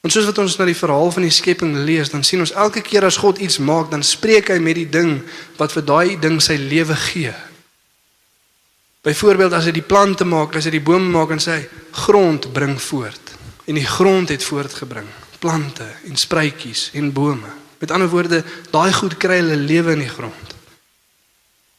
Want 0.00 0.14
soos 0.14 0.28
wat 0.30 0.38
ons 0.38 0.56
na 0.58 0.66
die 0.68 0.78
verhaal 0.78 1.10
van 1.10 1.26
die 1.26 1.34
skepping 1.34 1.74
lees, 1.86 2.12
dan 2.14 2.22
sien 2.24 2.40
ons 2.40 2.54
elke 2.54 2.80
keer 2.86 3.04
as 3.04 3.18
God 3.18 3.40
iets 3.42 3.58
maak, 3.58 3.90
dan 3.90 4.02
spreek 4.06 4.52
hy 4.54 4.58
met 4.62 4.78
die 4.78 4.88
ding 4.88 5.18
wat 5.58 5.74
vir 5.74 5.86
daai 5.86 6.18
ding 6.22 6.38
sy 6.42 6.54
lewe 6.58 6.94
gee. 7.10 7.34
Byvoorbeeld 9.06 9.54
as 9.58 9.66
hy 9.66 9.74
die 9.74 9.86
plante 9.86 10.26
maak, 10.26 10.54
as 10.54 10.66
hy 10.70 10.74
die 10.78 10.84
bome 10.86 11.10
maak 11.10 11.34
en 11.34 11.42
sê 11.42 11.64
grond 12.06 12.50
bring 12.54 12.78
voort 12.82 13.34
en 13.68 13.76
die 13.76 13.86
grond 13.86 14.30
het 14.32 14.44
voortgebring 14.44 15.06
plante 15.38 15.86
en 16.08 16.16
spruitjies 16.16 16.90
en 16.98 17.12
bome. 17.12 17.50
Met 17.78 17.90
ander 17.90 18.08
woorde, 18.08 18.42
daai 18.70 18.92
goed 18.92 19.16
kry 19.20 19.38
hulle 19.42 19.58
lewe 19.60 19.94
in 19.94 20.06
die 20.06 20.10
grond. 20.10 20.57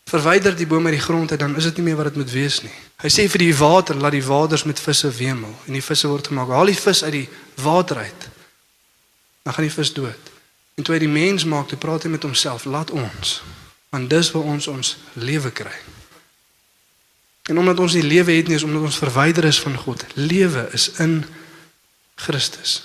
Verwyder 0.10 0.56
die 0.58 0.68
boom 0.68 0.88
uit 0.90 0.96
die 0.98 1.04
grond 1.04 1.32
uit 1.32 1.40
dan 1.40 1.56
is 1.60 1.68
dit 1.70 1.78
nie 1.78 1.90
meer 1.90 2.00
wat 2.00 2.10
dit 2.10 2.16
moet 2.22 2.32
wees 2.34 2.62
nie. 2.66 2.74
Hy 3.04 3.12
sê 3.14 3.28
vir 3.30 3.44
die 3.46 3.56
water, 3.56 3.96
laat 3.96 4.16
die 4.16 4.26
waters 4.26 4.66
met 4.66 4.82
visse 4.82 5.12
wemel 5.20 5.54
en 5.68 5.78
die 5.78 5.86
visse 5.86 6.10
word 6.10 6.32
gemaak. 6.32 6.50
Haal 6.50 6.72
die 6.72 6.80
vis 6.80 7.04
uit 7.04 7.14
die 7.14 7.28
water 7.62 8.02
uit. 8.02 8.28
Dan 9.46 9.54
gaan 9.54 9.68
die 9.68 9.76
vis 9.76 9.94
dood. 9.94 10.34
En 10.76 10.84
toe 10.84 10.96
hy 10.96 11.04
die 11.04 11.12
mens 11.12 11.46
maak, 11.46 11.68
toe 11.70 11.78
praat 11.78 12.08
hy 12.08 12.14
met 12.14 12.26
homself, 12.26 12.66
laat 12.66 12.92
ons 12.92 13.40
want 13.90 14.10
dis 14.10 14.28
waar 14.32 14.44
ons 14.44 14.68
ons 14.70 14.98
lewe 15.18 15.50
kry. 15.52 15.74
En 17.50 17.58
omdat 17.58 17.80
ons 17.82 17.96
nie 17.98 18.06
lewe 18.06 18.36
het 18.38 18.48
nie, 18.48 18.58
is 18.60 18.64
omdat 18.64 18.86
ons 18.86 19.00
verwyder 19.02 19.48
is 19.50 19.60
van 19.62 19.78
God. 19.78 20.06
Lewe 20.14 20.68
is 20.78 20.92
in 21.02 21.24
Christus. 22.16 22.84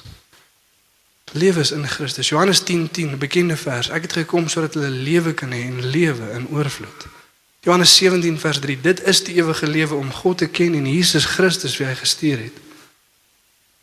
Lewe 1.33 1.61
is 1.61 1.70
in 1.70 1.89
Christus. 1.89 2.29
Johannes 2.29 2.61
10:10, 2.61 2.91
10, 2.91 3.11
'n 3.11 3.18
bekende 3.18 3.57
vers. 3.57 3.89
Ek 3.89 4.03
het 4.03 4.12
gekom 4.12 4.49
sodat 4.49 4.75
hulle 4.75 4.91
lewe 4.91 5.35
kan 5.35 5.51
hê 5.51 5.61
en 5.61 5.87
lewe 5.87 6.31
in 6.31 6.49
oorvloed. 6.49 7.07
Johannes 7.61 7.97
17 7.97 8.41
vers 8.41 8.59
3. 8.59 8.81
Dit 8.81 9.03
is 9.03 9.25
die 9.25 9.35
ewige 9.35 9.66
lewe 9.66 9.95
om 9.95 10.12
God 10.12 10.39
te 10.39 10.47
ken 10.47 10.75
en 10.75 10.93
Jesus 10.93 11.25
Christus 11.25 11.77
wie 11.77 11.87
hy 11.87 11.95
gestuur 11.95 12.39
het. 12.39 12.57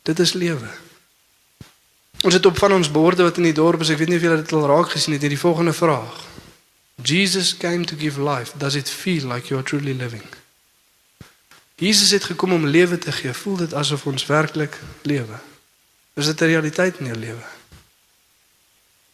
Dit 0.02 0.18
is 0.18 0.32
lewe. 0.32 0.70
Ons 2.22 2.34
het 2.34 2.46
op 2.46 2.58
van 2.58 2.72
ons 2.72 2.90
borde 2.90 3.22
wat 3.22 3.36
in 3.36 3.42
die 3.42 3.52
dorp 3.52 3.80
is, 3.80 3.90
ek 3.90 3.98
weet 3.98 4.08
nie 4.08 4.16
of 4.16 4.22
julle 4.22 4.36
dit 4.36 4.52
al 4.52 4.66
raak 4.66 4.90
gesien 4.94 5.12
het, 5.12 5.22
hierdie 5.22 5.38
volgende 5.38 5.72
vraag. 5.72 6.20
Jesus 7.02 7.56
came 7.56 7.84
to 7.84 7.96
give 7.98 8.22
life. 8.22 8.58
Does 8.58 8.74
it 8.74 8.88
feel 8.88 9.26
like 9.26 9.48
you 9.48 9.58
are 9.58 9.66
truly 9.66 9.92
living? 9.92 10.22
Jesus 11.74 12.10
het 12.10 12.24
gekom 12.24 12.52
om 12.52 12.66
lewe 12.66 12.98
te 12.98 13.12
gee. 13.12 13.34
Voel 13.34 13.56
dit 13.56 13.74
asof 13.74 14.06
ons 14.06 14.26
werklik 14.26 14.78
lewe? 15.02 15.40
Is 16.14 16.26
dit 16.26 16.40
'n 16.40 16.44
realiteit 16.44 16.98
in 16.98 17.06
jou 17.06 17.18
lewe? 17.18 17.44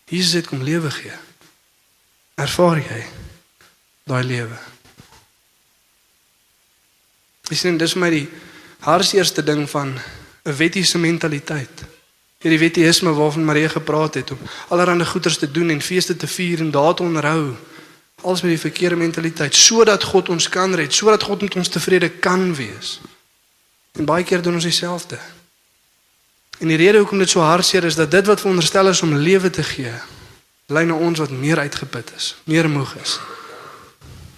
Jesus 0.04 0.32
het 0.32 0.46
kom 0.46 0.62
lewe 0.62 0.90
gee. 0.90 1.12
Ervaar 2.34 2.78
jy 2.78 3.06
daai 4.04 4.24
lewe? 4.24 4.58
Dis 7.48 7.62
net 7.62 7.78
dis 7.78 7.94
my 7.94 8.10
die 8.10 8.28
hartseerste 8.80 9.44
ding 9.44 9.70
van 9.70 9.98
'n 10.44 10.56
wettiese 10.56 10.98
mentaliteit. 10.98 11.84
Hierdie 12.38 12.58
wettiesme 12.58 13.12
waarvan 13.12 13.44
Marie 13.44 13.68
gepraat 13.68 14.14
het 14.14 14.30
om 14.30 14.38
allerlei 14.68 15.04
goeders 15.04 15.38
te 15.38 15.50
doen 15.50 15.70
en 15.70 15.82
feeste 15.82 16.16
te 16.16 16.26
vier 16.26 16.60
en 16.60 16.70
te 16.70 17.02
onderhou. 17.02 17.54
Alles 18.22 18.42
met 18.42 18.50
die 18.50 18.60
verkeerde 18.60 18.96
mentaliteit 18.96 19.54
sodat 19.54 20.02
God 20.02 20.28
ons 20.28 20.48
kan 20.48 20.74
red, 20.74 20.94
sodat 20.94 21.22
God 21.22 21.40
met 21.42 21.56
ons 21.56 21.68
tevrede 21.68 22.08
kan 22.08 22.54
wees. 22.54 23.00
En 23.92 24.04
baie 24.04 24.24
keer 24.24 24.42
doen 24.42 24.54
ons 24.54 24.64
dieselfde. 24.64 25.18
En 26.58 26.68
die 26.68 26.76
rede 26.76 26.98
hoekom 26.98 27.18
dit 27.18 27.30
so 27.30 27.40
hartseer 27.40 27.84
is 27.84 27.94
dat 27.94 28.10
dit 28.10 28.26
wat 28.26 28.40
veronderstel 28.40 28.88
is 28.88 29.02
om 29.02 29.14
lewe 29.14 29.50
te 29.50 29.62
gee, 29.62 29.92
lei 30.66 30.84
na 30.84 30.94
ons 30.94 31.18
wat 31.18 31.30
meer 31.30 31.58
uitgeput 31.58 32.10
is, 32.16 32.36
meer 32.44 32.68
moeg 32.70 32.96
is. 33.02 33.18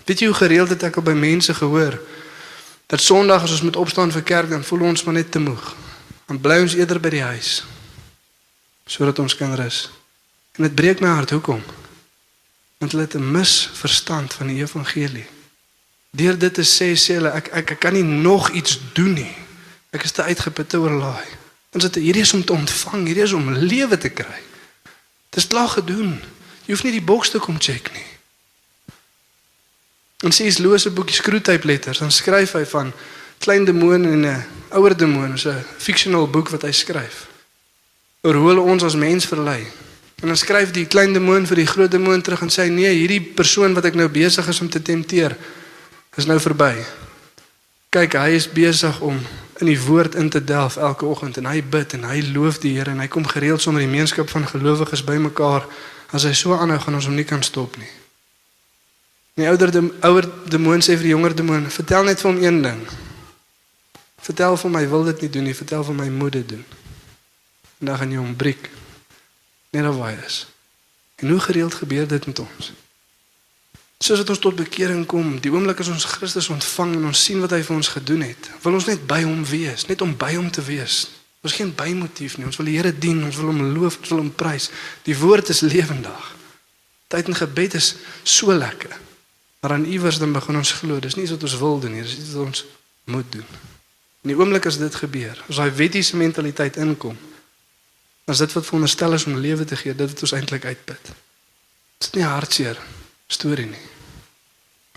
Weet 0.05 0.19
jy 0.19 0.27
hoe 0.27 0.37
gereeld 0.37 0.69
het 0.69 0.83
ek 0.83 0.97
al 1.01 1.07
by 1.07 1.17
mense 1.17 1.55
gehoor 1.55 1.97
dat 2.91 3.01
Sondag 3.01 3.45
as 3.47 3.55
ons 3.55 3.63
moet 3.63 3.77
opstaan 3.79 4.13
vir 4.13 4.25
kerk 4.27 4.51
dan 4.51 4.65
voel 4.67 4.89
ons 4.91 5.05
maar 5.07 5.15
net 5.15 5.31
te 5.31 5.39
moeg. 5.39 5.75
Dan 6.27 6.41
bly 6.43 6.61
ons 6.65 6.75
eerder 6.75 7.01
by 7.01 7.13
die 7.15 7.27
huis 7.27 7.61
sodat 8.91 9.21
ons 9.23 9.37
kan 9.39 9.55
rus. 9.55 9.85
En 10.59 10.67
dit 10.67 10.75
breek 10.75 10.99
my 10.99 11.13
hart 11.15 11.31
hoekom? 11.31 11.61
Want 12.83 12.91
hulle 12.93 13.05
het 13.07 13.15
'n 13.15 13.31
misverstand 13.31 14.35
van 14.35 14.47
die 14.47 14.59
evangelie. 14.59 15.27
Deur 16.11 16.39
dit 16.39 16.55
te 16.55 16.67
sê 16.67 16.99
sê 16.99 17.15
hulle 17.15 17.31
ek, 17.31 17.49
ek 17.55 17.71
ek 17.71 17.79
kan 17.79 17.93
nie 17.93 18.03
nog 18.03 18.51
iets 18.51 18.81
doen 18.93 19.13
nie. 19.13 19.35
Ek 19.91 20.03
is 20.03 20.11
te 20.13 20.23
uitgeput 20.23 20.69
te 20.69 20.79
oorlaai. 20.79 21.40
Ons 21.71 21.87
het 21.87 21.95
hierdie 21.95 22.23
is 22.23 22.33
om 22.35 22.45
te 22.45 22.53
ontvang, 22.53 23.07
hierdie 23.07 23.23
is 23.23 23.33
om 23.33 23.53
lewe 23.55 23.99
te 23.99 24.11
kry. 24.11 24.41
Dis 25.31 25.47
klaar 25.47 25.69
gedoen. 25.69 26.17
Jy 26.67 26.75
hoef 26.75 26.83
nie 26.87 26.97
die 26.97 27.05
boks 27.05 27.31
te 27.31 27.39
kom 27.39 27.61
check 27.63 27.93
nie. 27.95 28.07
En 30.27 30.35
sies 30.35 30.59
lose 30.59 30.91
boekie 30.93 31.17
skroetype 31.17 31.67
letters, 31.67 32.03
dan 32.03 32.11
skryf 32.13 32.57
hy 32.59 32.65
van 32.69 32.91
klein 33.41 33.65
demoon 33.65 34.05
en 34.05 34.27
'n 34.27 34.45
ouer 34.77 34.97
demoon, 34.97 35.39
so 35.39 35.51
'n 35.51 35.65
fictional 35.79 36.29
boek 36.29 36.51
wat 36.51 36.63
hy 36.63 36.73
skryf. 36.73 37.27
Oor 38.23 38.35
hoe 38.35 38.49
hulle 38.49 38.61
ons 38.61 38.83
as 38.83 38.95
mens 38.95 39.25
verlei. 39.25 39.67
En 40.21 40.27
dan 40.27 40.37
skryf 40.37 40.71
die 40.71 40.87
klein 40.87 41.13
demoon 41.13 41.47
vir 41.47 41.57
die 41.57 41.67
groot 41.67 41.91
demoon 41.91 42.23
terug 42.23 42.43
en 42.43 42.51
sê 42.51 42.69
nee, 42.69 42.93
hierdie 42.93 43.21
persoon 43.21 43.75
wat 43.75 43.85
ek 43.85 43.95
nou 43.95 44.09
besig 44.09 44.49
is 44.49 44.61
om 44.61 44.69
te 44.69 44.83
tempteer, 44.83 45.37
is 46.17 46.27
nou 46.27 46.41
verby. 46.41 46.85
Kyk, 47.89 48.13
hy 48.13 48.29
is 48.37 48.49
besig 48.53 49.01
om 49.01 49.21
in 49.61 49.69
die 49.69 49.81
woord 49.81 50.15
in 50.15 50.31
te 50.33 50.45
delf 50.45 50.77
elke 50.77 51.05
oggend 51.05 51.37
en 51.37 51.47
hy 51.47 51.61
bid 51.63 51.93
en 51.93 52.05
hy 52.09 52.21
loof 52.33 52.59
die 52.63 52.73
Here 52.79 52.91
en 52.91 53.01
hy 53.03 53.09
kom 53.13 53.27
gereeld 53.29 53.61
sonder 53.61 53.83
die 53.83 53.89
gemeenskap 53.89 54.31
van 54.33 54.49
gelowiges 54.49 55.05
bymekaar. 55.05 55.67
As 56.17 56.25
hy 56.25 56.33
so 56.35 56.57
aanhou, 56.57 56.79
gaan 56.81 56.97
ons 56.97 57.07
hom 57.07 57.15
nie 57.15 57.29
kan 57.29 57.43
stop 57.47 57.77
nie. 57.77 57.91
Die 59.39 59.47
ouer 59.49 59.71
de, 59.71 59.83
ouer 60.09 60.27
demoon 60.51 60.83
sê 60.83 60.97
vir 60.97 61.11
die 61.11 61.15
jonger 61.15 61.37
demoon, 61.37 61.69
vertel 61.71 62.09
net 62.09 62.21
vir 62.21 62.31
hom 62.33 62.41
een 62.43 62.63
ding. 62.65 62.81
Vertel 64.21 64.57
vir 64.61 64.73
my 64.75 64.83
wil 64.89 65.07
dit 65.13 65.27
nie 65.27 65.33
doen 65.37 65.49
nie, 65.49 65.57
vertel 65.57 65.85
vir 65.87 65.97
my 66.01 66.09
moet 66.13 66.41
dit 66.41 66.49
doen. 66.57 66.65
En 67.81 67.93
dan 67.93 68.01
gaan 68.01 68.17
jy 68.17 68.21
hom 68.21 68.35
breek. 68.37 68.71
Net 69.77 69.87
of 69.89 70.01
hy 70.03 70.17
is. 70.27 70.43
En 71.21 71.31
hoe 71.31 71.41
gereeld 71.41 71.75
gebeur 71.75 72.09
dit 72.09 72.27
met 72.27 72.39
ons? 72.43 72.73
Soos 74.01 74.23
dit 74.23 74.31
ons 74.33 74.41
tot 74.41 74.57
bekering 74.57 75.03
kom, 75.05 75.35
die 75.45 75.51
oomblik 75.53 75.83
as 75.83 75.91
ons 75.93 76.07
Christus 76.09 76.49
ontvang 76.49 76.95
en 76.97 77.09
ons 77.11 77.25
sien 77.27 77.41
wat 77.43 77.53
hy 77.53 77.61
vir 77.67 77.77
ons 77.77 77.91
gedoen 77.93 78.23
het, 78.25 78.47
wil 78.63 78.79
ons 78.79 78.87
net 78.89 79.03
by 79.09 79.19
hom 79.27 79.43
wees, 79.45 79.85
net 79.91 80.01
om 80.01 80.15
by 80.17 80.31
hom 80.39 80.49
te 80.49 80.65
wees. 80.65 81.03
Ons 81.45 81.57
geen 81.57 81.73
bymotief 81.77 82.37
nie. 82.37 82.47
Ons 82.49 82.59
wil 82.61 82.69
die 82.69 82.77
Here 82.79 82.93
dien, 82.93 83.21
ons 83.25 83.37
wil 83.41 83.49
hom 83.53 83.61
loof, 83.77 83.99
ons 84.01 84.13
wil 84.13 84.23
hom 84.23 84.31
prys. 84.37 84.69
Die 85.07 85.17
woord 85.17 85.53
is 85.53 85.61
lewendig. 85.65 86.27
Tyd 87.13 87.29
en 87.29 87.37
gebed 87.37 87.77
is 87.77 87.95
so 88.25 88.53
lekker. 88.53 88.93
Maar 89.61 89.77
aan 89.77 89.89
iewers 89.89 90.21
dan 90.21 90.33
begin 90.33 90.61
ons 90.61 90.73
glo, 90.81 91.01
dis 91.01 91.17
nie 91.17 91.25
iets 91.27 91.35
wat 91.37 91.45
ons 91.49 91.57
wil 91.61 91.81
doen 91.81 91.93
nie, 91.97 92.05
dis 92.05 92.17
iets 92.17 92.33
wat 92.37 92.47
ons 92.47 92.65
moet 93.13 93.33
doen. 93.33 93.59
In 94.25 94.33
die 94.33 94.37
oomblik 94.37 94.69
as 94.69 94.79
dit 94.81 94.97
gebeur, 95.01 95.37
as 95.49 95.61
daai 95.61 95.73
wettiese 95.77 96.17
mentaliteit 96.21 96.77
inkom, 96.81 97.17
is 98.29 98.41
dit 98.41 98.57
wat 98.57 98.69
veronderstel 98.69 99.17
is 99.17 99.29
om 99.29 99.37
lewe 99.41 99.69
te 99.69 99.77
gee, 99.77 99.97
dit 99.97 100.13
wat 100.13 100.25
ons 100.25 100.37
eintlik 100.37 100.65
uitput. 100.69 101.13
Dit 102.01 102.09
is 102.09 102.17
nie 102.17 102.25
hartseer 102.25 102.81
storie 103.33 103.67
nie. 103.67 103.87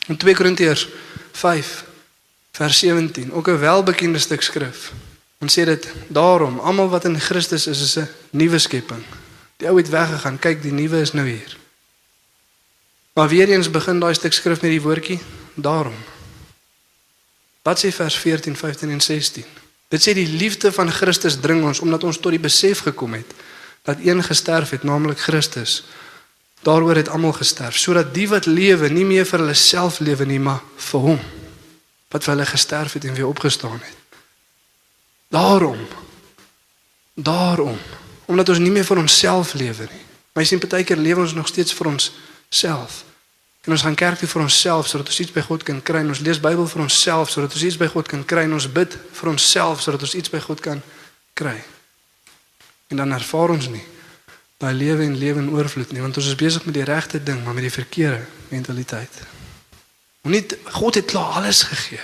In 0.08 0.18
2 0.18 0.36
Korintiërs 0.36 0.88
5 1.32 1.84
vers 2.52 2.80
17, 2.80 3.32
ook 3.34 3.48
'n 3.48 3.60
welbekende 3.60 4.20
stuk 4.20 4.42
skrif. 4.42 4.92
Ons 5.38 5.60
sê 5.60 5.66
dit 5.66 5.88
daarom, 6.08 6.60
almal 6.60 6.90
wat 6.90 7.06
in 7.06 7.20
Christus 7.20 7.68
is, 7.68 7.82
is 7.82 7.96
'n 7.98 8.10
nuwe 8.30 8.60
skepping. 8.60 9.04
Die 9.58 9.68
ou 9.68 9.78
het 9.78 9.90
weggegaan, 9.90 10.40
kyk, 10.40 10.62
die 10.62 10.72
nuwe 10.72 11.02
is 11.02 11.14
nou 11.14 11.28
hier. 11.28 11.58
Maar 13.14 13.28
weer 13.28 13.50
eens 13.50 13.70
begin 13.70 14.00
daai 14.00 14.14
stuk 14.14 14.34
skrif 14.34 14.62
met 14.62 14.72
die 14.72 14.82
woordjie 14.82 15.20
daarom. 15.54 15.96
Wat 17.62 17.80
sê 17.80 17.92
vers 17.92 18.16
14, 18.16 18.56
15 18.56 18.90
en 18.90 19.02
16? 19.02 19.46
Dit 19.88 20.02
sê 20.02 20.14
die 20.14 20.28
liefde 20.28 20.72
van 20.72 20.92
Christus 20.92 21.40
dring 21.40 21.64
ons 21.64 21.80
omdat 21.80 22.04
ons 22.04 22.18
tot 22.18 22.32
die 22.32 22.42
besef 22.42 22.80
gekom 22.80 23.14
het 23.14 23.34
dat 23.84 23.98
een 24.02 24.24
gesterf 24.24 24.70
het, 24.70 24.84
naamlik 24.84 25.20
Christus. 25.20 25.84
Daaroor 26.64 26.96
het 26.96 27.10
almal 27.10 27.36
gesterf 27.36 27.78
sodat 27.78 28.14
die 28.16 28.28
wat 28.32 28.46
lewe 28.46 28.88
nie 28.90 29.06
meer 29.06 29.26
vir 29.28 29.42
hulle 29.44 29.56
self 29.58 30.00
lewe 30.00 30.26
nie, 30.26 30.40
maar 30.40 30.62
vir 30.90 31.00
hom 31.10 31.20
wat 32.14 32.24
vir 32.24 32.36
hulle 32.36 32.46
gesterf 32.46 32.94
het 32.94 33.06
en 33.10 33.16
weer 33.18 33.28
opgestaan 33.28 33.80
het. 33.82 34.18
Daarom. 35.34 35.80
Daarom, 37.14 37.78
omdat 38.26 38.50
ons 38.50 38.62
nie 38.62 38.72
meer 38.72 38.86
vir 38.86 39.02
onsself 39.02 39.54
lewe 39.58 39.88
nie. 39.90 40.04
Maar 40.34 40.46
sien 40.46 40.62
partykeer 40.62 40.98
lewe 40.98 41.26
ons 41.26 41.34
nog 41.34 41.50
steeds 41.50 41.74
vir 41.74 41.90
ons 41.90 42.12
self. 42.50 43.04
En 43.66 43.72
ons 43.72 43.82
gaan 43.82 43.96
kerk 43.96 44.22
toe 44.22 44.30
vir 44.30 44.42
onsself 44.46 44.88
sodat 44.88 45.10
ons 45.10 45.20
iets 45.20 45.34
by 45.34 45.42
God 45.42 45.64
kan 45.64 45.82
kry. 45.82 46.04
Ons 46.08 46.22
lees 46.22 46.40
Bybel 46.42 46.68
vir 46.70 46.86
onsself 46.86 47.34
sodat 47.34 47.54
ons 47.54 47.64
iets 47.64 47.80
by 47.82 47.90
God 47.92 48.08
kan 48.08 48.26
kry. 48.26 48.46
En 48.48 48.54
ons 48.54 48.70
bid 48.72 48.98
vir 49.20 49.30
onsself 49.34 49.82
sodat 49.82 50.06
ons 50.06 50.16
iets 50.16 50.30
by 50.30 50.40
God 50.44 50.62
kan 50.62 50.82
kry. 51.34 51.58
En 52.94 53.02
dan 53.02 53.18
ervaar 53.18 53.58
ons 53.58 53.70
nie 53.74 53.84
daai 54.64 54.74
lewe 54.80 55.04
en 55.04 55.18
lewe 55.20 55.42
in 55.44 55.52
oorvloed 55.52 55.92
nie, 55.92 56.02
want 56.04 56.18
ons 56.18 56.32
is 56.32 56.40
besig 56.40 56.66
met 56.66 56.78
die 56.78 56.88
regte 56.88 57.20
ding, 57.24 57.44
maar 57.44 57.56
met 57.58 57.68
die 57.68 57.74
verkeerde 57.74 58.24
mentaliteit. 58.54 59.22
Moenie 60.24 60.46
God 60.78 60.96
het 60.96 61.10
klaar 61.12 61.40
alles 61.42 61.66
gegee. 61.68 62.04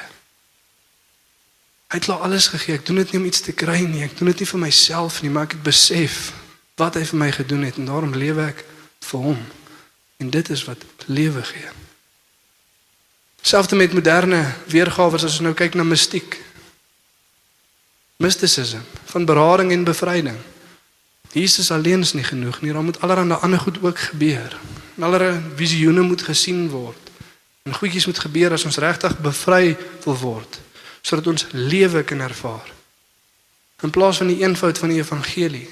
Hy 1.89 1.97
het 1.97 2.05
klaar 2.05 2.25
alles 2.27 2.49
gegee. 2.51 2.75
Ek 2.75 2.85
doen 2.85 2.99
dit 2.99 3.13
nie 3.13 3.21
om 3.21 3.29
iets 3.29 3.41
te 3.41 3.55
kry 3.55 3.79
nie. 3.87 4.03
Ek 4.05 4.17
doen 4.19 4.29
dit 4.29 4.43
nie 4.43 4.49
vir 4.51 4.61
myself 4.61 5.21
nie, 5.23 5.31
maar 5.33 5.47
ek 5.47 5.55
het 5.55 5.63
besef 5.65 6.19
wat 6.79 6.99
hy 6.99 7.05
vir 7.07 7.19
my 7.21 7.29
gedoen 7.33 7.63
het 7.65 7.79
en 7.79 7.87
daarom 7.89 8.13
lewe 8.13 8.43
ek 8.51 8.65
vir 9.07 9.23
hom. 9.23 9.39
En 10.19 10.29
dit 10.29 10.51
is 10.51 10.65
wat 10.67 10.83
lewe 11.07 11.41
gee. 11.47 11.71
Selfs 13.41 13.71
met 13.71 13.95
moderne 13.95 14.43
weergawe 14.67 15.15
as 15.15 15.25
ons 15.25 15.39
nou 15.47 15.55
kyk 15.55 15.79
na 15.79 15.87
mistiek. 15.87 16.37
Mysticism 18.19 18.83
van 19.09 19.25
berading 19.25 19.71
en 19.71 19.87
bevryding. 19.87 20.37
Jesus 21.33 21.71
alleen 21.71 22.01
is 22.01 22.13
nie 22.13 22.23
genoeg 22.23 22.61
nie, 22.61 22.73
daar 22.73 22.83
moet 22.83 23.01
allerlei 23.01 23.37
ander 23.39 23.59
goed 23.59 23.77
ook 23.81 23.99
gebeur. 23.99 24.57
Allerlei 24.99 25.39
visioene 25.55 26.01
moet 26.01 26.21
gesien 26.21 26.69
word. 26.69 27.09
En 27.63 27.75
goedjies 27.75 28.05
moet 28.05 28.19
gebeur 28.19 28.51
as 28.51 28.65
ons 28.65 28.77
regtig 28.77 29.17
bevry 29.21 29.77
wil 30.05 30.17
word 30.17 30.59
sodat 31.01 31.27
ons 31.31 31.45
lewe 31.51 32.03
kan 32.03 32.19
ervaar. 32.19 32.67
In 33.81 33.89
plaas 33.89 34.17
van 34.19 34.27
die 34.27 34.41
eenvoud 34.43 34.77
van 34.77 34.91
die 34.91 34.99
evangelie 34.99 35.69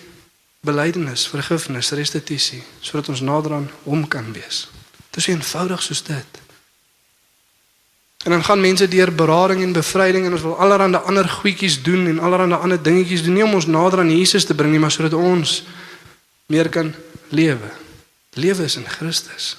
belydenis, 0.66 1.28
vergifnis, 1.28 1.92
restituisie 1.92 2.62
sodat 2.80 3.10
ons 3.12 3.22
nader 3.22 3.54
aan 3.58 3.68
hom 3.84 4.08
kan 4.08 4.32
wees. 4.34 4.68
Dit 5.10 5.20
is 5.20 5.28
so 5.28 5.32
eenvoudig 5.36 5.84
soos 5.84 6.04
dit. 6.08 6.40
En 8.28 8.34
dan 8.34 8.44
gaan 8.44 8.60
mense 8.60 8.88
deur 8.88 9.16
berading 9.16 9.62
en 9.64 9.72
bevryding 9.72 10.26
en 10.26 10.34
ons 10.36 10.42
wil 10.42 10.58
allerlei 10.60 11.00
ander 11.00 11.30
goedjies 11.30 11.78
doen 11.84 12.08
en 12.08 12.20
allerlei 12.20 12.60
ander 12.60 12.82
dingetjies 12.84 13.24
doen 13.24 13.34
nie 13.34 13.44
om 13.44 13.54
ons 13.56 13.66
nader 13.66 14.00
aan 14.04 14.12
Jesus 14.12 14.44
te 14.46 14.56
bring 14.56 14.74
nie, 14.74 14.82
maar 14.84 14.92
sodat 14.92 15.14
ons 15.16 15.62
meer 16.52 16.68
kan 16.70 16.92
lewe. 17.30 17.72
Lewe 18.36 18.68
is 18.68 18.76
in 18.76 18.84
Christus. 18.84 19.56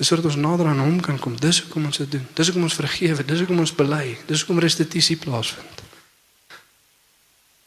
Dis 0.00 0.08
sodat 0.08 0.24
ons 0.24 0.40
nader 0.40 0.72
aan 0.72 0.80
hom 0.80 0.96
kan 1.04 1.20
kom. 1.20 1.36
Dis 1.36 1.60
hoekom 1.60 1.84
ons 1.84 2.00
dit 2.00 2.16
doen. 2.16 2.26
Dis 2.32 2.48
hoekom 2.48 2.64
ons 2.64 2.80
vergewe, 2.80 3.28
dis 3.28 3.44
hoekom 3.44 3.60
ons 3.60 3.76
bely, 3.76 4.16
dis 4.24 4.40
hoekom 4.40 4.64
restituisie 4.64 5.20
plaasvind. 5.20 5.84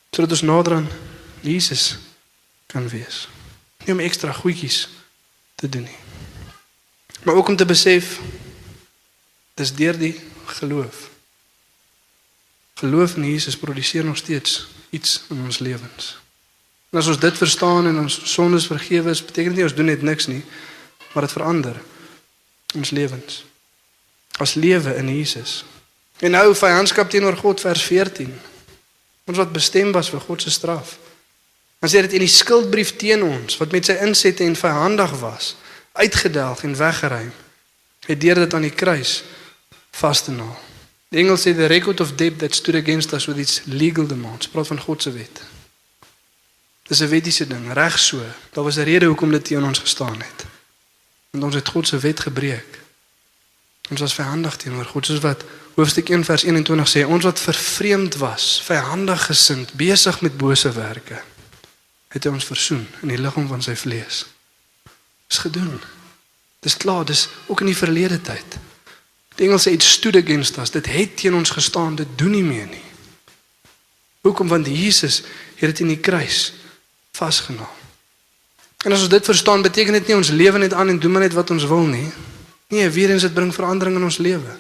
Sodat 0.10 0.40
ons 0.40 0.48
nader 0.50 0.82
aan 0.82 0.90
Jesus 1.46 2.00
kan 2.66 2.90
wees. 2.90 3.28
Nie 3.86 3.94
om 3.94 4.02
ekstra 4.02 4.34
goedjies 4.34 4.88
te 5.62 5.70
doen 5.70 5.86
nie. 5.86 6.02
Maar 7.30 7.38
ook 7.38 7.54
om 7.54 7.56
te 7.62 7.70
besef 7.70 8.18
dis 9.54 9.74
deur 9.74 9.98
die 9.98 10.16
geloof. 10.46 11.10
Geloof 12.82 13.16
in 13.16 13.26
Jesus 13.30 13.58
produseer 13.58 14.06
nog 14.06 14.18
steeds 14.18 14.68
iets 14.90 15.24
in 15.30 15.44
ons 15.44 15.60
lewens. 15.60 16.18
En 16.90 17.00
as 17.00 17.08
ons 17.08 17.20
dit 17.20 17.38
verstaan 17.38 17.88
en 17.88 18.00
ons 18.00 18.20
sondes 18.34 18.66
vergewe 18.70 19.10
is, 19.10 19.26
beteken 19.26 19.54
dit 19.54 19.62
nie 19.62 19.66
ons 19.66 19.76
doen 19.76 19.90
net 19.90 20.02
niks 20.02 20.28
nie, 20.30 20.44
maar 21.14 21.26
dit 21.26 21.34
verander 21.34 21.80
ons 22.78 22.90
lewens. 22.90 23.46
Ons 24.42 24.54
lewe 24.54 24.96
in 24.98 25.10
Jesus. 25.10 25.62
En 26.22 26.34
nou 26.34 26.54
vyandskap 26.58 27.10
teenoor 27.10 27.38
God 27.38 27.62
vers 27.62 27.82
14. 27.86 28.34
Ons 29.30 29.38
wat 29.38 29.54
bestem 29.54 29.92
was 29.94 30.10
vir 30.10 30.22
God 30.22 30.42
se 30.42 30.54
straf. 30.54 30.98
Dan 31.82 31.92
sê 31.92 32.02
dit 32.06 32.16
in 32.18 32.24
die 32.26 32.32
skuldbrief 32.32 32.96
teen 33.02 33.24
ons 33.26 33.58
wat 33.60 33.74
met 33.76 33.90
sy 33.90 33.98
insette 34.06 34.46
en 34.46 34.56
vyandig 34.56 35.14
was, 35.20 35.54
uitgedelg 36.00 36.64
en 36.64 36.78
weggeruim. 36.78 37.32
Het 38.08 38.22
deur 38.22 38.44
dit 38.44 38.54
aan 38.54 38.68
die 38.68 38.76
kruis 38.76 39.22
vas 40.00 40.24
te 40.24 40.32
naal. 40.32 40.60
Die 41.14 41.22
engel 41.22 41.38
sê 41.38 41.54
the 41.54 41.70
record 41.70 42.00
of 42.02 42.16
debt 42.18 42.40
that 42.40 42.56
stood 42.56 42.76
against 42.76 43.14
us 43.14 43.28
with 43.30 43.38
its 43.38 43.62
legal 43.66 44.08
demands. 44.08 44.48
Praat 44.50 44.68
van 44.68 44.80
God 44.82 45.02
se 45.02 45.12
wet. 45.12 45.42
Dis 46.90 47.00
'n 47.00 47.10
wettiese 47.10 47.48
ding, 47.48 47.74
reg 47.74 48.00
so. 48.00 48.22
Daar 48.52 48.64
was 48.64 48.78
'n 48.78 48.84
rede 48.84 49.06
hoekom 49.06 49.32
dit 49.32 49.46
teen 49.46 49.64
ons 49.64 49.80
gestaan 49.80 50.22
het. 50.22 50.46
Want 51.30 51.44
ons 51.44 51.56
het 51.56 51.68
God 51.68 51.88
se 51.88 51.98
wet 51.98 52.20
gebreek. 52.20 52.80
Ons 53.90 54.00
was 54.00 54.14
vyandig 54.14 54.56
teenoor 54.56 54.86
God, 54.86 55.06
soos 55.06 55.20
wat 55.20 55.44
hoofstuk 55.76 56.10
1 56.10 56.24
vers 56.24 56.44
21 56.44 56.90
sê, 56.90 57.06
ons 57.06 57.24
wat 57.24 57.40
vervreemd 57.40 58.16
was, 58.16 58.62
vyandig 58.66 59.26
gesind, 59.26 59.74
besig 59.74 60.22
met 60.22 60.38
bose 60.38 60.72
werke, 60.72 61.22
het 62.08 62.24
hy 62.24 62.30
ons 62.30 62.46
versoen 62.46 62.88
in 63.02 63.08
die 63.08 63.18
liggaam 63.18 63.48
van 63.48 63.62
sy 63.62 63.76
vlees. 63.76 64.26
Dis 65.28 65.38
gedoen. 65.38 65.82
Dis 66.60 66.78
klaar, 66.78 67.06
dis 67.06 67.28
ook 67.48 67.60
in 67.60 67.66
die 67.66 67.78
verlede 67.78 68.22
tyd. 68.22 68.58
Die 69.36 69.48
Engels 69.48 69.66
sê 69.66 69.74
it 69.74 69.84
stood 69.84 70.16
against 70.16 70.58
us. 70.58 70.72
Dit 70.72 70.88
het 70.92 71.16
teen 71.18 71.34
ons 71.34 71.50
gestaan, 71.50 71.96
dit 71.96 72.08
doen 72.16 72.32
nie 72.32 72.44
meer 72.44 72.68
nie. 72.70 72.84
Hoekom 74.24 74.48
want 74.48 74.68
Jesus 74.68 75.24
het 75.56 75.74
dit 75.74 75.80
in 75.80 75.96
die 75.96 76.00
kruis 76.00 76.54
vasgenaam. 77.12 77.82
En 78.84 78.92
as 78.92 79.00
ons 79.00 79.10
dit 79.10 79.26
verstaan, 79.26 79.62
beteken 79.64 79.94
dit 79.94 80.08
nie 80.08 80.16
ons 80.16 80.30
lewe 80.30 80.60
net 80.60 80.74
aan 80.74 80.90
en 80.90 81.00
doen 81.00 81.12
maar 81.12 81.26
net 81.26 81.34
wat 81.34 81.52
ons 81.56 81.66
wil 81.68 81.86
nie. 81.88 82.08
Nee, 82.68 82.90
weer 82.90 83.10
eens 83.10 83.22
dit 83.22 83.34
bring 83.34 83.54
verandering 83.54 83.96
in 83.96 84.04
ons 84.04 84.18
lewe. 84.18 84.58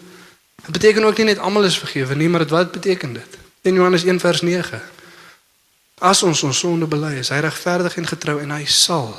Dit 0.63 0.71
beteken 0.71 1.03
ook 1.03 1.17
nie 1.17 1.31
net 1.33 1.39
almal 1.43 1.67
is 1.67 1.79
vergewe 1.79 2.15
nie, 2.15 2.29
maar 2.29 2.45
dit 2.45 2.53
wat 2.55 2.71
beteken 2.71 3.13
dit? 3.13 3.39
In 3.61 3.73
Johannes 3.73 4.03
1 4.03 4.19
vers 4.19 4.41
9. 4.41 4.81
As 5.99 6.23
ons 6.23 6.43
ons 6.43 6.59
sonde 6.59 6.87
bely, 6.87 7.17
is 7.19 7.31
hy 7.31 7.39
regverdig 7.43 7.97
en 7.99 8.07
getrou 8.07 8.39
en 8.43 8.55
hy 8.55 8.63
sal 8.65 9.11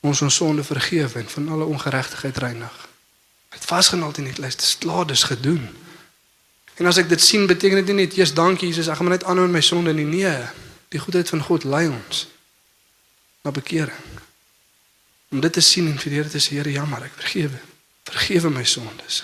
ons 0.00 0.22
ons 0.22 0.34
sonde 0.34 0.64
vergewe 0.64 1.20
en 1.20 1.28
van 1.28 1.48
alle 1.48 1.64
ongeregtigheid 1.64 2.38
reinig. 2.38 2.89
Hy 3.50 3.58
het 3.58 3.66
vasgenaal 3.66 4.14
in 4.22 4.30
die 4.30 4.40
lys, 4.42 4.58
dit 4.58 4.66
is 4.66 4.78
klaar, 4.78 5.06
dis 5.06 5.26
gedoen. 5.26 5.64
En 6.80 6.86
as 6.86 7.00
ek 7.02 7.10
dit 7.10 7.20
sien, 7.20 7.46
beteken 7.50 7.82
dit 7.82 7.90
nie 7.92 8.06
net 8.06 8.16
eers 8.16 8.32
dankie 8.34 8.70
Jesus, 8.70 8.88
ek 8.88 9.00
gaan 9.00 9.10
maar 9.10 9.18
net 9.18 9.26
aanhou 9.28 9.48
in 9.48 9.52
my 9.52 9.62
sonde 9.64 9.92
nie. 9.92 10.06
Nee, 10.06 10.36
die 10.94 11.02
goedheid 11.02 11.28
van 11.28 11.42
God 11.44 11.66
lei 11.68 11.88
ons 11.90 12.28
na 13.44 13.52
bekering. 13.52 14.06
Om 15.30 15.42
dit 15.44 15.52
te 15.52 15.60
sien 15.60 15.86
en 15.90 15.98
vir 15.98 16.12
Here 16.12 16.30
te 16.30 16.40
sê, 16.42 16.56
Here, 16.56 16.72
jammer, 16.72 17.04
ek 17.06 17.18
vergewe. 17.20 17.60
Vergewe 18.08 18.50
my 18.50 18.64
sondes. 18.64 19.22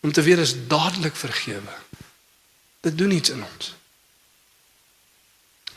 Om 0.00 0.12
te 0.12 0.22
weet 0.22 0.42
is 0.42 0.56
dadelik 0.68 1.16
vergewe. 1.16 1.76
Dit 2.84 2.98
doen 2.98 3.10
iets 3.10 3.30
in 3.30 3.44
ons. 3.44 3.74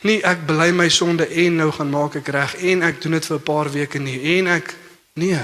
Nie 0.06 0.20
ek 0.28 0.44
bely 0.48 0.72
my 0.76 0.90
sonde 0.94 1.26
en 1.28 1.56
nou 1.62 1.70
gaan 1.74 1.90
maak 1.90 2.18
ek 2.20 2.28
reg 2.34 2.56
en 2.72 2.84
ek 2.86 3.00
doen 3.02 3.18
dit 3.18 3.26
vir 3.26 3.38
'n 3.38 3.44
paar 3.44 3.70
weke 3.72 4.00
nie 4.00 4.20
en 4.38 4.48
ek 4.48 4.76
nee. 5.14 5.42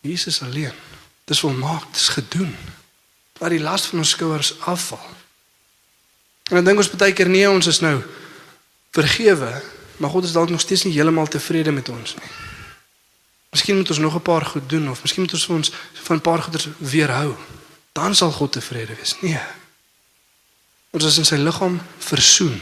Jesus 0.00 0.42
alleen. 0.42 0.72
Dis 1.24 1.40
volmaak, 1.40 1.92
dis 1.92 2.08
gedoen. 2.08 2.56
Laat 3.38 3.50
die 3.50 3.60
las 3.60 3.86
van 3.86 3.98
ons 3.98 4.10
skouers 4.10 4.60
afval. 4.60 5.08
En 6.50 6.58
dan 6.58 6.64
dink 6.64 6.82
ons 6.82 6.90
baie 6.90 7.12
keer 7.12 7.28
nee, 7.28 7.50
ons 7.50 7.66
is 7.66 7.80
nou 7.80 8.00
vergewe, 8.96 9.50
maar 9.96 10.10
God 10.10 10.24
is 10.24 10.34
dalk 10.34 10.50
nog 10.50 10.60
steeds 10.60 10.82
nie 10.84 10.94
heeltemal 10.96 11.28
tevrede 11.30 11.70
met 11.72 11.88
ons 11.88 12.14
nie. 12.18 12.30
Miskien 13.50 13.76
moet 13.76 13.90
ons 13.90 13.98
nog 13.98 14.14
'n 14.14 14.22
paar 14.22 14.46
goed 14.46 14.68
doen 14.68 14.90
of 14.90 15.02
miskien 15.02 15.22
moet 15.22 15.32
ons 15.32 15.46
ons 15.46 15.72
van 15.92 16.16
'n 16.16 16.20
paar 16.20 16.42
goeders 16.42 16.68
weerhou. 16.78 17.34
Dan 17.92 18.14
sal 18.14 18.30
God 18.30 18.52
tevrede 18.52 18.94
wees. 18.94 19.16
Nee. 19.20 19.40
Ons 20.90 21.04
is 21.04 21.18
in 21.18 21.24
sy 21.24 21.36
liggaam 21.36 21.80
versoen. 21.98 22.60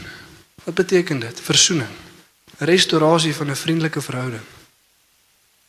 Wat 0.63 0.73
beteken 0.73 1.19
dit? 1.19 1.41
Versoening. 1.41 1.89
Restaurasie 2.57 3.35
van 3.35 3.49
'n 3.49 3.55
vriendelike 3.55 4.01
verhouding. 4.01 4.41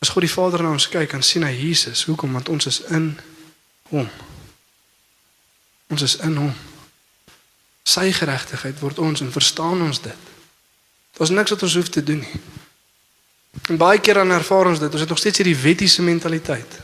As 0.01 0.09
God 0.09 0.25
die 0.25 0.33
Vader 0.33 0.63
na 0.65 0.73
ons 0.73 0.89
kyk, 0.89 1.11
dan 1.13 1.21
sien 1.21 1.45
hy 1.45 1.53
Jesus. 1.53 2.07
Hoekom? 2.09 2.33
Want 2.33 2.49
ons 2.49 2.65
is 2.65 2.79
in 2.89 3.11
hom. 3.91 4.07
Ons 5.93 6.05
is 6.07 6.15
in 6.25 6.39
hom. 6.41 6.53
Sy 7.85 8.07
geregtigheid 8.15 8.79
word 8.81 9.01
ons 9.01 9.21
en 9.21 9.29
verstaan 9.33 9.81
ons 9.85 10.01
dit. 10.01 10.29
Daar's 11.17 11.33
niks 11.33 11.53
wat 11.53 11.65
ons 11.67 11.75
hoef 11.77 11.91
te 11.93 12.03
doen 12.03 12.23
nie. 12.23 12.41
En 13.69 13.77
baie 13.77 13.99
keer 13.99 14.17
dan 14.21 14.31
ervaar 14.33 14.71
ons 14.71 14.79
dit. 14.81 14.89
Ons 14.89 15.03
het 15.05 15.11
nog 15.11 15.19
steeds 15.21 15.41
hierdie 15.41 15.57
wettiese 15.59 16.01
mentaliteit. 16.01 16.79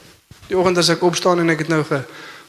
Die 0.47 0.57
oggend 0.57 0.77
as 0.77 0.91
ek 0.93 1.05
opstaan 1.07 1.41
en 1.41 1.49
ek 1.53 1.63
het 1.65 1.71
nou 1.71 1.81
ge 1.87 2.03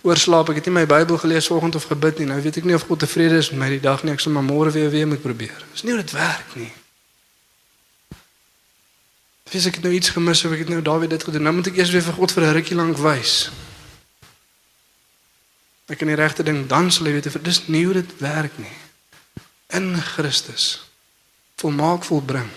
oorslaap, 0.07 0.51
ek 0.53 0.61
het 0.61 0.69
nie 0.69 0.75
my 0.75 0.85
Bybel 0.91 1.19
gelees 1.19 1.49
vanoggend 1.49 1.79
of 1.81 1.89
gebid 1.91 2.21
nie. 2.21 2.29
Nou 2.29 2.41
weet 2.43 2.61
ek 2.61 2.69
nie 2.69 2.77
of 2.77 2.85
God 2.91 3.01
tevrede 3.03 3.41
is 3.41 3.51
met 3.55 3.62
my 3.62 3.71
die 3.79 3.83
dag 3.83 4.05
nie. 4.05 4.12
Ek 4.12 4.23
sal 4.23 4.37
maar 4.37 4.47
môre 4.47 4.75
weer 4.75 4.93
weer 4.93 5.09
moet 5.09 5.23
probeer. 5.23 5.57
Dis 5.73 5.87
nie 5.87 5.97
hoe 5.97 6.03
dit 6.03 6.14
werk 6.19 6.59
nie. 6.59 6.71
Dis 9.51 9.66
ek 9.66 9.78
het 9.80 9.84
nou 9.84 9.94
iets 9.94 10.12
gemis 10.12 10.44
of 10.44 10.53
ek 10.53 10.66
het 10.66 10.68
nou 10.68 10.82
Dawid 10.82 11.11
dit 11.11 11.24
gedoen. 11.24 11.42
Nou 11.42 11.55
moet 11.55 11.70
ek 11.70 11.78
eers 11.80 11.90
weer 11.90 12.05
vir 12.05 12.18
God 12.18 12.32
vir 12.32 12.44
'n 12.44 12.53
rukkie 12.53 12.76
lank 12.76 12.99
wys. 12.99 13.51
Ek 15.88 15.99
kan 15.99 16.09
die 16.09 16.16
regte 16.16 16.42
ding 16.42 16.66
dan 16.68 16.90
sal 16.90 17.07
jy 17.07 17.12
weet 17.12 17.44
dis 17.44 17.68
nie 17.68 17.84
hoe 17.84 17.94
dit 17.94 18.11
werk 18.20 18.59
nie. 18.59 18.76
In 19.72 19.96
Christus 19.96 20.88
volmaak 21.59 22.05
volbring. 22.05 22.51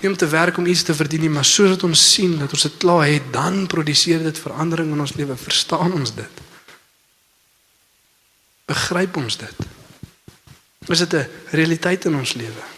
Nie 0.00 0.10
om 0.10 0.16
te 0.16 0.28
werk 0.28 0.56
om 0.56 0.66
iets 0.66 0.82
te 0.82 0.94
verdien 0.94 1.20
nie, 1.20 1.30
maar 1.30 1.44
sodat 1.44 1.82
ons 1.82 2.12
sien 2.12 2.36
dat 2.38 2.52
ons 2.52 2.62
dit 2.62 2.76
klaar 2.76 3.06
het, 3.08 3.32
dan 3.32 3.66
produseer 3.66 4.22
dit 4.22 4.38
verandering 4.38 4.92
in 4.92 5.00
ons 5.00 5.14
lewe. 5.18 5.36
Verstaan 5.36 5.92
ons 5.92 6.14
dit? 6.14 6.42
Begryp 8.68 9.16
ons 9.16 9.36
dit? 9.36 9.66
Is 10.88 10.98
dit 10.98 11.14
'n 11.14 11.28
realiteit 11.50 12.04
in 12.04 12.14
ons 12.14 12.34
lewe? 12.34 12.77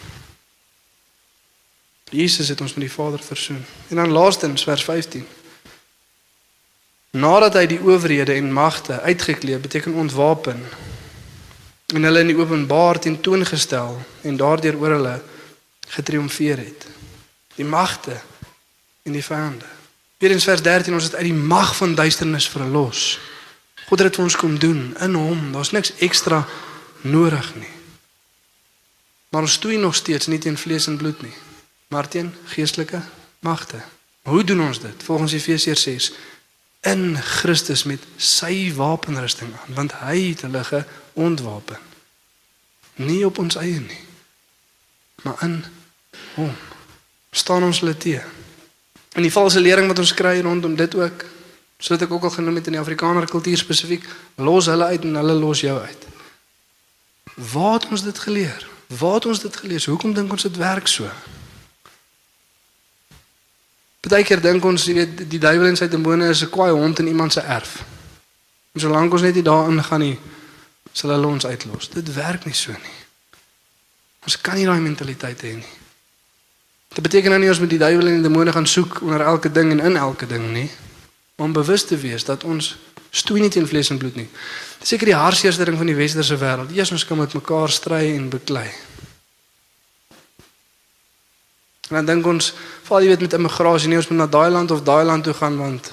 Jesus 2.11 2.47
het 2.51 2.61
ons 2.61 2.73
met 2.75 2.87
die 2.87 2.93
Vader 2.93 3.19
versoen. 3.23 3.65
En 3.89 3.95
dan 3.95 4.11
laastens 4.11 4.63
vers 4.63 4.83
15. 4.83 5.27
Nadat 7.11 7.57
hy 7.59 7.65
die 7.67 7.79
owerhede 7.79 8.33
en 8.33 8.53
magte 8.53 9.01
uitgeklee, 9.01 9.57
beteken 9.59 9.93
ontwapen 9.93 10.63
en 11.91 12.03
hulle 12.07 12.23
in 12.23 12.31
die 12.31 12.37
openbaar 12.37 12.99
tentoongestel 12.99 13.97
en 14.21 14.37
daardeur 14.39 14.77
oor 14.79 14.95
hulle 14.95 15.17
getriomfeer 15.91 16.57
het 16.63 16.87
die 17.55 17.67
magte 17.67 18.15
en 19.03 19.11
die 19.11 19.23
vyande. 19.23 19.67
In 20.21 20.39
vers 20.39 20.61
13 20.61 20.93
ons 20.93 21.03
het 21.09 21.15
uit 21.15 21.27
die 21.31 21.33
mag 21.33 21.75
van 21.75 21.95
duisternis 21.95 22.47
verlos. 22.49 23.19
God 23.89 23.99
het 23.99 24.07
dit 24.07 24.19
vir 24.19 24.23
ons 24.23 24.37
kom 24.39 24.59
doen 24.59 24.81
in 25.01 25.15
hom. 25.17 25.47
Daar's 25.51 25.73
niks 25.75 25.93
ekstra 25.99 26.45
nodig 27.01 27.55
nie. 27.57 27.73
Maar 29.31 29.47
ons 29.47 29.57
stoei 29.57 29.77
nog 29.77 29.95
steeds 29.95 30.27
nie 30.27 30.39
teen 30.39 30.57
vlees 30.57 30.87
en 30.87 30.97
bloed 30.97 31.21
nie, 31.25 31.33
maar 31.91 32.07
teen 32.07 32.33
geestelike 32.45 33.01
magte. 33.39 33.81
Hoe 34.21 34.43
doen 34.43 34.61
ons 34.67 34.79
dit? 34.79 35.03
Volgens 35.03 35.33
Efesiërs 35.33 35.81
6 35.81 36.11
in 36.81 37.17
Christus 37.17 37.83
met 37.83 37.99
sy 38.15 38.73
wapenrusting 38.73 39.51
aan, 39.53 39.73
want 39.75 39.93
hy 39.99 40.17
het 40.31 40.41
hulle 40.41 40.63
geontwapen. 40.63 41.77
Nie 42.95 43.25
op 43.25 43.37
ons 43.37 43.57
eie 43.59 43.79
nie, 43.79 43.99
maar 45.21 45.43
in 45.45 45.59
hom 46.37 46.55
staan 47.31 47.63
ons 47.67 47.83
hulle 47.83 47.97
te. 47.97 48.21
En 49.11 49.21
die 49.21 49.33
valse 49.33 49.59
lering 49.59 49.91
wat 49.91 49.99
ons 49.99 50.13
kry 50.15 50.39
rondom 50.41 50.75
dit 50.79 50.95
ook, 50.95 51.25
soos 51.77 52.01
ek 52.01 52.11
ook 52.11 52.23
al 52.29 52.33
genoem 52.37 52.61
het 52.61 52.71
in 52.71 52.79
die 52.79 52.81
Afrikaner 52.81 53.27
kultuur 53.29 53.57
spesifiek, 53.57 54.07
los 54.39 54.71
hulle 54.71 54.87
uit 54.95 55.05
en 55.05 55.19
hulle 55.21 55.37
los 55.43 55.61
jou 55.61 55.75
uit. 55.79 56.07
Waar 57.51 57.77
het 57.77 57.91
ons 57.91 58.07
dit 58.07 58.19
geleer? 58.19 58.67
Waar 58.87 59.19
het 59.19 59.29
ons 59.35 59.43
dit 59.43 59.55
gelees? 59.55 59.85
Hoekom 59.91 60.15
dink 60.17 60.31
ons 60.31 60.49
dit 60.49 60.57
werk 60.57 60.87
so? 60.87 61.11
Partykeer 64.01 64.41
dink 64.41 64.65
ons, 64.65 64.85
jy 64.89 64.95
weet, 64.97 65.19
die 65.29 65.39
duiwel 65.39 65.69
en 65.69 65.77
sy 65.77 65.87
demone 65.87 66.29
is 66.33 66.41
'n 66.43 66.49
kwaai 66.49 66.71
hond 66.71 66.99
in 66.99 67.07
iemand 67.07 67.33
se 67.33 67.41
erf. 67.41 67.83
En 68.73 68.81
solank 68.81 69.13
ons 69.13 69.21
net 69.21 69.35
nie 69.35 69.43
daarin 69.43 69.83
gaan 69.83 69.99
nie, 69.99 70.19
sal 70.91 71.11
hulle 71.11 71.27
ons 71.27 71.45
uitlos. 71.45 71.89
Dit 71.89 72.13
werk 72.13 72.45
nie 72.45 72.53
so 72.53 72.71
nie. 72.71 72.99
Ons 74.23 74.41
kan 74.41 74.55
nie 74.55 74.65
daai 74.65 74.79
mentaliteit 74.79 75.41
hê 75.41 75.53
nie. 75.55 75.73
Dit 76.93 77.03
beteken 77.03 77.29
nou 77.29 77.39
nie 77.39 77.49
ons 77.49 77.59
moet 77.59 77.69
die 77.69 77.79
duiwel 77.79 78.07
en 78.07 78.21
die 78.21 78.29
demone 78.29 78.51
gaan 78.51 78.67
soek 78.67 79.01
onder 79.01 79.21
elke 79.21 79.51
ding 79.51 79.71
en 79.71 79.79
in 79.79 79.97
elke 79.97 80.27
ding 80.27 80.51
nie, 80.51 80.69
maar 81.35 81.47
om 81.47 81.53
bewus 81.53 81.85
te 81.85 81.97
wees 81.97 82.23
dat 82.23 82.43
ons 82.43 82.75
stoei 83.11 83.41
nie 83.41 83.49
teen 83.49 83.67
vlees 83.67 83.89
en 83.89 83.97
bloed 83.97 84.15
nie. 84.15 84.27
Dis 84.79 84.89
seker 84.89 85.05
die 85.05 85.15
hartseerste 85.15 85.65
ding 85.65 85.77
van 85.77 85.87
die 85.87 85.95
westerse 85.95 86.37
wêreld. 86.37 86.73
Eers 86.75 86.91
ons 86.91 87.05
kan 87.05 87.17
met 87.17 87.33
mekaar 87.33 87.69
stry 87.69 88.15
en 88.15 88.29
beklei. 88.29 88.69
En 91.91 91.97
dan 91.99 92.05
dink 92.05 92.25
ons, 92.25 92.53
val 92.87 93.03
jy 93.03 93.11
weet 93.11 93.25
met 93.25 93.33
immigrasie 93.35 93.89
nie 93.91 93.97
ons 93.99 94.07
moet 94.07 94.21
na 94.21 94.27
daai 94.31 94.49
land 94.49 94.71
of 94.71 94.83
daai 94.87 95.03
land 95.03 95.25
toe 95.27 95.33
gaan 95.35 95.57
want 95.59 95.91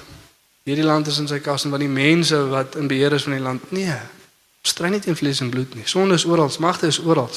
hierdie 0.63 0.85
land 0.85 1.07
is 1.11 1.17
in 1.19 1.27
sy 1.27 1.41
kas 1.43 1.65
en 1.65 1.73
want 1.73 1.83
die 1.83 1.91
mense 1.91 2.37
wat 2.53 2.77
in 2.79 2.87
beheer 2.87 3.11
is 3.17 3.25
van 3.27 3.35
die 3.35 3.43
land. 3.43 3.71
Nee. 3.75 3.97
Ons 4.63 4.71
stry 4.71 4.91
nie 4.93 5.01
teen 5.03 5.17
vlees 5.19 5.41
en 5.43 5.51
bloed 5.51 5.75
nie. 5.75 5.83
Sonde 5.89 6.15
is 6.15 6.23
oral, 6.29 6.51
magte 6.63 6.87
is 6.87 7.01
oral. 7.03 7.27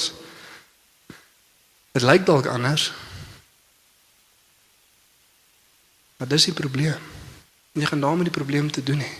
Dit 1.96 2.06
lyk 2.06 2.26
dalk 2.28 2.46
anders. 2.46 2.92
Maar 6.22 6.30
dis 6.30 6.46
die 6.52 6.54
probleem. 6.54 7.10
Jy 7.74 7.90
gaan 7.90 8.04
daarmee 8.04 8.30
die 8.30 8.36
probleem 8.38 8.70
te 8.70 8.82
doen 8.82 9.02
hê. 9.02 9.10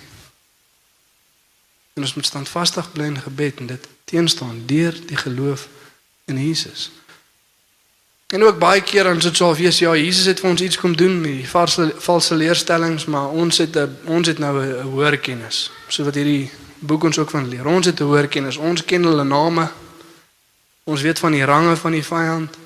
En 1.98 2.06
ons 2.06 2.14
moet 2.14 2.26
standvastig 2.26 2.92
bly 2.94 3.10
in 3.10 3.20
gebed 3.20 3.58
en 3.60 3.74
dit 3.74 3.88
teenstaan 4.04 4.62
deur 4.70 4.94
die 5.06 5.18
geloof 5.18 5.66
in 6.30 6.38
Jesus. 6.38 6.90
En 8.32 8.44
ook 8.44 8.58
baie 8.58 8.80
keer 8.80 9.04
dan 9.04 9.20
sit 9.20 9.36
so 9.36 9.50
of 9.50 9.58
wees 9.58 9.78
ja, 9.78 9.92
Jesus 9.96 10.24
het 10.24 10.40
vir 10.40 10.50
ons 10.50 10.60
iets 10.64 10.78
kom 10.80 10.94
doen, 10.96 11.18
die 11.22 11.48
valse 11.48 11.90
valse 12.00 12.34
leerstellings, 12.34 13.04
maar 13.04 13.28
ons 13.28 13.58
het 13.60 13.76
'n 13.76 13.96
ons 14.04 14.26
het 14.26 14.38
nou 14.38 14.54
'n 14.64 14.88
hoër 14.88 15.18
kennis. 15.18 15.70
So 15.88 16.04
wat 16.04 16.14
hierdie 16.14 16.50
boek 16.78 17.04
ons 17.04 17.18
ook 17.18 17.30
van 17.30 17.48
leer. 17.48 17.66
Ons 17.66 17.86
het 17.86 18.00
'n 18.00 18.04
hoër 18.04 18.28
kennis. 18.28 18.56
Ons 18.56 18.84
ken 18.84 19.02
hulle 19.04 19.24
name. 19.24 19.70
Ons 20.84 21.00
weet 21.02 21.18
van 21.18 21.32
die 21.32 21.44
range 21.44 21.76
van 21.76 21.92
die 21.92 22.04
vyand. 22.04 22.56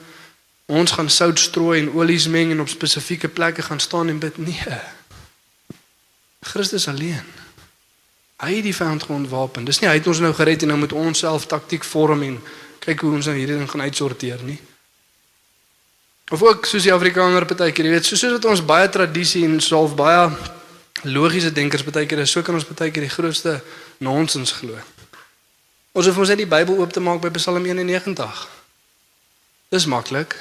Ons 0.67 0.91
gaan 0.91 1.11
sout 1.11 1.39
strooi 1.39 1.81
en 1.81 1.93
olies 1.93 2.29
meng 2.29 2.51
en 2.51 2.61
op 2.61 2.69
spesifieke 2.69 3.29
plekke 3.29 3.63
gaan 3.63 3.81
staan 3.81 4.09
en 4.09 4.19
bid. 4.19 4.39
Nee. 4.39 4.79
Christus 6.41 6.89
alleen. 6.89 7.25
Hy 8.37 8.55
het 8.55 8.63
die 8.63 8.75
vyand 8.75 9.03
geontwapen. 9.03 9.65
Dis 9.65 9.79
nie 9.79 9.89
hy 9.89 9.97
het 9.97 10.07
ons 10.07 10.19
nou 10.19 10.35
gered 10.35 10.63
en 10.63 10.69
nou 10.69 10.79
moet 10.79 10.93
ons 10.93 11.19
self 11.19 11.47
taktiek 11.47 11.85
vorm 11.85 12.23
en 12.23 12.41
kyk 12.79 13.01
hoe 13.01 13.13
ons 13.13 13.27
nou 13.27 13.37
hierdie 13.37 13.57
ding 13.57 13.71
gaan 13.71 13.81
uitsorteer 13.81 14.39
nie. 14.43 14.61
Of 16.31 16.43
ook 16.43 16.67
soos 16.67 16.83
die 16.83 16.93
Afrikaner 16.93 17.47
partykeer, 17.47 17.87
jy 17.87 17.93
weet, 17.93 18.07
soos 18.09 18.25
wat 18.35 18.45
ons 18.51 18.65
baie 18.67 18.89
tradisie 18.91 19.45
en 19.47 19.61
self 19.63 19.95
baie 19.95 20.27
logiese 21.07 21.53
denkers 21.55 21.85
partykeer 21.87 22.25
is, 22.25 22.33
so 22.35 22.43
kan 22.43 22.57
ons 22.59 22.67
partykeer 22.67 23.07
die 23.07 23.13
grootste 23.13 23.61
nonsens 24.03 24.57
glo. 24.59 24.75
Ons 25.95 26.11
hoef 26.11 26.19
ons 26.19 26.33
net 26.33 26.43
die 26.43 26.51
Bybel 26.51 26.83
oop 26.83 26.93
te 26.93 27.01
maak 27.01 27.23
by 27.23 27.31
Psalm 27.39 27.63
91. 27.63 28.43
Dis 29.71 29.87
maklik. 29.87 30.35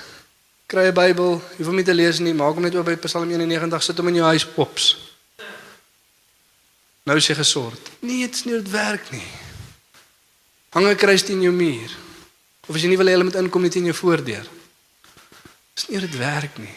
Kry 0.66 0.90
'n 0.90 0.98
Bybel, 0.98 1.38
jy 1.38 1.62
hoef 1.62 1.68
hom 1.68 1.76
nie 1.76 1.86
te 1.86 1.94
lees 1.94 2.20
nie, 2.20 2.34
maak 2.34 2.56
hom 2.56 2.64
net 2.64 2.76
oop 2.76 2.86
by 2.86 2.98
Psalm 3.06 3.30
91, 3.30 3.84
sit 3.84 3.98
hom 3.98 4.08
in 4.08 4.16
jou 4.16 4.26
huis 4.26 4.46
pops. 4.46 4.98
Nou 7.06 7.18
is 7.18 7.28
jy 7.28 7.36
gesort. 7.36 7.92
Nee, 8.02 8.26
dit 8.26 8.36
is 8.36 8.46
nie 8.46 8.54
dit 8.58 8.72
werk 8.72 9.12
nie. 9.12 9.28
Hang 10.74 10.88
'n 10.88 10.96
kruis 10.96 11.24
teen 11.24 11.42
jou 11.42 11.54
muur. 11.54 11.92
Of 12.68 12.76
as 12.76 12.82
jy 12.82 12.90
nie 12.90 12.98
wil 12.98 13.06
hê 13.06 13.12
hulle 13.12 13.24
moet 13.24 13.36
inkom 13.36 13.62
net 13.62 13.76
in 13.76 13.86
jou 13.86 13.94
voordeur. 13.94 14.46
Dis 15.76 15.90
nie 15.92 16.00
dit 16.00 16.18
werk 16.18 16.58
nie. 16.58 16.76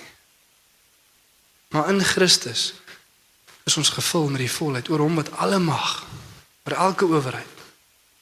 Maar 1.75 1.91
in 1.93 2.03
Christus 2.05 2.73
is 3.69 3.77
ons 3.77 3.93
gevul 3.95 4.29
met 4.33 4.43
die 4.43 4.53
volheid 4.53 4.89
oor 4.89 5.05
hom 5.05 5.19
wat 5.21 5.31
alle 5.45 5.59
mag, 5.63 6.03
oor 6.65 6.77
elke 6.77 7.07
owerheid, 7.07 7.65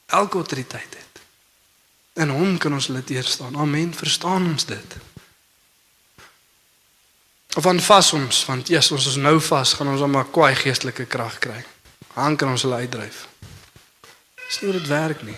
elke 0.07 0.43
autoriteit 0.43 0.99
het. 0.99 1.23
In 2.17 2.33
hom 2.33 2.59
kan 2.59 2.73
ons 2.73 2.89
lid 2.89 3.13
staan. 3.25 3.57
Amen. 3.57 3.95
Verstaan 3.95 4.47
ons 4.47 4.65
dit? 4.65 4.97
Of 7.57 7.67
aan 7.67 7.81
vas 7.81 8.13
ons, 8.13 8.45
want 8.45 8.69
yes, 8.69 8.91
ons 8.93 9.07
is 9.07 9.17
nou 9.17 9.39
vas, 9.41 9.73
gaan 9.73 9.89
ons 9.89 10.05
maar 10.13 10.29
kwaai 10.29 10.55
geestelike 10.55 11.07
krag 11.09 11.39
kry. 11.39 11.63
Han 12.17 12.37
kan 12.37 12.53
ons 12.53 12.65
hulle 12.67 12.83
uitdryf. 12.85 13.27
Dis 14.47 14.61
nie 14.61 14.71
hoe 14.71 14.79
dit 14.81 14.89
werk 14.89 15.23
nie. 15.25 15.37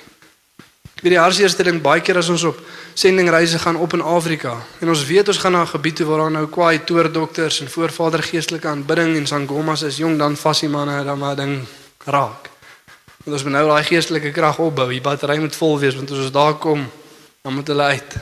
Weet 0.98 1.14
die 1.14 1.20
hartseerste 1.20 1.62
ding 1.62 1.78
baie 1.82 2.02
keer 2.02 2.18
as 2.18 2.28
ons 2.28 2.42
op 2.48 2.58
sendingreise 2.98 3.58
gaan 3.62 3.76
op 3.78 3.92
in 3.94 4.02
Afrika 4.02 4.56
en 4.82 4.90
ons 4.90 5.04
weet 5.06 5.28
ons 5.30 5.38
gaan 5.38 5.52
na 5.52 5.62
'n 5.62 5.74
gebied 5.74 5.96
toe 5.96 6.06
waar 6.06 6.18
daar 6.18 6.30
nou 6.30 6.46
kwaai 6.46 6.84
toordokters 6.84 7.60
en 7.60 7.70
voorvader 7.70 8.22
geestelike 8.22 8.68
aanbidding 8.68 9.16
en 9.16 9.26
sangomas 9.26 9.82
is 9.82 9.96
jong 9.96 10.18
dan 10.18 10.36
vas 10.36 10.60
die 10.60 10.68
manne 10.68 11.04
dan 11.04 11.18
maar 11.18 11.36
ding 11.36 11.66
raak. 12.04 12.50
Want 13.24 13.36
ons 13.36 13.42
moet 13.42 13.52
nou 13.52 13.66
daai 13.68 13.84
geestelike 13.84 14.30
krag 14.30 14.58
opbou. 14.58 14.88
Die 14.88 15.00
battery 15.00 15.38
moet 15.38 15.56
vol 15.56 15.78
wees 15.78 15.94
want 15.94 16.10
as 16.10 16.18
ons 16.18 16.32
daar 16.32 16.54
kom 16.54 16.90
dan 17.42 17.54
moet 17.54 17.66
hulle 17.66 17.82
uit. 17.82 18.16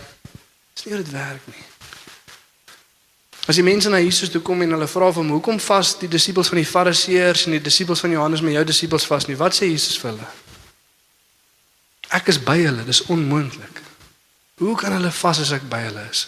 Dis 0.74 0.85
nie 0.85 0.95
hoe 0.95 1.03
dit 1.03 1.12
werk 1.12 1.47
nie. 1.47 1.64
As 3.47 3.55
die 3.55 3.64
mense 3.64 3.89
na 3.89 4.01
Jesus 4.03 4.29
toe 4.29 4.43
kom 4.43 4.62
en 4.62 4.70
hulle 4.70 4.87
vra 4.87 5.12
vir 5.12 5.22
hom, 5.22 5.31
"Hoekom 5.31 5.61
vas 5.61 5.99
die 5.99 6.09
disippels 6.09 6.49
van 6.49 6.59
die 6.59 6.66
Fariseërs 6.66 7.47
en 7.47 7.53
die 7.53 7.61
disippels 7.61 8.01
van 8.01 8.11
Johannes 8.11 8.41
met 8.41 8.53
jou 8.53 8.64
disippels 8.64 9.07
vas 9.07 9.27
nie?" 9.27 9.37
Wat 9.37 9.55
sê 9.55 9.70
Jesus 9.70 9.99
vir 9.99 10.11
hulle? 10.11 10.45
Ek 12.17 12.31
is 12.33 12.39
by 12.41 12.57
hulle, 12.62 12.85
dis 12.87 13.03
onmoontlik. 13.12 13.83
Hoe 14.62 14.77
kan 14.81 14.95
hulle 14.97 15.12
vas 15.12 15.41
as 15.43 15.53
ek 15.53 15.67
by 15.69 15.83
hulle 15.89 16.07
is? 16.11 16.27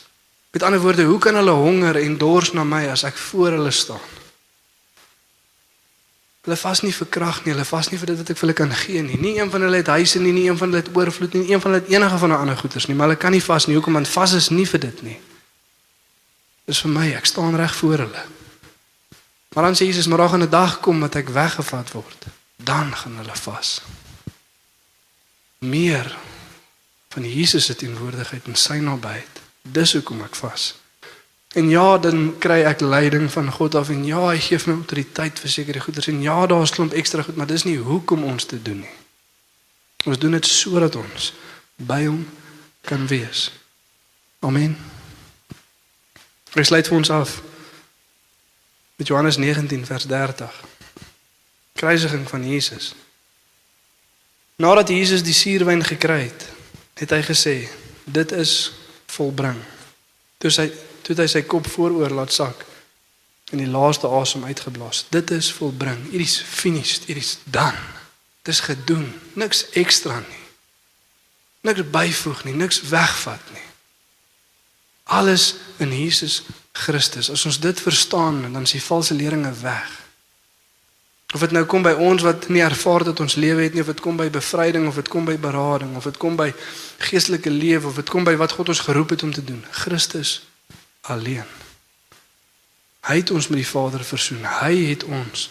Met 0.53 0.65
ander 0.67 0.81
woorde, 0.83 1.07
hoe 1.09 1.19
kan 1.23 1.37
hulle 1.39 1.55
honger 1.57 1.97
en 2.01 2.17
dors 2.21 2.53
na 2.57 2.65
my 2.65 2.83
as 2.93 3.05
ek 3.09 3.17
voor 3.29 3.57
hulle 3.57 3.73
staan? 3.73 4.05
Hulle 6.45 6.57
vas 6.57 6.83
nie 6.85 6.93
vir 6.97 7.09
krag 7.13 7.41
nie, 7.45 7.53
hulle 7.53 7.65
vas 7.69 7.89
nie 7.93 8.01
vir 8.01 8.13
dit 8.13 8.21
wat 8.21 8.31
ek 8.33 8.41
vir 8.41 8.47
hulle 8.47 8.59
kan 8.61 8.77
gee 8.83 9.03
nie. 9.05 9.17
Nie 9.21 9.35
een 9.41 9.51
van 9.53 9.65
hulle 9.65 9.81
het 9.81 9.91
huise 9.97 10.21
nie, 10.21 10.33
nie 10.33 10.47
een 10.49 10.61
van 10.61 10.71
hulle 10.71 10.85
het 10.85 10.93
oorvloed 10.97 11.35
nie, 11.37 11.47
nie 11.47 11.57
een 11.57 11.65
van 11.65 11.73
hulle 11.73 11.85
het 11.85 11.93
enige 11.93 12.21
van 12.25 12.33
'n 12.33 12.41
ander 12.43 12.57
goederes 12.57 12.89
nie, 12.89 12.97
maar 12.97 13.09
hulle 13.09 13.21
kan 13.21 13.33
nie 13.33 13.45
vas 13.45 13.67
nie. 13.67 13.75
Hoekom? 13.77 13.93
Want 13.93 14.09
vas 14.09 14.33
is 14.33 14.49
nie 14.49 14.67
vir 14.67 14.81
dit 14.81 15.03
nie 15.03 15.19
is 16.69 16.83
vir 16.85 16.93
my, 16.93 17.07
ek 17.17 17.29
staan 17.29 17.57
reg 17.57 17.75
voor 17.81 18.05
hulle. 18.05 18.25
Maar 19.57 19.71
dan 19.71 19.77
sê 19.79 19.89
Jesus, 19.89 20.07
maar 20.07 20.19
daar 20.19 20.29
gaan 20.29 20.45
'n 20.45 20.51
dag 20.51 20.81
kom 20.81 21.01
wat 21.01 21.15
ek 21.15 21.29
weggevat 21.29 21.93
word. 21.93 22.27
Dan 22.57 22.97
gaan 22.97 23.17
hulle 23.17 23.37
vas. 23.37 23.81
Meer 25.59 26.17
van 27.09 27.25
Jesus 27.25 27.65
se 27.65 27.75
teenwoordigheid 27.75 28.47
en 28.47 28.57
sy 28.57 28.79
nabyheid. 28.83 29.41
Dis 29.63 29.93
hoekom 29.93 30.23
ek 30.23 30.37
vas. 30.39 30.75
En 31.57 31.69
ja, 31.73 31.99
dan 31.99 32.35
kry 32.39 32.61
ek 32.69 32.85
leiding 32.85 33.31
van 33.33 33.49
God 33.53 33.75
af 33.75 33.89
en 33.89 34.05
ja, 34.05 34.21
hy 34.29 34.39
gee 34.39 34.61
my 34.67 34.77
autoriteit 34.83 35.41
vir 35.41 35.51
sekere 35.51 35.81
goeders 35.81 36.11
en 36.13 36.21
ja, 36.23 36.37
daar's 36.47 36.75
klomp 36.77 36.93
ekstra 36.93 37.25
goed, 37.25 37.37
maar 37.37 37.49
dis 37.49 37.65
nie 37.65 37.79
hoekom 37.81 38.25
ons 38.29 38.47
dit 38.47 38.65
doen 38.65 38.85
nie. 38.85 38.97
Ons 40.07 40.21
doen 40.21 40.37
dit 40.37 40.47
sodat 40.47 40.97
ons 40.97 41.33
by 41.77 42.05
hom 42.05 42.21
kan 42.87 43.07
wees. 43.09 43.49
Amen. 44.45 44.77
Hy 46.55 46.65
sluit 46.65 46.87
vir 46.89 46.97
ons 46.97 47.11
af 47.11 47.41
met 48.99 49.09
Johannes 49.09 49.37
19 49.41 49.87
vers 49.87 50.07
30. 50.07 50.63
Kruisiging 51.79 52.29
van 52.29 52.47
Jesus. 52.47 52.95
Nadat 54.59 54.91
Jesus 54.91 55.23
die 55.23 55.37
suurwyn 55.37 55.85
gekry 55.87 56.25
het, 56.27 56.49
het 56.99 57.13
hy 57.15 57.21
gesê, 57.23 57.55
dit 58.11 58.33
is 58.35 58.73
volbring. 59.15 59.59
Toe 60.43 60.51
hy 60.51 60.67
toe 61.07 61.15
hy 61.17 61.29
sy 61.31 61.41
kop 61.49 61.65
vooroor 61.73 62.13
laat 62.13 62.35
sak 62.35 62.67
en 63.55 63.63
die 63.63 63.71
laaste 63.71 64.11
asem 64.13 64.43
uitgeblaas. 64.45 65.07
Dit 65.15 65.31
is 65.33 65.49
volbring. 65.57 66.03
It 66.13 66.21
is 66.21 66.37
finished. 66.37 67.07
It 67.09 67.17
is 67.17 67.39
done. 67.49 67.81
Dit 68.43 68.53
is 68.55 68.61
gedoen. 68.67 69.07
Niks 69.41 69.63
ekstra 69.79 70.19
nie. 70.21 70.43
Niks 71.65 71.87
byvoeg 71.91 72.45
nie, 72.45 72.55
niks 72.55 72.83
wegvat 72.91 73.55
nie. 73.55 73.65
Alles 75.05 75.55
in 75.79 75.95
Jesus 75.95 76.43
Christus. 76.73 77.31
As 77.31 77.47
ons 77.49 77.61
dit 77.61 77.81
verstaan, 77.81 78.43
dan 78.53 78.63
is 78.63 78.77
die 78.77 78.83
valse 78.85 79.15
leringe 79.15 79.53
weg. 79.63 79.89
Of 81.35 81.41
dit 81.41 81.51
nou 81.53 81.65
kom 81.69 81.83
by 81.85 81.93
ons 81.93 82.23
wat 82.25 82.49
nie 82.49 82.63
ervaar 82.65 83.05
dat 83.05 83.21
ons 83.21 83.35
lewe 83.37 83.63
het 83.63 83.75
nie, 83.77 83.83
of 83.85 83.91
dit 83.93 84.01
kom 84.01 84.17
by 84.17 84.31
bevryding 84.33 84.87
of 84.89 84.97
dit 84.97 85.09
kom 85.13 85.27
by 85.29 85.37
berading 85.37 85.97
of 85.97 86.09
dit 86.09 86.17
kom 86.17 86.37
by 86.37 86.49
geestelike 87.11 87.51
lewe 87.53 87.87
of 87.87 88.01
dit 88.01 88.09
kom 88.09 88.25
by 88.25 88.37
wat 88.41 88.57
God 88.57 88.73
ons 88.73 88.81
geroep 88.87 89.13
het 89.13 89.23
om 89.23 89.33
te 89.33 89.45
doen. 89.45 89.61
Christus 89.71 90.41
alleen. 91.01 91.45
Hy 93.05 93.21
het 93.21 93.31
ons 93.31 93.49
met 93.49 93.61
die 93.61 93.69
Vader 93.69 94.05
versoen. 94.05 94.45
Hy 94.45 94.73
het 94.89 95.05
ons 95.05 95.51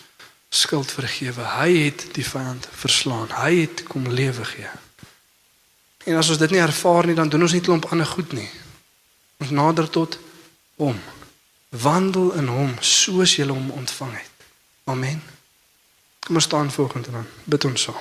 skuld 0.49 0.91
vergewe. 0.91 1.45
Hy 1.57 1.69
het 1.85 2.07
die 2.17 2.25
vyand 2.25 2.67
verslaan. 2.71 3.29
Hy 3.37 3.53
het 3.61 3.85
kom 3.89 4.09
lewe 4.09 4.45
gee. 4.45 4.73
En 6.07 6.17
as 6.17 6.29
ons 6.29 6.41
dit 6.41 6.53
nie 6.53 6.61
ervaar 6.63 7.05
nie, 7.05 7.15
dan 7.15 7.29
doen 7.29 7.45
ons 7.45 7.53
nie 7.53 7.61
klomp 7.61 7.89
ander 7.91 8.05
goed 8.05 8.33
nie. 8.33 8.49
Ons 9.43 9.53
nader 9.53 9.89
tot 9.89 10.19
hom. 10.81 10.99
Wandel 11.69 12.31
in 12.39 12.47
hom 12.47 12.77
soos 12.79 13.35
jy 13.37 13.49
hom 13.49 13.73
ontvang 13.75 14.13
het. 14.17 14.47
Amen. 14.87 15.36
Kom 16.27 16.35
ons 16.35 16.45
staan 16.45 16.71
volgende 16.71 17.11
dan. 17.11 17.25
Bid 17.43 17.65
ons 17.65 17.81
saam. 17.81 17.95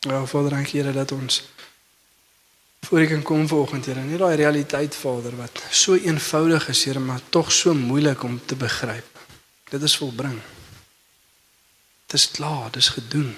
Ja, 0.00 0.26
Vader, 0.26 0.50
dankie 0.50 0.80
Here 0.80 0.92
dat 0.92 1.12
ons 1.12 1.42
voor 2.80 3.00
U 3.00 3.06
kan 3.06 3.22
kom 3.22 3.48
vanoggend, 3.48 3.86
Here. 3.86 4.00
Net 4.00 4.18
daai 4.18 4.36
realiteit, 4.36 4.96
Vader, 4.96 5.36
wat 5.36 5.62
so 5.70 5.94
eenvoudig 5.94 6.68
is, 6.68 6.84
Here, 6.84 6.98
maar 6.98 7.20
tog 7.28 7.52
so 7.52 7.74
moeilik 7.74 8.22
om 8.22 8.40
te 8.44 8.56
begryp. 8.56 9.26
Dit 9.68 9.82
is 9.82 9.96
volbring. 9.96 10.55
Dit 12.06 12.20
is 12.20 12.30
klaar, 12.30 12.70
dit 12.70 12.82
is 12.82 12.88
gedoen. 12.88 13.36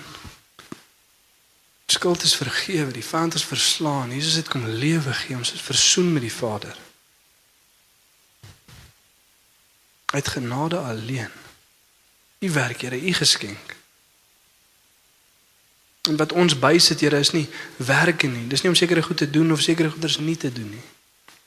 Skuld 1.86 2.22
is 2.22 2.36
vergewe, 2.36 2.90
die 2.92 3.04
vyand 3.04 3.34
is 3.34 3.44
verslaan. 3.44 4.12
Jesus 4.12 4.34
het 4.34 4.48
kom 4.48 4.66
lewe 4.66 5.12
gee, 5.12 5.36
ons 5.36 5.52
is 5.52 5.60
versoen 5.60 6.12
met 6.12 6.22
die 6.22 6.32
Vader. 6.32 6.76
Uit 10.04 10.28
genade 10.28 10.78
alleen. 10.78 11.30
U 12.38 12.50
werk, 12.50 12.80
Here, 12.80 13.00
u 13.00 13.12
geskenk. 13.12 13.76
En 16.02 16.16
wat 16.16 16.32
ons 16.32 16.58
bysit, 16.58 17.00
Here, 17.00 17.18
is 17.18 17.30
nie 17.30 17.48
werke 17.76 18.26
nie. 18.26 18.46
Dis 18.46 18.62
nie 18.62 18.70
om 18.70 18.76
sekere 18.76 19.02
goed 19.02 19.16
te 19.16 19.30
doen 19.30 19.52
of 19.52 19.60
sekere 19.60 19.90
goeders 19.90 20.18
nie 20.18 20.36
te 20.36 20.52
doen 20.52 20.70
nie. 20.70 20.86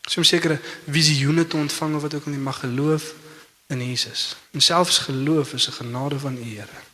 Dis 0.02 0.18
om 0.18 0.24
sekere 0.24 0.60
visioene 0.86 1.48
te 1.48 1.58
ontvang 1.58 2.00
wat 2.02 2.14
ook 2.14 2.26
al 2.26 2.34
jy 2.34 2.42
mag 2.42 2.60
geloof 2.60 3.14
in 3.70 3.90
Jesus. 3.90 4.36
En 4.52 4.62
selfs 4.62 4.98
geloof 4.98 5.54
is 5.54 5.68
'n 5.68 5.72
genade 5.86 6.20
van 6.20 6.38
U, 6.38 6.56
Here. 6.56 6.90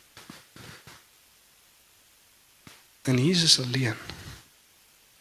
En 3.02 3.26
Jesus 3.26 3.60
alleen. 3.60 3.94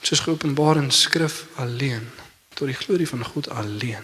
Soos 0.01 0.19
geopenbaar 0.19 0.77
in 0.77 0.91
skrif 0.91 1.45
alleen 1.55 2.09
tot 2.53 2.67
die 2.67 2.75
glorie 2.75 3.07
van 3.07 3.25
God 3.25 3.49
alleen. 3.49 4.03